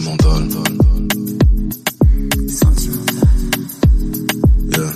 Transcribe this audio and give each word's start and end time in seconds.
sentimental. 0.00 0.48
Sentimental. 2.48 3.28
Yeah. 4.76 4.92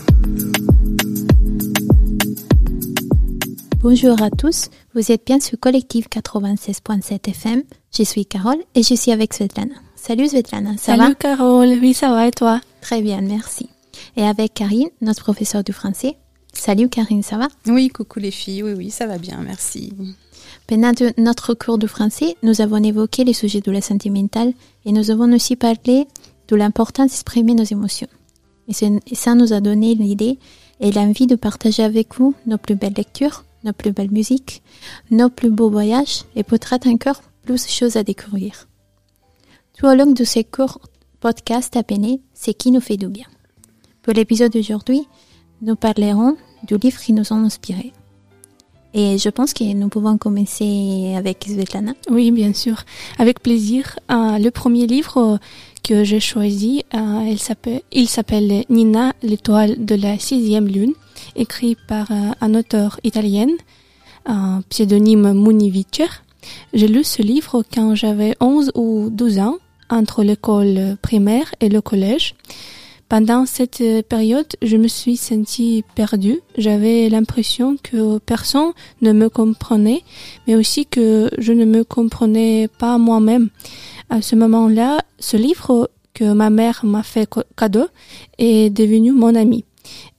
Bonjour 3.80 4.20
à 4.22 4.30
tous, 4.30 4.68
vous 4.94 5.10
êtes 5.10 5.24
bien 5.24 5.40
sur 5.40 5.58
Collectif 5.58 6.06
96.7 6.08 7.30
FM. 7.30 7.62
Je 7.96 8.02
suis 8.02 8.26
Carole 8.26 8.58
et 8.74 8.82
je 8.82 8.94
suis 8.94 9.10
avec 9.10 9.32
Svetlana. 9.32 9.74
Salut 9.96 10.28
Svetlana, 10.28 10.76
ça 10.76 10.96
Salut 10.96 11.14
Carole, 11.14 11.78
oui 11.80 11.94
ça 11.94 12.10
va 12.10 12.26
et 12.26 12.30
toi? 12.30 12.60
Très 12.82 13.00
bien, 13.00 13.22
merci. 13.22 13.70
Et 14.16 14.24
avec 14.24 14.54
Karine, 14.54 14.88
notre 15.00 15.22
professeure 15.22 15.64
du 15.64 15.72
français. 15.72 16.16
Salut 16.52 16.88
Karine, 16.90 17.22
ça 17.22 17.38
va? 17.38 17.48
Oui, 17.66 17.88
coucou 17.88 18.18
les 18.18 18.30
filles, 18.30 18.62
oui, 18.64 18.72
oui, 18.76 18.90
ça 18.90 19.06
va 19.06 19.16
bien, 19.16 19.40
merci. 19.42 19.94
Pendant 20.70 20.92
notre 21.18 21.54
cours 21.54 21.78
de 21.78 21.88
français, 21.88 22.36
nous 22.44 22.60
avons 22.60 22.80
évoqué 22.80 23.24
les 23.24 23.32
sujets 23.32 23.60
de 23.60 23.72
la 23.72 23.80
santé 23.80 24.08
mentale 24.08 24.52
et 24.84 24.92
nous 24.92 25.10
avons 25.10 25.32
aussi 25.32 25.56
parlé 25.56 26.06
de 26.46 26.54
l'importance 26.54 27.10
d'exprimer 27.10 27.54
nos 27.54 27.64
émotions. 27.64 28.06
Et, 28.68 28.72
ça 29.16 29.34
nous 29.34 29.52
a 29.52 29.60
donné 29.60 29.96
l'idée 29.96 30.38
et 30.78 30.92
l'envie 30.92 31.26
de 31.26 31.34
partager 31.34 31.82
avec 31.82 32.14
vous 32.14 32.36
nos 32.46 32.56
plus 32.56 32.76
belles 32.76 32.94
lectures, 32.96 33.44
nos 33.64 33.72
plus 33.72 33.90
belles 33.90 34.12
musiques, 34.12 34.62
nos 35.10 35.28
plus 35.28 35.50
beaux 35.50 35.70
voyages 35.70 36.22
et 36.36 36.44
peut-être 36.44 36.86
encore 36.86 37.20
plus 37.42 37.66
de 37.66 37.68
choses 37.68 37.96
à 37.96 38.04
découvrir. 38.04 38.68
Tout 39.76 39.86
au 39.86 39.94
long 39.96 40.12
de 40.12 40.22
ces 40.22 40.44
courts 40.44 40.78
podcasts 41.18 41.76
à 41.76 41.82
peine, 41.82 42.18
c'est 42.32 42.54
qui 42.54 42.70
nous 42.70 42.80
fait 42.80 42.96
du 42.96 43.08
bien. 43.08 43.26
Pour 44.02 44.12
l'épisode 44.12 44.52
d'aujourd'hui, 44.52 45.08
nous 45.62 45.74
parlerons 45.74 46.36
du 46.62 46.76
livre 46.76 47.00
qui 47.00 47.12
nous 47.12 47.32
ont 47.32 47.44
inspirés. 47.44 47.92
Et 48.92 49.18
je 49.18 49.28
pense 49.28 49.54
que 49.54 49.64
nous 49.72 49.88
pouvons 49.88 50.18
commencer 50.18 51.14
avec 51.16 51.44
Svetlana. 51.48 51.92
Oui, 52.10 52.30
bien 52.32 52.52
sûr, 52.52 52.82
avec 53.18 53.40
plaisir. 53.40 53.98
Euh, 54.10 54.38
le 54.38 54.50
premier 54.50 54.86
livre 54.88 55.16
euh, 55.18 55.36
que 55.84 56.02
j'ai 56.02 56.18
choisi, 56.18 56.84
euh, 56.94 57.24
il 57.92 58.08
s'appelle- 58.08 58.64
Nina, 58.68 59.12
l'étoile 59.22 59.84
de 59.84 59.94
la 59.94 60.18
sixième 60.18 60.66
lune, 60.66 60.92
écrit 61.36 61.76
par 61.86 62.08
un 62.40 62.54
auteur 62.54 62.98
italien, 63.04 63.46
pseudonyme 64.68 65.32
Muni 65.32 65.70
Vicer. 65.70 66.08
J'ai 66.72 66.88
lu 66.88 67.04
ce 67.04 67.22
livre 67.22 67.62
quand 67.72 67.94
j'avais 67.94 68.34
11 68.40 68.72
ou 68.74 69.08
12 69.10 69.38
ans, 69.38 69.58
entre 69.88 70.22
l'école 70.22 70.96
primaire 71.02 71.52
et 71.60 71.68
le 71.68 71.80
collège. 71.80 72.34
Pendant 73.10 73.44
cette 73.44 73.80
euh, 73.80 74.02
période, 74.02 74.46
je 74.62 74.76
me 74.76 74.86
suis 74.86 75.16
sentie 75.16 75.82
perdue. 75.96 76.38
J'avais 76.56 77.08
l'impression 77.08 77.76
que 77.82 78.18
personne 78.18 78.70
ne 79.02 79.10
me 79.12 79.28
comprenait, 79.28 80.04
mais 80.46 80.54
aussi 80.54 80.86
que 80.86 81.28
je 81.36 81.52
ne 81.52 81.64
me 81.64 81.82
comprenais 81.82 82.68
pas 82.78 82.98
moi-même. 82.98 83.48
À 84.10 84.22
ce 84.22 84.36
moment-là, 84.36 85.00
ce 85.18 85.36
livre 85.36 85.90
que 86.14 86.32
ma 86.32 86.50
mère 86.50 86.82
m'a 86.84 87.02
fait 87.02 87.28
cadeau 87.56 87.86
est 88.38 88.70
devenu 88.70 89.10
mon 89.10 89.34
ami. 89.34 89.64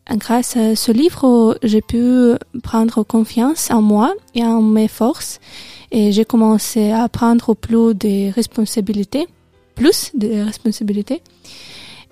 Grâce 0.09 0.57
à 0.57 0.75
ce 0.75 0.91
livre, 0.91 1.57
j'ai 1.63 1.81
pu 1.81 2.33
prendre 2.61 3.03
confiance 3.03 3.71
en 3.71 3.81
moi 3.81 4.13
et 4.35 4.43
en 4.43 4.61
mes 4.61 4.89
forces 4.89 5.39
et 5.91 6.11
j'ai 6.11 6.25
commencé 6.25 6.91
à 6.91 7.07
prendre 7.07 7.53
plus 7.53 7.95
de 7.95 8.33
responsabilités, 8.33 9.27
plus 9.75 10.11
de 10.13 10.43
responsabilités. 10.43 11.21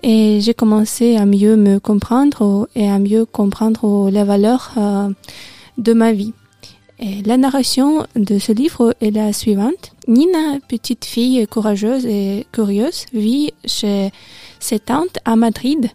Et 0.01 0.39
j'ai 0.41 0.53
commencé 0.53 1.17
à 1.17 1.25
mieux 1.25 1.55
me 1.55 1.79
comprendre 1.79 2.69
et 2.75 2.89
à 2.89 2.99
mieux 2.99 3.25
comprendre 3.25 4.09
les 4.09 4.23
valeurs 4.23 4.71
euh, 4.77 5.09
de 5.77 5.93
ma 5.93 6.13
vie. 6.13 6.33
La 7.25 7.37
narration 7.37 8.05
de 8.17 8.39
ce 8.39 8.51
livre 8.51 8.93
est 8.99 9.11
la 9.11 9.31
suivante. 9.31 9.93
Nina, 10.09 10.59
petite 10.67 11.05
fille 11.05 11.47
courageuse 11.47 12.05
et 12.05 12.45
curieuse, 12.51 13.05
vit 13.13 13.53
chez 13.63 14.11
ses 14.59 14.79
tantes 14.79 15.17
à 15.23 15.37
Madrid 15.37 15.89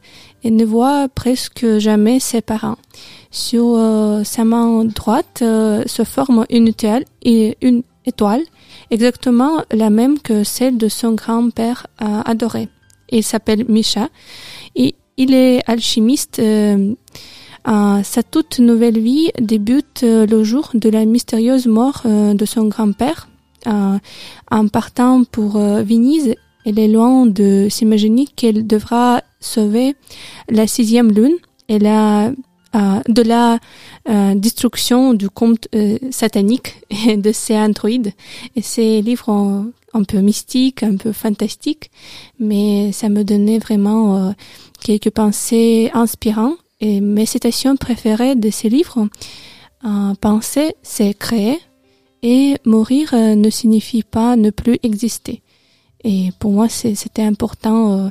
et 0.44 0.50
ne 0.50 0.64
voit 0.64 1.08
presque 1.08 1.78
jamais 1.78 2.20
ses 2.20 2.40
parents. 2.40 2.78
Sur 3.30 3.74
euh, 3.76 4.24
sa 4.24 4.44
main 4.44 4.84
droite 4.84 5.40
euh, 5.42 5.82
se 5.86 6.04
forme 6.04 6.46
une 6.48 6.68
étoile, 6.68 7.04
une 7.24 7.82
étoile, 8.06 8.42
exactement 8.90 9.62
la 9.72 9.90
même 9.90 10.18
que 10.18 10.42
celle 10.42 10.78
de 10.78 10.88
son 10.88 11.12
grand-père 11.12 11.86
adoré. 11.98 12.68
Il 13.14 13.22
s'appelle 13.22 13.64
Misha 13.68 14.08
et 14.76 14.94
il 15.16 15.32
est 15.34 15.62
alchimiste. 15.68 16.38
euh, 16.40 16.94
sa 17.66 18.22
toute 18.22 18.58
nouvelle 18.58 18.98
vie 18.98 19.30
débute 19.40 20.02
euh, 20.02 20.26
le 20.26 20.44
jour 20.44 20.70
de 20.74 20.90
la 20.90 21.04
mystérieuse 21.06 21.66
mort 21.66 22.02
euh, 22.04 22.34
de 22.34 22.44
son 22.44 22.64
grand-père. 22.66 23.28
En 23.66 24.68
partant 24.68 25.24
pour 25.24 25.56
Venise, 25.56 26.34
elle 26.66 26.78
est 26.78 26.88
loin 26.88 27.24
de 27.24 27.68
s'imaginer 27.70 28.26
qu'elle 28.36 28.66
devra 28.66 29.22
sauver 29.40 29.96
la 30.50 30.66
sixième 30.66 31.10
lune 31.10 31.36
et 31.70 31.78
la, 31.78 32.30
de 33.08 33.22
la 33.22 33.58
destruction 34.34 35.14
du 35.14 35.30
conte 35.30 35.66
satanique 36.10 36.82
et 37.08 37.16
de 37.16 37.32
ses 37.32 37.56
androïdes. 37.56 38.12
Et 38.54 38.60
ces 38.60 39.00
livres 39.00 39.30
ont- 39.30 39.72
un 39.94 40.02
peu 40.02 40.18
mystiques, 40.18 40.82
un 40.82 40.96
peu 40.96 41.12
fantastiques, 41.12 41.90
mais 42.38 42.92
ça 42.92 43.08
me 43.08 43.22
donnait 43.24 43.58
vraiment 43.58 44.16
euh, 44.16 44.32
quelques 44.80 45.10
pensées 45.10 45.90
inspirantes. 45.94 46.58
Et 46.80 47.00
mes 47.00 47.24
citations 47.24 47.76
préférées 47.76 48.34
de 48.34 48.50
ces 48.50 48.68
livres, 48.68 49.08
euh, 49.86 50.14
penser, 50.20 50.74
c'est 50.82 51.14
créer, 51.14 51.58
et 52.22 52.56
mourir 52.66 53.14
euh, 53.14 53.36
ne 53.36 53.48
signifie 53.48 54.02
pas 54.02 54.36
ne 54.36 54.50
plus 54.50 54.78
exister. 54.82 55.42
Et 56.02 56.30
pour 56.38 56.50
moi, 56.50 56.68
c'était 56.68 57.22
important 57.22 58.10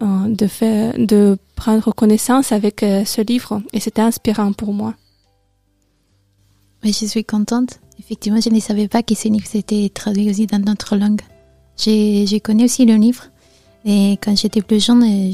de 0.00 0.46
faire, 0.46 0.94
de 0.96 1.36
prendre 1.54 1.92
connaissance 1.92 2.50
avec 2.50 2.80
ce 2.80 3.20
livre, 3.20 3.60
et 3.74 3.80
c'était 3.80 4.00
inspirant 4.00 4.54
pour 4.54 4.72
moi. 4.72 4.94
Oui, 6.82 6.96
je 6.98 7.04
suis 7.04 7.24
contente. 7.24 7.78
Effectivement, 7.98 8.40
je 8.40 8.50
ne 8.50 8.60
savais 8.60 8.88
pas 8.88 9.02
que 9.02 9.14
ce 9.14 9.28
livre 9.28 9.46
s'était 9.46 9.88
traduit 9.92 10.28
aussi 10.30 10.46
dans 10.46 10.58
notre 10.58 10.96
langue. 10.96 11.22
J'ai 11.76 12.40
connu 12.40 12.64
aussi 12.64 12.84
le 12.84 12.94
livre. 12.94 13.24
Et 13.84 14.18
quand 14.22 14.36
j'étais 14.36 14.62
plus 14.62 14.84
jeune, 14.84 15.02
euh, 15.04 15.30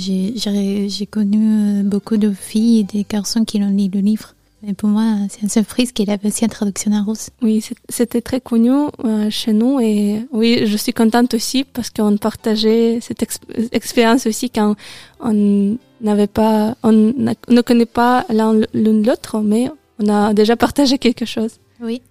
j'ai- 0.89 1.07
connu 1.07 1.39
euh, 1.41 1.83
beaucoup 1.85 2.19
de 2.19 2.31
filles 2.33 2.81
et 2.81 2.85
des 2.85 3.07
garçons 3.09 3.45
qui 3.45 3.57
ont 3.63 3.71
lu 3.71 3.89
le 3.93 4.01
livre. 4.01 4.35
Mais 4.63 4.75
pour 4.75 4.89
moi, 4.91 5.17
c'est 5.31 5.43
une 5.43 5.49
surprise 5.49 5.91
qu'il 5.91 6.09
avait 6.11 6.29
aussi 6.29 6.45
une 6.45 6.51
traduction 6.51 6.93
en 6.93 7.03
russe. 7.05 7.31
Oui, 7.41 7.65
c'était 7.89 8.21
très 8.21 8.41
connu 8.41 8.71
euh, 9.05 9.29
chez 9.31 9.53
nous 9.53 9.81
et 9.81 10.25
oui, 10.33 10.63
je 10.67 10.77
suis 10.77 10.93
contente 10.93 11.35
aussi 11.35 11.65
parce 11.65 11.91
qu'on 11.91 12.17
partageait 12.17 12.99
cette 13.01 13.23
ex- 13.23 13.41
expérience 13.73 14.27
aussi 14.27 14.51
quand 14.51 14.77
on 15.21 15.77
n'avait 16.01 16.27
pas, 16.29 16.77
on 16.85 16.93
ne 16.93 17.61
connaît 17.63 17.87
pas 17.87 18.25
l'un 18.29 18.53
l'autre, 18.75 19.41
mais 19.41 19.69
on 19.99 20.09
a 20.09 20.33
déjà 20.35 20.57
partagé 20.57 20.99
quelque 20.99 21.25
chose. 21.25 21.53
Oui. 21.83 22.03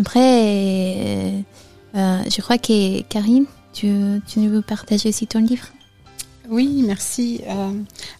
Après, 0.00 0.96
euh, 0.96 1.40
euh, 1.94 2.22
je 2.34 2.40
crois 2.40 2.56
que 2.56 3.02
Karine, 3.02 3.44
tu, 3.74 3.92
tu 4.26 4.48
veux 4.48 4.62
partager 4.62 5.10
aussi 5.10 5.26
ton 5.26 5.40
livre? 5.40 5.66
Oui, 6.48 6.82
merci. 6.86 7.42
Euh, 7.46 7.72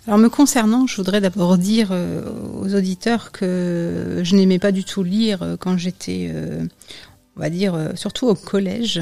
alors 0.06 0.18
me 0.18 0.28
concernant, 0.28 0.86
je 0.86 0.96
voudrais 0.96 1.22
d'abord 1.22 1.56
dire 1.56 1.90
aux 1.90 2.74
auditeurs 2.74 3.32
que 3.32 4.20
je 4.22 4.36
n'aimais 4.36 4.58
pas 4.58 4.72
du 4.72 4.84
tout 4.84 5.02
lire 5.02 5.56
quand 5.58 5.78
j'étais, 5.78 6.30
on 7.36 7.40
va 7.40 7.48
dire, 7.48 7.92
surtout 7.94 8.28
au 8.28 8.34
collège. 8.34 9.00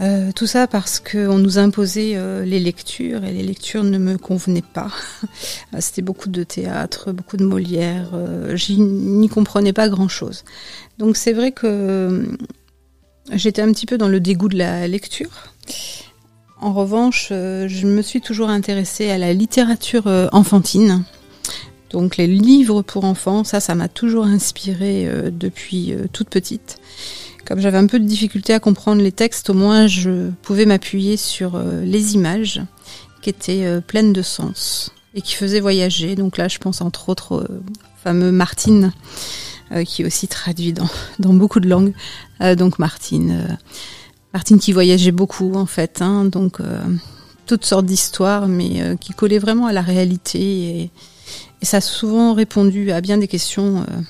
Euh, 0.00 0.32
tout 0.32 0.46
ça 0.46 0.66
parce 0.66 0.98
qu'on 0.98 1.36
nous 1.36 1.58
imposait 1.58 2.12
euh, 2.14 2.44
les 2.46 2.58
lectures 2.58 3.22
et 3.24 3.32
les 3.32 3.42
lectures 3.42 3.84
ne 3.84 3.98
me 3.98 4.16
convenaient 4.16 4.62
pas. 4.62 4.90
Euh, 5.74 5.78
C'était 5.80 6.02
beaucoup 6.02 6.28
de 6.28 6.42
théâtre, 6.42 7.12
beaucoup 7.12 7.36
de 7.36 7.44
Molière. 7.44 8.10
Euh, 8.14 8.56
J'y 8.56 8.80
n'y 8.80 9.28
comprenais 9.28 9.72
pas 9.72 9.88
grand-chose. 9.88 10.44
Donc 10.98 11.16
c'est 11.16 11.32
vrai 11.32 11.52
que 11.52 12.26
j'étais 13.30 13.62
un 13.62 13.70
petit 13.72 13.86
peu 13.86 13.98
dans 13.98 14.08
le 14.08 14.18
dégoût 14.18 14.48
de 14.48 14.58
la 14.58 14.88
lecture. 14.88 15.30
En 16.60 16.72
revanche, 16.72 17.28
je 17.30 17.86
me 17.86 18.02
suis 18.02 18.20
toujours 18.20 18.48
intéressée 18.48 19.10
à 19.10 19.18
la 19.18 19.32
littérature 19.32 20.06
enfantine. 20.32 21.04
Donc 21.90 22.16
les 22.16 22.26
livres 22.26 22.82
pour 22.82 23.04
enfants, 23.04 23.44
ça, 23.44 23.60
ça 23.60 23.74
m'a 23.74 23.88
toujours 23.88 24.24
inspirée 24.24 25.08
depuis 25.30 25.94
toute 26.12 26.28
petite. 26.28 26.78
Comme 27.50 27.58
j'avais 27.58 27.78
un 27.78 27.86
peu 27.86 27.98
de 27.98 28.04
difficulté 28.04 28.54
à 28.54 28.60
comprendre 28.60 29.02
les 29.02 29.10
textes, 29.10 29.50
au 29.50 29.54
moins 29.54 29.88
je 29.88 30.30
pouvais 30.42 30.66
m'appuyer 30.66 31.16
sur 31.16 31.56
euh, 31.56 31.82
les 31.84 32.14
images 32.14 32.62
qui 33.22 33.30
étaient 33.30 33.66
euh, 33.66 33.80
pleines 33.80 34.12
de 34.12 34.22
sens 34.22 34.92
et 35.14 35.20
qui 35.20 35.34
faisaient 35.34 35.58
voyager. 35.58 36.14
Donc 36.14 36.36
là, 36.36 36.46
je 36.46 36.58
pense 36.58 36.80
entre 36.80 37.08
autres 37.08 37.32
au 37.32 37.42
fameux 38.04 38.30
Martine, 38.30 38.92
euh, 39.72 39.82
qui 39.82 40.02
est 40.02 40.04
aussi 40.04 40.28
traduit 40.28 40.72
dans, 40.72 40.88
dans 41.18 41.34
beaucoup 41.34 41.58
de 41.58 41.68
langues. 41.68 41.92
Euh, 42.40 42.54
donc 42.54 42.78
Martine, 42.78 43.32
euh, 43.32 43.54
Martine 44.32 44.60
qui 44.60 44.72
voyageait 44.72 45.10
beaucoup 45.10 45.54
en 45.54 45.66
fait, 45.66 46.02
hein, 46.02 46.26
donc 46.26 46.60
euh, 46.60 46.80
toutes 47.46 47.64
sortes 47.64 47.86
d'histoires, 47.86 48.46
mais 48.46 48.80
euh, 48.80 48.96
qui 48.96 49.12
collaient 49.12 49.40
vraiment 49.40 49.66
à 49.66 49.72
la 49.72 49.82
réalité. 49.82 50.40
Et, 50.40 50.90
ça 51.62 51.78
a 51.78 51.80
souvent 51.80 52.32
répondu 52.32 52.90
à 52.90 53.00
bien 53.00 53.18
des 53.18 53.28
questions, 53.28 53.80
euh, 53.80 54.00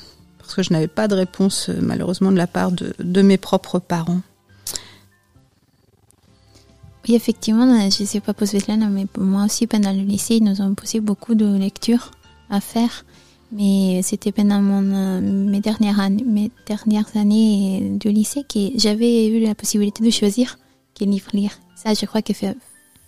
parce 0.50 0.56
que 0.56 0.62
je 0.62 0.72
n'avais 0.72 0.88
pas 0.88 1.06
de 1.06 1.14
réponse 1.14 1.68
euh, 1.68 1.78
malheureusement 1.80 2.32
de 2.32 2.36
la 2.36 2.48
part 2.48 2.72
de, 2.72 3.22
mes 3.22 3.38
propres 3.38 3.78
parents. 3.78 4.20
Oui, 7.06 7.14
effectivement, 7.14 7.88
je 7.88 8.02
ne 8.02 8.06
sais 8.06 8.18
pas 8.18 8.34
pour 8.34 8.48
Svetlana, 8.48 8.88
mais 8.88 9.06
pour 9.06 9.22
moi 9.22 9.44
aussi, 9.44 9.68
pendant 9.68 9.92
le 9.92 10.02
lycée, 10.02 10.36
ils 10.36 10.44
nous 10.44 10.60
ont 10.60 10.74
posé 10.74 10.98
beaucoup 10.98 11.36
de 11.36 11.46
lectures 11.56 12.10
à 12.50 12.60
faire. 12.60 13.04
Mais 13.52 14.00
c'était 14.02 14.32
pendant 14.32 14.60
mon, 14.60 14.82
mes, 15.20 15.60
dernières 15.60 16.00
années, 16.00 16.24
mes 16.24 16.50
lycée 18.10 18.42
que 18.42 18.76
j'avais 18.76 19.28
eu 19.28 19.44
la 19.44 19.54
possibilité 19.54 20.04
de 20.04 20.10
choisir 20.10 20.58
quel 20.94 21.10
livre 21.10 21.30
lire. 21.32 21.52
Ça, 21.76 21.94
je 21.94 22.06
crois 22.06 22.22
que 22.22 22.32
fait, 22.32 22.56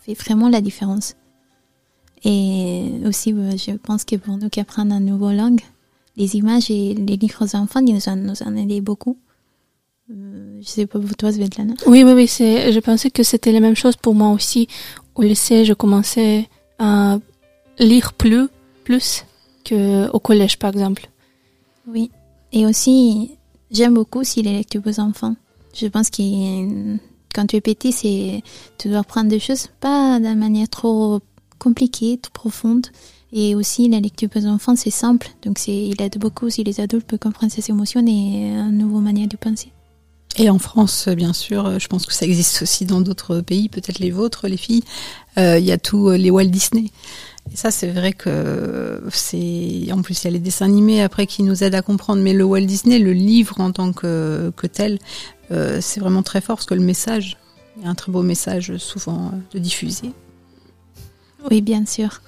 fait 0.03 0.15
vraiment 0.15 0.49
la 0.49 0.61
différence. 0.61 1.17
Et 2.25 3.01
aussi, 3.05 3.31
je 3.33 3.73
pense 3.73 4.05
que 4.05 4.15
pour 4.15 4.37
nous 4.37 4.49
qui 4.49 4.61
apprenons 4.61 4.99
une 4.99 5.07
nouvelle 5.07 5.39
langue, 5.39 5.61
les 6.17 6.37
images 6.37 6.71
et 6.71 6.95
les 6.95 7.17
livres 7.17 7.45
aux 7.45 7.57
enfants, 7.57 7.81
ils 7.85 7.95
nous 7.95 8.09
en, 8.09 8.17
nous 8.17 8.43
en 8.43 8.81
beaucoup. 8.83 9.19
Euh, 10.11 10.59
je 10.61 10.69
sais 10.69 10.87
pas 10.87 10.99
pour 10.99 11.17
toi, 11.17 11.33
Svetlana? 11.33 11.75
Oui, 11.87 12.03
oui, 12.05 12.13
oui. 12.13 12.29
C'est, 12.29 12.73
je 12.73 12.81
pensais 12.81 13.11
que 13.11 13.23
c'était 13.23 13.53
la 13.53 13.61
même 13.61 13.77
chose 13.77 13.97
pour 13.97 14.15
moi 14.15 14.31
aussi. 14.31 14.69
Au 15.15 15.23
lycée, 15.23 15.65
je 15.65 15.73
commençais 15.73 16.49
à 16.79 17.19
lire 17.79 18.13
plus, 18.13 18.49
plus 18.85 19.25
que 19.65 20.11
au 20.11 20.19
collège, 20.19 20.59
par 20.59 20.71
exemple. 20.71 21.09
Oui. 21.87 22.11
Et 22.53 22.67
aussi, 22.67 23.33
j'aime 23.71 23.95
beaucoup 23.95 24.21
aussi 24.21 24.43
les 24.43 24.53
lectures 24.53 24.83
aux 24.85 25.01
enfants. 25.01 25.35
Je 25.75 25.87
pense 25.87 26.11
que 26.11 26.23
quand 27.35 27.47
tu 27.47 27.57
es 27.57 27.61
petit, 27.61 27.93
c'est, 27.93 28.43
tu 28.79 28.89
dois 28.89 28.99
apprendre 28.99 29.31
des 29.31 29.41
choses 29.41 29.69
pas 29.81 30.21
d'une 30.21 30.39
manière 30.39 30.69
trop 30.69 31.21
compliquée, 31.59 32.19
trop 32.21 32.33
profonde. 32.33 32.89
Et 33.33 33.55
aussi, 33.55 33.89
la 33.89 34.01
lecture 34.01 34.29
aux 34.37 34.47
enfants, 34.47 34.77
c'est 34.77 34.91
simple. 34.91 35.29
Donc, 35.45 35.59
c'est, 35.59 35.75
il 35.75 36.01
aide 36.03 36.19
beaucoup 36.19 36.51
si 36.51 36.65
les 36.65 36.81
adultes 36.81 37.07
peuvent 37.07 37.19
comprendre 37.19 37.53
ses 37.53 37.71
émotions 37.71 38.05
et 38.07 38.11
une 38.11 38.79
nouvelle 38.79 39.03
manière 39.03 39.29
de 39.29 39.37
penser. 39.37 39.73
Et 40.37 40.49
en 40.49 40.59
France, 40.59 41.09
bien 41.09 41.33
sûr, 41.33 41.79
je 41.79 41.89
pense 41.89 42.07
que 42.07 42.15
ça 42.15 42.25
existe 42.25 42.63
aussi 42.63 42.87
dans 42.87 43.01
d'autres 43.01 43.41
pays, 43.41 43.69
peut-être 43.69 43.99
les 43.99 44.11
vôtres, 44.11 44.49
les 44.49 44.57
filles. 44.57 44.83
Euh, 45.39 45.59
il 45.59 45.65
y 45.65 45.73
a 45.73 45.79
tous 45.79 46.11
les 46.11 46.31
Walt 46.31 46.47
Disney. 46.47 46.91
Et 47.53 47.57
ça, 47.57 47.71
c'est 47.71 47.89
vrai 47.89 48.13
que 48.13 49.03
c'est. 49.11 49.91
En 49.93 50.01
plus, 50.01 50.23
il 50.23 50.25
y 50.25 50.29
a 50.29 50.31
les 50.31 50.39
dessins 50.39 50.67
animés 50.67 51.03
après 51.03 51.27
qui 51.27 51.43
nous 51.43 51.65
aident 51.65 51.75
à 51.75 51.83
comprendre. 51.83 52.23
Mais 52.23 52.33
le 52.33 52.45
Walt 52.45 52.63
Disney, 52.63 52.99
le 52.99 53.13
livre 53.13 53.61
en 53.61 53.73
tant 53.73 53.93
que, 53.93 54.53
que 54.57 54.67
tel, 54.67 54.99
euh, 55.51 55.79
c'est 55.81 56.01
vraiment 56.01 56.23
très 56.23 56.41
fort 56.41 56.57
parce 56.57 56.67
que 56.67 56.75
le 56.75 56.81
message, 56.81 57.37
il 57.77 57.85
y 57.85 57.87
a 57.87 57.91
un 57.91 57.95
très 57.95 58.13
beau 58.13 58.23
message 58.23 58.77
souvent 58.79 59.33
de 59.53 59.59
diffuser. 59.59 60.13
Oui, 61.51 61.61
bien 61.61 61.85
sûr. 61.85 62.23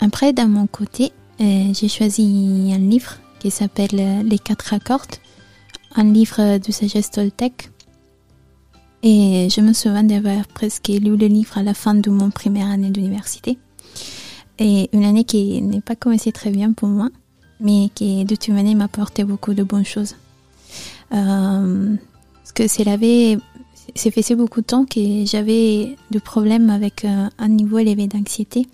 Après, 0.00 0.32
d'un 0.32 0.48
mon 0.48 0.66
côté, 0.66 1.12
euh, 1.40 1.72
j'ai 1.72 1.88
choisi 1.88 2.70
un 2.74 2.78
livre 2.78 3.16
qui 3.40 3.50
s'appelle 3.50 4.26
Les 4.26 4.38
quatre 4.38 4.74
accords 4.74 5.06
un 5.94 6.04
livre 6.04 6.58
de 6.58 6.72
sagesse 6.72 7.10
Toltec. 7.10 7.70
Et 9.02 9.48
je 9.50 9.60
me 9.60 9.72
souviens 9.72 10.02
d'avoir 10.02 10.46
presque 10.48 10.88
lu 10.88 11.16
le 11.16 11.26
livre 11.26 11.56
à 11.56 11.62
la 11.62 11.74
fin 11.74 11.94
de 11.94 12.10
mon 12.10 12.30
première 12.30 12.68
année 12.68 12.90
d'université. 12.90 13.58
Et 14.58 14.88
une 14.92 15.04
année 15.04 15.24
qui 15.24 15.62
n'est 15.62 15.80
pas 15.80 15.94
commencé 15.94 16.32
très 16.32 16.50
bien 16.50 16.72
pour 16.72 16.88
moi, 16.88 17.08
mais 17.60 17.90
qui 17.94 18.24
de 18.24 18.34
toute 18.34 18.48
manière 18.48 18.76
m'a 18.76 18.84
apporté 18.84 19.22
beaucoup 19.22 19.54
de 19.54 19.62
bonnes 19.62 19.84
choses. 19.84 20.16
Euh, 21.12 21.94
parce 22.34 22.52
que 22.52 22.66
c'est 22.66 23.38
c'est 23.94 24.10
fait 24.10 24.34
beaucoup 24.34 24.60
de 24.60 24.66
temps 24.66 24.84
que 24.84 25.24
j'avais 25.24 25.96
de 26.10 26.18
problèmes 26.18 26.68
avec 26.70 27.04
euh, 27.04 27.28
un 27.38 27.48
niveau 27.48 27.78
élevé 27.78 28.06
d'anxiété 28.06 28.66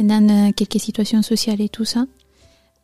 pendant 0.00 0.48
euh, 0.48 0.52
quelques 0.52 0.80
situations 0.80 1.22
sociales 1.22 1.60
et 1.60 1.68
tout 1.68 1.84
ça. 1.84 2.06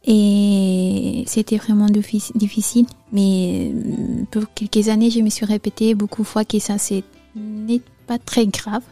Et 0.05 1.25
c'était 1.27 1.57
vraiment 1.57 1.87
difficile. 1.87 2.87
Mais 3.13 3.73
euh, 3.75 4.25
pour 4.31 4.45
quelques 4.55 4.89
années, 4.89 5.11
je 5.11 5.21
me 5.21 5.31
suis 5.31 5.47
répété 5.47 5.95
beaucoup 5.95 6.23
de 6.23 6.27
fois 6.27 6.45
que 6.45 6.59
ça 6.59 6.77
n'est 7.35 7.81
pas 8.07 8.19
très 8.19 8.47
grave. 8.47 8.83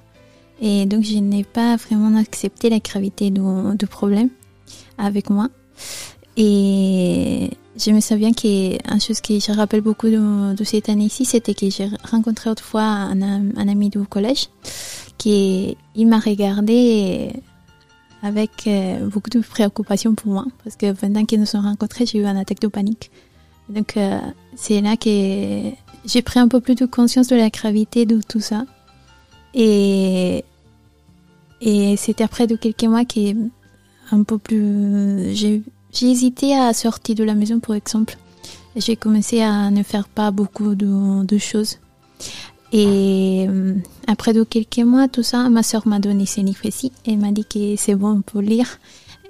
Et 0.61 0.87
donc, 0.87 1.03
je 1.03 1.19
n'ai 1.19 1.45
pas 1.45 1.77
vraiment 1.77 2.17
accepté 2.19 2.71
la 2.71 2.79
gravité 2.79 3.31
du, 3.31 3.87
problème 3.87 4.31
avec 4.97 5.29
moi. 5.31 5.49
Et 6.37 7.51
je 7.77 7.91
me 7.91 8.01
souviens 8.01 8.33
qu'une 8.33 9.01
chose 9.01 9.21
que 9.21 9.39
je 9.39 9.53
rappelle 9.53 9.83
beaucoup 9.83 10.09
de, 10.09 10.65
cette 10.65 10.89
année-ci, 10.89 11.25
c'était 11.25 11.55
que 11.55 11.69
j'ai 11.71 11.89
rencontré 12.11 12.51
autrefois 12.51 12.83
un, 12.83 13.21
un, 13.23 13.69
ami 13.69 13.91
du 13.91 13.99
collège 14.05 14.49
qui 15.19 15.77
il 15.95 16.09
m'a 16.09 16.19
regardé 16.19 17.33
avec 18.25 18.67
euh, 18.67 19.07
beaucoup 19.07 19.29
de 19.29 19.41
préoccupations 19.41 20.15
pour 20.15 20.33
moi, 20.33 20.47
parce 20.65 20.77
que 20.77 20.93
pendant 20.93 21.27
qu'ils 21.27 21.39
nous 21.39 21.47
sommes 21.47 21.67
rencontrés, 21.67 22.07
j'ai 22.07 22.19
eu 22.19 22.25
un 22.25 22.37
attaque 22.37 22.59
de 22.59 22.69
panique. 22.69 23.11
Donc 23.69 23.99
euh, 23.99 24.19
c'est 24.57 24.81
là 24.81 24.97
que 24.97 25.71
j'ai 26.07 26.23
pris 26.23 26.41
un 26.41 26.49
peu 26.49 26.61
plus 26.61 26.75
de 26.75 26.87
conscience 26.87 27.29
de 27.29 27.37
la 27.37 27.51
gravité 27.51 28.07
de 28.07 28.23
tout 28.27 28.41
ça. 28.41 28.65
Et, 29.53 30.43
c'était 31.97 32.25
après 32.25 32.47
de 32.47 32.57
quelques 32.57 32.85
mois 32.85 33.05
que 33.05 33.35
un 34.11 34.23
peu 34.23 34.39
plus... 34.39 35.35
J'ai 35.35 35.63
hésité 36.01 36.57
à 36.57 36.73
sortir 36.73 37.15
de 37.15 37.25
la 37.25 37.35
maison, 37.35 37.61
par 37.61 37.77
exemple. 37.77 38.19
J'ai 38.77 38.97
commencé 38.97 39.41
à 39.41 39.71
ne 39.71 39.83
faire 39.83 40.09
pas 40.09 40.31
beaucoup 40.31 40.75
de 40.75 41.39
choses. 41.39 41.79
Et 42.77 43.47
euh, 43.49 43.77
après 44.09 44.33
de 44.33 44.43
quelques 44.43 44.81
mois, 44.81 45.07
tout 45.07 45.23
ça, 45.23 45.49
ma 45.49 45.63
soeur 45.63 45.87
m'a 45.87 46.01
donné 46.01 46.27
ce 46.27 46.41
livre 46.41 46.67
ici 46.67 46.91
et 47.07 47.15
m'a 47.15 47.31
dit 47.31 47.45
que 47.45 47.77
c'est 47.77 47.95
bon 47.95 48.21
pour 48.21 48.41
lire. 48.41 48.81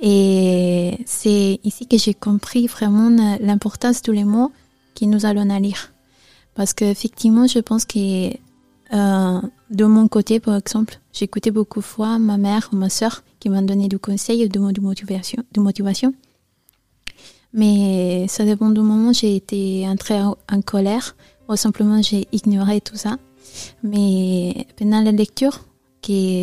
Et 0.00 0.96
c'est 1.04 1.60
ici 1.62 1.86
que 1.86 1.98
j'ai 1.98 2.14
compris 2.14 2.66
vraiment 2.66 3.10
l'importance 3.40 4.00
de 4.00 4.12
les 4.12 4.24
mots 4.24 4.50
que 4.98 5.04
nous 5.04 5.26
allons 5.26 5.44
lire. 5.58 5.92
Parce 6.54 6.72
qu'effectivement, 6.72 7.46
je 7.46 7.58
pense 7.58 7.84
que 7.84 8.30
euh, 8.30 9.40
de 9.70 9.84
mon 9.84 10.08
côté, 10.08 10.40
par 10.40 10.56
exemple, 10.56 10.98
j'écoutais 11.12 11.50
beaucoup 11.50 11.80
de 11.80 11.84
fois 11.84 12.18
ma 12.18 12.38
mère 12.38 12.70
ou 12.72 12.76
ma 12.76 12.88
soeur 12.88 13.24
qui 13.40 13.50
m'ont 13.50 13.60
donné 13.60 13.88
du 13.88 13.98
conseil 13.98 14.42
et 14.42 14.58
mots 14.58 14.72
de 14.72 14.80
motivation, 14.80 15.42
de 15.52 15.60
motivation. 15.60 16.14
Mais 17.52 18.24
ça 18.26 18.46
dépend 18.46 18.70
du 18.70 18.80
moment 18.80 19.12
j'ai 19.12 19.36
été 19.36 19.86
entrée 19.86 20.22
en 20.22 20.62
colère 20.62 21.14
ou 21.46 21.56
simplement 21.56 22.00
j'ai 22.00 22.26
ignoré 22.32 22.80
tout 22.80 22.96
ça. 22.96 23.18
Mais 23.82 24.66
pendant 24.76 25.00
la 25.00 25.12
lecture, 25.12 25.60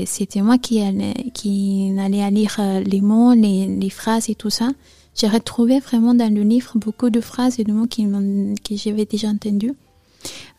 c'était 0.05 0.41
moi 0.41 0.57
qui 0.57 0.81
allais, 0.81 1.13
qui 1.33 1.93
allait 1.99 2.29
lire 2.31 2.57
euh, 2.59 2.79
les 2.81 3.01
mots, 3.01 3.33
les, 3.33 3.67
les, 3.67 3.89
phrases 3.89 4.29
et 4.29 4.35
tout 4.35 4.49
ça. 4.49 4.69
J'ai 5.15 5.27
retrouvé 5.27 5.79
vraiment 5.79 6.13
dans 6.13 6.33
le 6.33 6.41
livre 6.41 6.71
beaucoup 6.75 7.09
de 7.09 7.21
phrases 7.21 7.59
et 7.59 7.63
de 7.63 7.73
mots 7.73 7.85
qui 7.85 8.05
que 8.05 8.75
j'avais 8.75 9.05
déjà 9.05 9.27
entendus. 9.27 9.73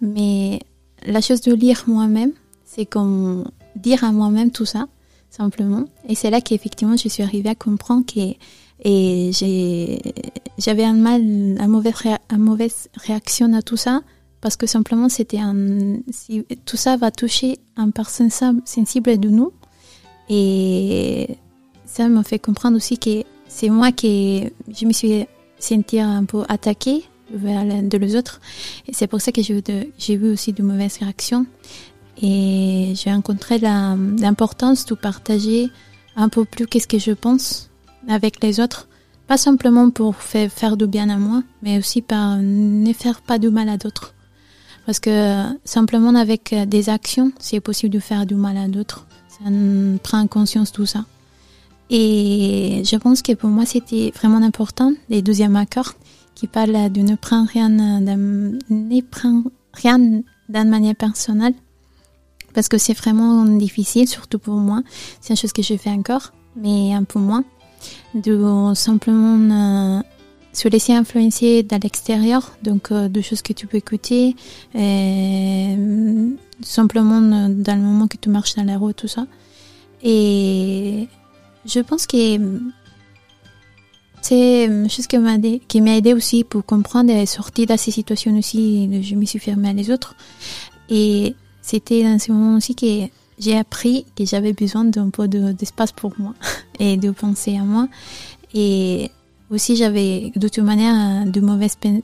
Mais 0.01 0.61
la 1.07 1.21
chose 1.21 1.41
de 1.41 1.55
lire 1.55 1.85
moi-même, 1.87 2.33
c'est 2.65 2.87
comme 2.87 3.51
dire 3.77 4.05
à 4.05 4.13
moi-même 4.13 4.51
tout 4.51 4.67
ça, 4.67 4.87
simplement. 5.31 5.85
Et 6.09 6.15
c'est 6.15 6.31
là 6.31 6.41
qu'effectivement 6.41 6.97
je 6.97 7.09
suis 7.09 7.23
arrivée 7.23 7.49
à 7.49 7.55
comprendre 7.55 8.05
que 8.07 8.35
et 8.85 9.31
j'avais 10.59 10.85
un 10.85 10.95
mal, 10.95 11.23
une 11.23 11.67
mauvaise 12.39 12.89
réaction 12.97 13.53
à 13.53 13.63
tout 13.63 13.77
ça 13.77 14.03
parce 14.43 14.57
que 14.57 14.67
simplement 14.67 15.09
c'était 15.09 15.39
un 15.39 15.55
tout 16.67 16.77
ça 16.77 16.97
va 16.99 17.11
toucher 17.11 17.59
un 17.77 17.91
part 17.91 18.11
sensible 18.11 19.19
de 19.19 19.29
nous. 19.31 19.53
Et 20.29 21.39
ça 21.87 22.09
m'a 22.09 22.23
fait 22.25 22.39
comprendre 22.39 22.77
aussi 22.77 22.99
que 22.99 23.23
c'est 23.49 23.71
moi 23.71 23.93
qui 23.93 24.45
je 24.69 24.85
me 24.85 24.93
suis 24.93 25.27
sentie 25.59 26.01
un 26.01 26.25
peu 26.25 26.43
attaquée 26.49 27.05
de 27.31 27.97
les 27.97 28.17
autres. 28.17 28.41
Et 28.89 28.93
c'est 28.93 29.07
pour 29.07 29.21
ça 29.21 29.31
que 29.33 29.43
j'ai 29.43 30.15
eu 30.15 30.33
aussi 30.33 30.53
de 30.53 30.63
mauvaises 30.63 30.99
réactions. 30.99 31.47
Et 32.21 32.93
j'ai 32.95 33.13
rencontré 33.13 33.59
l'importance 33.59 34.85
de 34.87 34.95
partager 34.95 35.71
un 36.17 36.29
peu 36.29 36.45
plus 36.45 36.67
qu'est-ce 36.67 36.89
que 36.89 36.99
je 36.99 37.13
pense 37.13 37.71
avec 38.09 38.43
les 38.43 38.59
autres. 38.59 38.89
Pas 39.29 39.37
simplement 39.37 39.91
pour 39.91 40.17
faire, 40.17 40.51
faire 40.51 40.77
du 40.77 40.89
bien 40.89 41.09
à 41.11 41.17
moi 41.17 41.45
mais 41.63 41.79
aussi 41.79 42.03
par 42.03 42.39
ne 42.39 42.93
faire 42.93 43.21
pas 43.23 43.39
de 43.39 43.49
mal 43.49 43.69
à 43.69 43.77
d'autres 43.77 44.15
parce 44.87 45.01
que 45.01 45.43
simplement 45.65 46.15
avec 46.15 46.53
euh, 46.53 46.67
des 46.67 46.89
actions, 46.89 47.33
c'est 47.39 47.61
possible 47.61 47.93
de 47.93 48.01
faire 48.01 48.27
du 48.27 48.35
mal 48.35 48.57
à 48.57 48.69
d'autres. 48.69 49.07
Ça 49.29 49.51
prend 50.03 50.27
conscience 50.27 50.73
tout 50.73 50.87
ça. 50.87 51.05
Et 51.91 52.83
je 52.85 52.97
pense 52.97 53.23
que 53.23 53.33
pour 53.33 53.51
moi, 53.51 53.67
c'était 53.67 54.13
vraiment 54.15 54.43
important, 54.43 54.93
les 55.09 55.21
deuxièmes 55.21 55.57
accords, 55.57 55.95
qui 56.35 56.47
parlent 56.47 56.91
de 56.91 57.01
ne 57.03 57.15
prendre 57.15 57.49
rien 57.53 57.69
d'une 60.49 60.69
manière 60.71 60.97
personnelle. 60.97 61.55
Parce 62.55 62.69
que 62.69 62.79
c'est 62.79 62.95
vraiment 62.95 63.45
difficile, 63.45 64.09
surtout 64.09 64.39
pour 64.39 64.55
moi. 64.55 64.83
C'est 65.21 65.35
une 65.35 65.37
chose 65.37 65.53
que 65.53 65.63
je 65.63 65.77
fais 65.77 65.91
encore, 65.91 66.33
mais 66.57 66.95
un 66.95 67.05
peu 67.05 67.19
moins. 67.19 67.45
De 68.15 68.73
simplement 68.75 69.99
euh, 69.99 70.03
se 70.53 70.69
laisser 70.69 70.93
influencer 70.93 71.63
dans 71.63 71.81
l'extérieur, 71.83 72.53
donc 72.63 72.91
euh, 72.93 73.09
de 73.09 73.21
choses 73.21 73.43
que 73.43 73.53
tu 73.53 73.67
peux 73.67 73.79
écouter, 73.79 74.37
euh, 74.75 76.31
simplement 76.63 77.21
dans 77.21 77.75
le 77.75 77.83
moment 77.83 78.07
que 78.09 78.17
tu 78.17 78.29
marches 78.29 78.55
dans 78.57 78.65
la 78.65 78.79
rue, 78.79 78.95
tout 78.95 79.09
ça. 79.09 79.27
Et 80.03 81.09
je 81.65 81.81
pense 81.81 82.07
que 82.07 82.61
c'est 84.21 84.65
une 84.67 84.89
chose 84.89 85.07
qui 85.07 85.19
m'a 85.19 85.35
aidé, 85.35 85.63
aidé 85.75 86.13
aussi 86.15 86.45
pour 86.45 86.65
comprendre 86.65 87.11
et 87.13 87.27
sortir 87.27 87.67
de 87.67 87.77
ces 87.77 87.91
situations 87.91 88.37
aussi. 88.39 89.03
Je 89.03 89.15
me 89.17 89.25
suis 89.25 89.39
fermée 89.39 89.71
à 89.71 89.73
les 89.73 89.91
autres. 89.91 90.15
Et 90.89 91.35
c'était 91.61 92.03
dans 92.05 92.19
ce 92.19 92.31
moment 92.31 92.57
aussi 92.57 92.75
que 92.75 93.07
j'ai 93.39 93.57
appris 93.59 94.05
que 94.17 94.25
j'avais 94.25 94.53
besoin 94.53 94.85
d'un 94.85 95.11
peu 95.11 95.27
de- 95.27 95.53
d'espace 95.53 95.93
pour 95.93 96.13
moi 96.19 96.35
et 96.79 96.97
de 96.97 97.11
penser 97.11 97.57
à 97.57 97.63
moi. 97.65 97.89
Et 98.55 99.11
aussi, 99.53 99.77
j'avais 99.77 100.33
de 100.35 100.49
toute 100.49 100.65
manière 100.65 101.25
pen- 101.81 102.03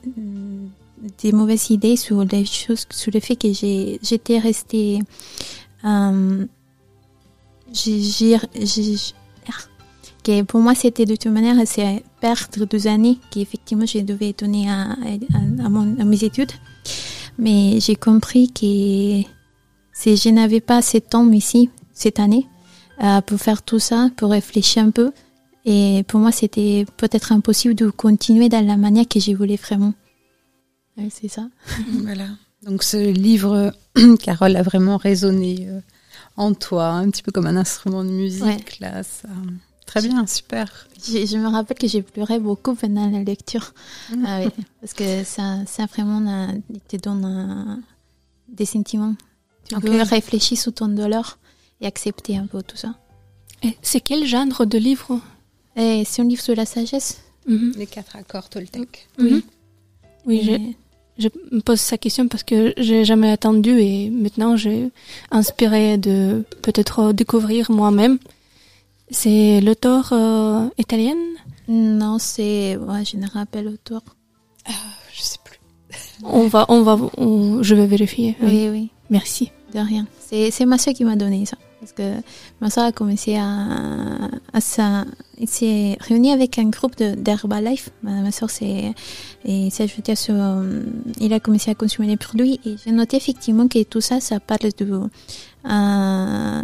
des 1.21 1.31
mauvaises 1.31 1.69
idées 1.69 1.95
sur 1.95 2.23
les 2.23 2.45
choses, 2.45 2.85
sur 2.89 3.11
le 3.13 3.19
fait 3.19 3.35
que 3.35 3.51
j'étais 3.53 4.39
restée. 4.39 4.99
euh, 5.85 6.45
j'ai- 7.73 8.37
pour 10.47 10.59
moi, 10.59 10.75
c'était 10.75 11.05
de 11.05 11.15
toute 11.15 11.31
manière, 11.31 11.55
c'est 11.65 12.03
perdre 12.21 12.65
deux 12.65 12.85
années 12.87 13.17
qu'effectivement 13.31 13.85
je 13.85 13.99
devais 13.99 14.33
donner 14.33 14.69
à, 14.69 14.91
à, 15.63 15.69
mes 16.05 16.23
études. 16.23 16.51
Mais 17.37 17.79
j'ai 17.79 17.95
compris 17.95 18.51
que 18.51 19.23
si 19.93 20.17
je 20.17 20.29
n'avais 20.29 20.59
pas 20.61 20.81
de 20.81 20.99
temps 20.99 21.29
ici, 21.31 21.69
cette 21.93 22.19
année, 22.19 22.45
euh, 23.03 23.21
pour 23.21 23.39
faire 23.39 23.61
tout 23.63 23.79
ça, 23.79 24.09
pour 24.17 24.31
réfléchir 24.31 24.83
un 24.83 24.91
peu. 24.91 25.11
Et 25.65 26.03
pour 26.07 26.19
moi, 26.19 26.31
c'était 26.31 26.85
peut-être 26.97 27.31
impossible 27.31 27.75
de 27.75 27.89
continuer 27.89 28.49
dans 28.49 28.65
la 28.65 28.77
manière 28.77 29.07
que 29.07 29.19
je 29.19 29.31
voulais 29.33 29.57
vraiment. 29.57 29.93
C'est 31.11 31.27
ça. 31.29 31.47
Voilà. 32.03 32.27
Donc 32.63 32.83
ce 32.83 32.97
livre, 33.11 33.73
Carole, 34.21 34.55
a 34.57 34.63
vraiment 34.63 34.97
résonné 34.97 35.67
euh, 35.69 35.79
en 36.35 36.53
toi, 36.53 36.87
un 36.89 37.09
petit 37.09 37.23
peu 37.23 37.31
comme 37.31 37.47
un 37.47 37.55
instrument 37.55 38.03
de 38.03 38.09
musique. 38.09 38.43
Ouais. 38.43 38.57
Là, 38.81 39.03
ça... 39.03 39.29
Très 39.85 40.01
bien, 40.01 40.27
super. 40.27 40.87
Je, 41.03 41.25
je 41.25 41.37
me 41.37 41.47
rappelle 41.47 41.77
que 41.77 41.87
j'ai 41.87 42.01
pleuré 42.03 42.37
beaucoup 42.37 42.75
pendant 42.75 43.09
la 43.09 43.23
lecture. 43.23 43.73
Ah 44.25 44.41
oui, 44.43 44.51
parce 44.81 44.93
que 44.93 45.23
ça, 45.23 45.65
ça 45.65 45.85
vraiment 45.87 46.21
euh, 46.29 46.47
te 46.87 46.97
donne 46.97 47.81
des 48.49 48.65
sentiments. 48.65 49.15
Tu 49.67 49.75
Ok. 49.75 49.81
peux 49.83 50.01
réfléchir 50.01 50.57
sur 50.59 50.73
ton 50.73 50.89
douleur 50.89 51.39
et 51.81 51.87
accepter 51.87 52.37
un 52.37 52.45
peu 52.45 52.61
tout 52.61 52.77
ça. 52.77 52.95
Et 53.63 53.77
C'est 53.81 54.01
quel 54.01 54.25
genre 54.27 54.65
de 54.65 54.77
livre? 54.77 55.19
Et 55.79 56.03
c'est 56.05 56.21
un 56.21 56.25
livre 56.25 56.41
sur 56.41 56.55
la 56.55 56.65
sagesse. 56.65 57.21
Mhm. 57.47 57.73
Les 57.77 57.87
quatre 57.87 58.15
accords 58.15 58.49
Toltec. 58.49 59.07
Mhm. 59.17 59.41
Oui, 60.25 60.37
Et- 60.49 60.75
je, 61.17 61.23
je 61.23 61.55
me 61.55 61.61
pose 61.61 61.79
sa 61.79 61.97
question 61.97 62.27
parce 62.27 62.43
que 62.43 62.73
j'ai 62.77 63.05
jamais 63.05 63.31
attendu 63.31 63.71
et 63.79 64.09
maintenant 64.09 64.55
j'ai 64.57 64.89
inspiré 65.31 65.97
de 65.97 66.43
peut-être 66.61 67.13
découvrir 67.13 67.71
moi-même. 67.71 68.19
C'est 69.09 69.59
l'auteur 69.61 70.09
euh, 70.11 70.67
italienne 70.77 71.17
Non, 71.67 72.19
c'est. 72.19 72.77
Ouais, 72.77 73.03
je 73.05 73.17
me 73.17 73.27
rappelle 73.27 73.65
l'auteur. 73.65 74.03
Ah, 74.67 74.71
je 75.13 75.21
sais 75.21 75.37
plus. 75.43 75.59
On 76.23 76.47
va, 76.47 76.65
on 76.69 76.83
va, 76.83 76.99
on- 77.17 77.63
je 77.63 77.73
vais 77.73 77.87
vérifier. 77.87 78.35
Oui. 78.41 78.47
Oui, 78.51 78.69
oui, 78.69 78.89
Merci. 79.09 79.51
de 79.73 79.79
rien. 79.79 80.05
C'est 80.19 80.51
c'est 80.51 80.65
ma 80.65 80.77
soeur 80.77 80.93
qui 80.93 81.03
m'a 81.05 81.15
donné 81.15 81.45
ça. 81.45 81.57
Parce 81.79 81.93
que 81.93 82.15
ma 82.59 82.69
soeur 82.69 82.85
a 82.85 82.91
commencé 82.91 83.35
à. 83.37 84.29
à 84.53 84.59
s'est 85.47 85.97
réunie 86.01 86.31
avec 86.33 86.59
un 86.59 86.65
groupe 86.69 86.97
d'Herbalife. 87.01 87.89
Ma, 88.03 88.21
ma 88.21 88.31
soeur 88.31 88.49
s'est 88.49 88.93
et 89.45 89.69
s'est 89.69 89.87
sur. 90.15 90.35
euh, 90.35 90.83
Il 91.21 91.31
a 91.33 91.39
commencé 91.39 91.71
à 91.71 91.75
consommer 91.75 92.09
les 92.09 92.17
produits 92.17 92.59
et 92.65 92.75
j'ai 92.83 92.91
noté 92.91 93.15
effectivement 93.17 93.67
que 93.69 93.81
tout 93.83 94.01
ça, 94.01 94.19
ça 94.19 94.39
parle 94.41 94.71
de. 94.77 95.01
euh, 95.69 96.61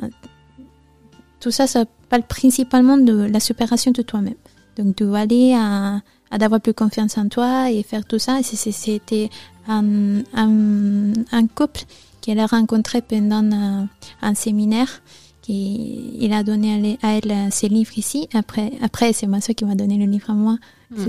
tout 1.39 1.51
ça, 1.51 1.67
ça 1.67 1.85
parle 2.09 2.23
principalement 2.23 2.97
de 2.97 3.13
la 3.13 3.39
séparation 3.39 3.91
de 3.91 4.01
toi-même. 4.01 4.35
Donc, 4.77 4.97
de 4.97 5.09
aller 5.13 5.53
à, 5.53 6.01
à 6.31 6.37
d'avoir 6.37 6.59
plus 6.59 6.73
confiance 6.73 7.17
en 7.17 7.29
toi 7.29 7.71
et 7.71 7.83
faire 7.83 8.03
tout 8.05 8.19
ça. 8.19 8.39
C'était 8.43 9.29
un, 9.67 10.19
un, 10.33 11.13
un 11.31 11.47
couple 11.47 11.81
qu'elle 12.25 12.39
a 12.39 12.45
rencontré 12.47 13.01
pendant 13.01 13.43
un, 13.55 13.87
un 14.21 14.35
séminaire. 14.35 15.01
Qui, 15.41 16.17
il 16.19 16.33
a 16.33 16.41
donné 16.41 16.97
à 17.03 17.09
elle, 17.17 17.29
elle 17.31 17.51
ses 17.51 17.69
livres 17.69 17.95
ici. 17.99 18.27
Après, 18.33 18.71
après 18.81 19.13
c'est 19.13 19.27
ma 19.27 19.41
soeur 19.41 19.55
qui 19.55 19.63
m'a 19.63 19.75
donné 19.75 19.95
le 19.97 20.05
livre 20.05 20.31
à 20.31 20.33
moi. 20.33 20.57
Mm. 20.89 21.03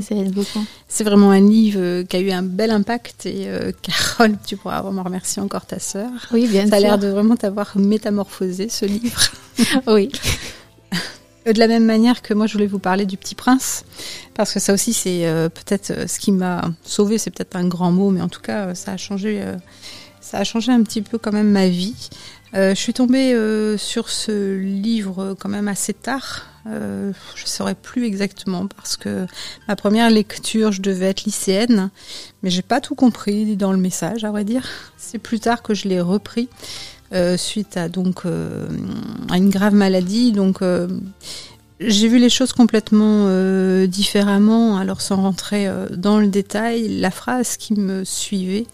C'est- 0.88 1.04
vraiment 1.04 1.30
un 1.30 1.40
livre 1.40 1.78
euh, 1.80 2.04
qui 2.04 2.16
a 2.16 2.20
eu 2.20 2.30
un 2.30 2.42
bel 2.42 2.70
impact 2.70 3.25
et 3.25 3.44
euh, 3.49 3.73
Carole, 3.82 4.37
tu 4.46 4.58
pourras 4.58 4.82
vraiment 4.82 5.04
remercier 5.04 5.40
encore 5.40 5.64
ta 5.64 5.78
sœur. 5.78 6.11
Oui, 6.32 6.46
bien 6.49 6.66
Ça 6.66 6.76
a 6.76 6.80
l'air 6.80 6.90
sûr. 6.92 6.99
de 6.99 7.08
vraiment 7.08 7.35
t'avoir 7.37 7.73
métamorphosé 7.78 8.68
ce 8.68 8.85
livre. 8.85 9.23
Oui. 9.87 10.11
Euh, 11.46 11.52
De 11.54 11.58
la 11.58 11.66
même 11.68 11.87
manière 11.87 12.20
que 12.20 12.35
moi, 12.35 12.46
je 12.46 12.52
voulais 12.54 12.66
vous 12.66 12.78
parler 12.78 13.06
du 13.06 13.16
Petit 13.16 13.35
Prince, 13.35 13.85
parce 14.35 14.52
que 14.52 14.61
ça 14.61 14.75
aussi, 14.75 14.92
c'est 14.92 15.26
euh, 15.26 15.49
peut-être 15.49 15.90
euh, 15.92 16.06
ce 16.06 16.18
qui 16.18 16.30
m'a 16.32 16.61
sauvé. 16.82 17.16
C'est 17.16 17.30
peut-être 17.30 17.56
un 17.56 17.66
grand 17.66 17.90
mot, 17.92 18.11
mais 18.11 18.20
en 18.20 18.28
tout 18.28 18.40
cas, 18.42 18.66
euh, 18.66 18.75
ça 18.75 18.92
a 18.92 18.96
changé. 18.99 19.40
euh, 19.40 19.56
ça 20.26 20.38
a 20.38 20.45
changé 20.45 20.73
un 20.73 20.83
petit 20.83 21.02
peu 21.02 21.18
quand 21.18 21.33
même 21.33 21.52
ma 21.52 21.68
vie. 21.68 22.11
Euh, 22.54 22.71
je 22.71 22.80
suis 22.80 22.92
tombée 22.92 23.33
euh, 23.33 23.78
sur 23.78 24.09
ce 24.09 24.56
livre 24.56 25.23
euh, 25.23 25.35
quand 25.38 25.49
même 25.49 25.68
assez 25.68 25.95
tard. 25.95 26.47
Je 26.64 26.73
ne 27.42 27.47
saurais 27.47 27.76
plus 27.76 28.06
exactement 28.06 28.66
parce 28.66 28.97
que 28.97 29.25
ma 29.68 29.76
première 29.76 30.11
lecture, 30.11 30.73
je 30.73 30.83
devais 30.83 31.06
être 31.06 31.23
lycéenne, 31.23 31.90
mais 32.42 32.50
j'ai 32.50 32.62
pas 32.62 32.80
tout 32.80 32.97
compris 32.97 33.56
dans 33.56 33.71
le 33.71 33.78
message, 33.78 34.25
à 34.25 34.33
vrai 34.33 34.42
dire. 34.42 34.66
C'est 34.97 35.18
plus 35.18 35.38
tard 35.38 35.62
que 35.62 35.75
je 35.75 35.87
l'ai 35.87 36.00
repris 36.00 36.49
suite 37.37 37.76
à 37.76 37.88
donc 37.88 38.25
à 38.26 39.37
une 39.37 39.49
grave 39.49 39.75
maladie. 39.75 40.33
Donc 40.33 40.59
j'ai 41.78 42.09
vu 42.09 42.18
les 42.18 42.30
choses 42.30 42.52
complètement 42.52 43.28
différemment. 43.87 44.76
Alors 44.76 45.02
sans 45.02 45.23
rentrer 45.23 45.71
dans 45.92 46.18
le 46.18 46.26
détail, 46.26 46.99
la 46.99 47.12
phrase 47.12 47.56
qui 47.56 47.75
me 47.75 48.02
suivait, 48.02 48.66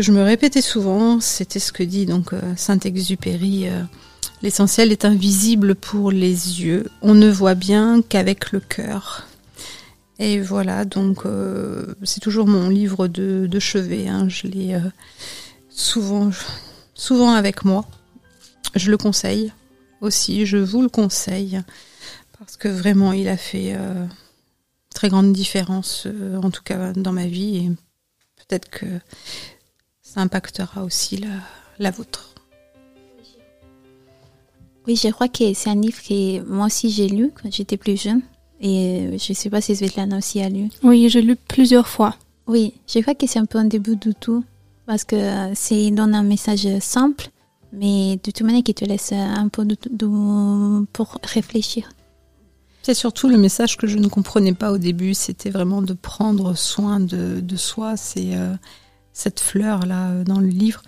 je 0.00 0.12
me 0.12 0.22
répétais 0.22 0.62
souvent, 0.62 1.20
c'était 1.20 1.58
ce 1.58 1.72
que 1.72 1.82
dit 1.82 2.06
donc 2.06 2.32
euh, 2.32 2.40
Saint-Exupéry. 2.56 3.68
euh, 3.68 3.82
L'essentiel 4.42 4.92
est 4.92 5.04
invisible 5.04 5.74
pour 5.74 6.12
les 6.12 6.62
yeux. 6.62 6.88
On 7.02 7.14
ne 7.14 7.28
voit 7.28 7.54
bien 7.56 8.02
qu'avec 8.02 8.52
le 8.52 8.60
cœur. 8.60 9.26
Et 10.20 10.40
voilà, 10.40 10.84
donc 10.84 11.26
euh, 11.26 11.94
c'est 12.04 12.20
toujours 12.20 12.46
mon 12.46 12.68
livre 12.68 13.08
de, 13.08 13.58
chevet. 13.58 14.08
hein. 14.08 14.28
Je 14.28 14.46
l'ai 14.46 14.78
souvent, 15.70 16.30
souvent 16.94 17.32
avec 17.32 17.64
moi. 17.64 17.84
Je 18.74 18.90
le 18.90 18.96
conseille 18.96 19.52
aussi, 20.00 20.46
je 20.46 20.56
vous 20.56 20.82
le 20.82 20.88
conseille 20.88 21.60
parce 22.38 22.56
que 22.56 22.68
vraiment 22.68 23.12
il 23.12 23.28
a 23.28 23.36
fait 23.36 23.76
très 24.94 25.08
grande 25.08 25.32
différence, 25.32 26.06
en 26.40 26.50
tout 26.50 26.62
cas 26.62 26.92
dans 26.92 27.12
ma 27.12 27.26
vie, 27.26 27.56
et 27.56 27.70
peut-être 28.36 28.70
que 28.70 28.86
ça 30.14 30.20
impactera 30.22 30.84
aussi 30.84 31.18
la, 31.18 31.28
la 31.78 31.90
vôtre. 31.90 32.34
Oui, 34.86 34.96
je 34.96 35.08
crois 35.08 35.28
que 35.28 35.52
c'est 35.52 35.68
un 35.68 35.74
livre 35.74 36.00
que 36.02 36.40
moi 36.44 36.66
aussi 36.66 36.90
j'ai 36.90 37.08
lu 37.08 37.30
quand 37.34 37.52
j'étais 37.52 37.76
plus 37.76 38.00
jeune. 38.00 38.22
Et 38.60 39.10
je 39.18 39.32
sais 39.34 39.50
pas 39.50 39.60
si 39.60 39.76
Svetlana 39.76 40.16
aussi 40.18 40.40
a 40.40 40.48
lu. 40.48 40.68
Oui, 40.82 41.08
j'ai 41.10 41.20
lu 41.22 41.36
plusieurs 41.36 41.86
fois. 41.86 42.16
Oui, 42.46 42.72
je 42.92 42.98
crois 43.00 43.14
que 43.14 43.26
c'est 43.26 43.38
un 43.38 43.44
peu 43.44 43.58
un 43.58 43.66
début 43.66 43.96
de 43.96 44.12
tout. 44.12 44.42
Parce 44.86 45.04
que 45.04 45.50
c'est 45.54 45.90
donne 45.90 46.14
un 46.14 46.22
message 46.22 46.66
simple, 46.80 47.28
mais 47.72 48.16
de 48.16 48.30
toute 48.30 48.40
manière 48.40 48.62
qui 48.62 48.72
te 48.72 48.86
laisse 48.86 49.12
un 49.12 49.48
peu 49.48 49.66
de, 49.66 49.76
de- 49.90 50.86
pour 50.94 51.18
réfléchir. 51.22 51.90
C'est 52.82 52.94
surtout 52.94 53.28
le 53.28 53.36
message 53.36 53.76
que 53.76 53.86
je 53.86 53.98
ne 53.98 54.08
comprenais 54.08 54.54
pas 54.54 54.72
au 54.72 54.78
début, 54.78 55.12
c'était 55.12 55.50
vraiment 55.50 55.82
de 55.82 55.92
prendre 55.92 56.54
soin 56.56 57.00
de, 57.00 57.40
de 57.40 57.56
soi, 57.56 57.98
c'est 57.98 58.34
euh, 58.34 58.54
cette 59.18 59.40
fleur 59.40 59.84
là 59.84 60.10
euh, 60.10 60.24
dans 60.24 60.38
le 60.38 60.46
livre, 60.46 60.82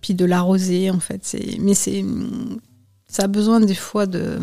puis 0.00 0.14
de 0.14 0.24
l'arroser 0.24 0.90
en 0.90 1.00
fait. 1.00 1.20
C'est, 1.22 1.58
mais 1.60 1.74
c'est, 1.74 2.04
ça 3.08 3.24
a 3.24 3.26
besoin 3.26 3.60
des 3.60 3.74
fois 3.74 4.06
de 4.06 4.38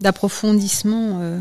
d'approfondissement. 0.00 1.20
euh. 1.20 1.40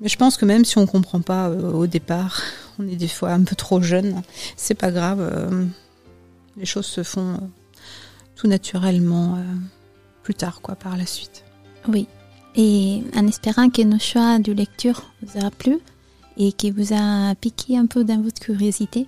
mais 0.00 0.08
je 0.08 0.16
pense 0.16 0.36
que 0.36 0.44
même 0.44 0.64
si 0.64 0.78
on 0.78 0.86
comprend 0.86 1.20
pas 1.20 1.48
euh, 1.48 1.72
au 1.72 1.86
départ, 1.86 2.42
on 2.78 2.86
est 2.86 2.96
des 2.96 3.08
fois 3.08 3.30
un 3.30 3.42
peu 3.44 3.56
trop 3.56 3.80
jeune, 3.80 4.22
c'est 4.56 4.74
pas 4.74 4.90
grave. 4.90 5.20
les 6.56 6.66
choses 6.66 6.86
se 6.86 7.02
font 7.02 7.40
tout 8.36 8.46
naturellement 8.46 9.38
plus 10.22 10.34
tard 10.34 10.60
quoi 10.60 10.74
par 10.74 10.96
la 10.96 11.06
suite. 11.06 11.44
Oui. 11.88 12.06
Et 12.56 13.02
en 13.16 13.26
espérant 13.26 13.68
que 13.70 13.82
nos 13.82 13.98
choix 13.98 14.38
de 14.38 14.52
lecture 14.52 15.02
vous 15.22 15.44
a 15.44 15.50
plu 15.50 15.78
et 16.36 16.52
qui 16.52 16.70
vous 16.70 16.92
a 16.92 17.34
piqué 17.36 17.76
un 17.76 17.86
peu 17.86 18.04
dans 18.04 18.20
votre 18.20 18.40
curiosité, 18.40 19.06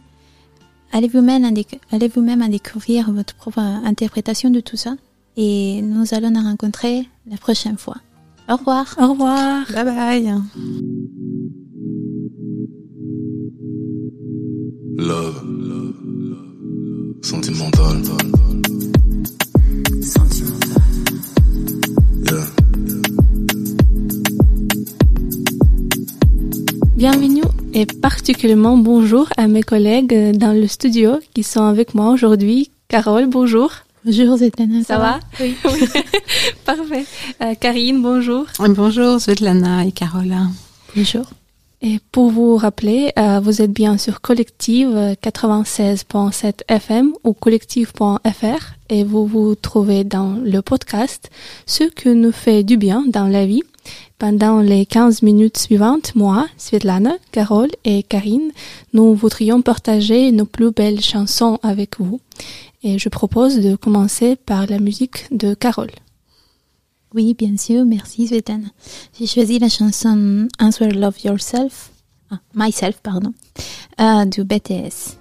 allez 0.96 1.08
vous-même 1.08 1.44
à, 1.44 1.50
déc- 1.50 1.80
vous-même 2.14 2.42
à 2.42 2.48
découvrir 2.48 3.12
votre 3.12 3.34
propre 3.34 3.58
interprétation 3.60 4.50
de 4.50 4.60
tout 4.60 4.76
ça? 4.76 4.96
Et 5.36 5.82
nous 5.82 6.14
allons 6.14 6.30
nous 6.30 6.40
rencontrer 6.42 7.06
la 7.30 7.36
prochaine 7.36 7.76
fois. 7.76 7.96
Au 8.48 8.56
revoir. 8.56 8.94
Au 8.98 9.08
revoir. 9.12 9.66
Bye 9.72 9.84
bye. 9.84 10.34
Love. 14.98 15.42
Sentimental. 17.22 18.02
Yeah. 22.28 22.46
Bienvenue 26.96 27.42
et 27.76 27.84
particulièrement 27.84 28.78
bonjour 28.78 29.28
à 29.36 29.48
mes 29.48 29.62
collègues 29.62 30.34
dans 30.34 30.54
le 30.54 30.66
studio 30.66 31.18
qui 31.34 31.42
sont 31.42 31.64
avec 31.64 31.94
moi 31.94 32.08
aujourd'hui. 32.08 32.70
Carole, 32.88 33.26
bonjour. 33.26 33.70
Bonjour 34.02 34.38
Svetlana. 34.38 34.82
Ça, 34.82 34.96
va, 34.96 35.20
Oui. 35.40 35.54
Parfait. 36.64 37.04
Euh, 37.42 37.54
Karine, 37.60 38.00
bonjour. 38.00 38.46
Bonjour 38.70 39.20
Svetlana 39.20 39.84
et 39.84 39.92
Carola. 39.92 40.46
Bonjour. 40.96 41.26
Et 41.82 42.00
pour 42.12 42.30
vous 42.30 42.56
rappeler, 42.56 43.12
euh, 43.18 43.40
vous 43.40 43.60
êtes 43.60 43.72
bien 43.72 43.98
sur 43.98 44.22
Collective 44.22 45.14
96.7 45.22 46.62
FM 46.68 47.12
ou 47.24 47.34
collective.fr 47.34 48.74
et 48.88 49.04
vous 49.04 49.26
vous 49.26 49.54
trouvez 49.54 50.02
dans 50.02 50.38
le 50.42 50.62
podcast 50.62 51.28
Ce 51.66 51.84
que 51.84 52.08
nous 52.08 52.32
fait 52.32 52.62
du 52.62 52.78
bien 52.78 53.04
dans 53.06 53.26
la 53.28 53.44
vie. 53.44 53.62
Pendant 54.18 54.60
les 54.60 54.86
15 54.86 55.20
minutes 55.20 55.58
suivantes, 55.58 56.14
moi, 56.14 56.46
Svetlana, 56.56 57.16
Carole 57.32 57.70
et 57.84 58.02
Karine, 58.02 58.50
nous 58.94 59.14
voudrions 59.14 59.60
partager 59.60 60.32
nos 60.32 60.46
plus 60.46 60.70
belles 60.70 61.02
chansons 61.02 61.58
avec 61.62 62.00
vous. 62.00 62.18
Et 62.82 62.98
je 62.98 63.10
propose 63.10 63.58
de 63.58 63.76
commencer 63.76 64.36
par 64.36 64.66
la 64.68 64.78
musique 64.78 65.26
de 65.32 65.52
Carole. 65.52 65.90
Oui, 67.14 67.34
bien 67.34 67.58
sûr, 67.58 67.84
merci 67.84 68.26
Svetlana. 68.28 68.68
J'ai 69.18 69.26
choisi 69.26 69.58
la 69.58 69.68
chanson 69.68 70.48
Answer 70.58 70.88
Love 70.92 71.20
Yourself, 71.22 71.90
ah, 72.30 72.38
Myself, 72.54 73.00
pardon, 73.02 73.34
euh, 74.00 74.24
du 74.24 74.44
BTS. 74.44 75.18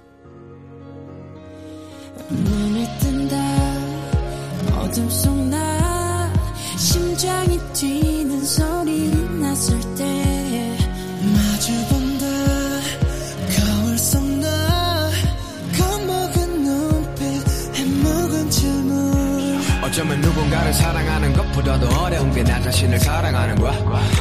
어쩌면 19.96 20.20
누군가를 20.20 20.74
사랑하는 20.74 21.32
것보다도 21.32 21.88
어려운 21.88 22.30
게 22.30 22.42
나 22.42 22.60
자신을 22.60 23.00
사랑하는 23.00 23.56
거야 23.56 23.72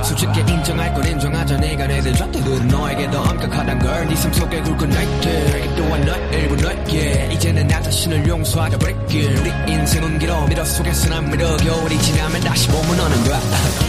솔직히 0.04 0.40
인정할 0.40 0.94
건 0.94 1.06
인정하자 1.06 1.58
네가 1.58 1.86
내든 1.88 2.16
잣대들은 2.16 2.68
너에게 2.70 3.12
더 3.12 3.22
엄격하단 3.22 3.80
걸네 3.80 4.16
삶 4.16 4.32
속에 4.32 4.62
굵은 4.62 4.90
날들 4.90 5.76
또한 5.76 6.06
너 6.06 6.16
일부 6.38 6.56
너에게 6.56 7.30
이제는 7.34 7.68
나 7.68 7.82
자신을 7.82 8.26
용서하자 8.26 8.78
break 8.78 9.26
우리 9.36 9.74
인생은 9.74 10.18
길어 10.18 10.48
미러 10.48 10.64
속에서 10.64 11.10
난 11.10 11.30
미러 11.30 11.58
겨울이 11.58 12.00
지나면 12.00 12.40
다시 12.40 12.70
봄은 12.70 12.98
오는 12.98 13.24
거야 13.26 13.40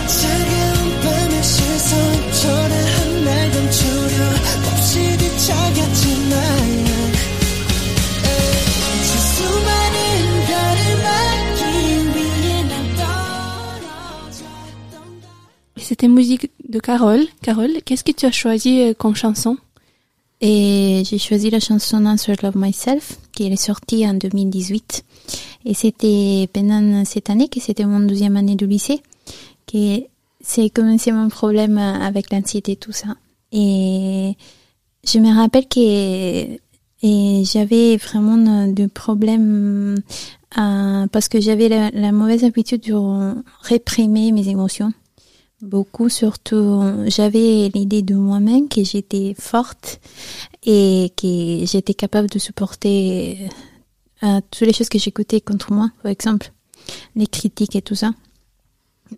차가운 0.08 1.00
밤의 1.02 1.42
시선 1.44 2.32
초라한 2.32 3.24
날 3.24 3.50
감추려 3.52 4.24
없이 4.72 5.16
뒤척였지만 5.18 6.75
C'était 15.88 16.08
musique 16.08 16.50
de 16.68 16.80
Carole. 16.80 17.24
Carole, 17.42 17.80
qu'est-ce 17.84 18.02
que 18.02 18.10
tu 18.10 18.26
as 18.26 18.32
choisi 18.32 18.80
euh, 18.80 18.92
comme 18.92 19.14
chanson? 19.14 19.56
Et 20.40 21.04
j'ai 21.08 21.18
choisi 21.18 21.48
la 21.48 21.60
chanson 21.60 22.04
Answer 22.06 22.34
Love 22.42 22.56
Myself, 22.56 23.20
qui 23.30 23.44
est 23.46 23.54
sortie 23.54 24.04
en 24.04 24.14
2018. 24.14 25.04
Et 25.64 25.74
c'était 25.74 26.48
pendant 26.52 27.04
cette 27.04 27.30
année, 27.30 27.46
que 27.46 27.60
c'était 27.60 27.84
mon 27.84 28.00
deuxième 28.00 28.36
année 28.36 28.56
de 28.56 28.66
lycée, 28.66 29.00
que 29.72 30.00
c'est 30.40 30.70
commencé 30.70 31.12
mon 31.12 31.28
problème 31.28 31.78
avec 31.78 32.32
l'anxiété 32.32 32.72
et 32.72 32.76
tout 32.76 32.90
ça. 32.90 33.14
Et 33.52 34.36
je 35.04 35.20
me 35.20 35.32
rappelle 35.36 35.68
que 35.68 36.58
j'avais 37.44 37.96
vraiment 37.96 38.66
de 38.66 38.86
problèmes 38.86 40.02
euh, 40.58 41.06
parce 41.12 41.28
que 41.28 41.40
j'avais 41.40 41.68
la 41.68 42.10
mauvaise 42.10 42.42
habitude 42.42 42.80
de 42.80 43.34
réprimer 43.62 44.32
mes 44.32 44.48
émotions. 44.48 44.92
Beaucoup, 45.62 46.10
surtout, 46.10 46.82
j'avais 47.06 47.70
l'idée 47.74 48.02
de 48.02 48.14
moi-même 48.14 48.68
que 48.68 48.84
j'étais 48.84 49.34
forte 49.38 50.00
et 50.64 51.12
que 51.16 51.64
j'étais 51.64 51.94
capable 51.94 52.28
de 52.28 52.38
supporter 52.38 53.48
euh, 54.22 54.40
toutes 54.50 54.66
les 54.66 54.74
choses 54.74 54.90
que 54.90 54.98
j'écoutais 54.98 55.40
contre 55.40 55.72
moi, 55.72 55.90
par 56.02 56.12
exemple, 56.12 56.52
les 57.14 57.26
critiques 57.26 57.74
et 57.74 57.80
tout 57.80 57.94
ça. 57.94 58.12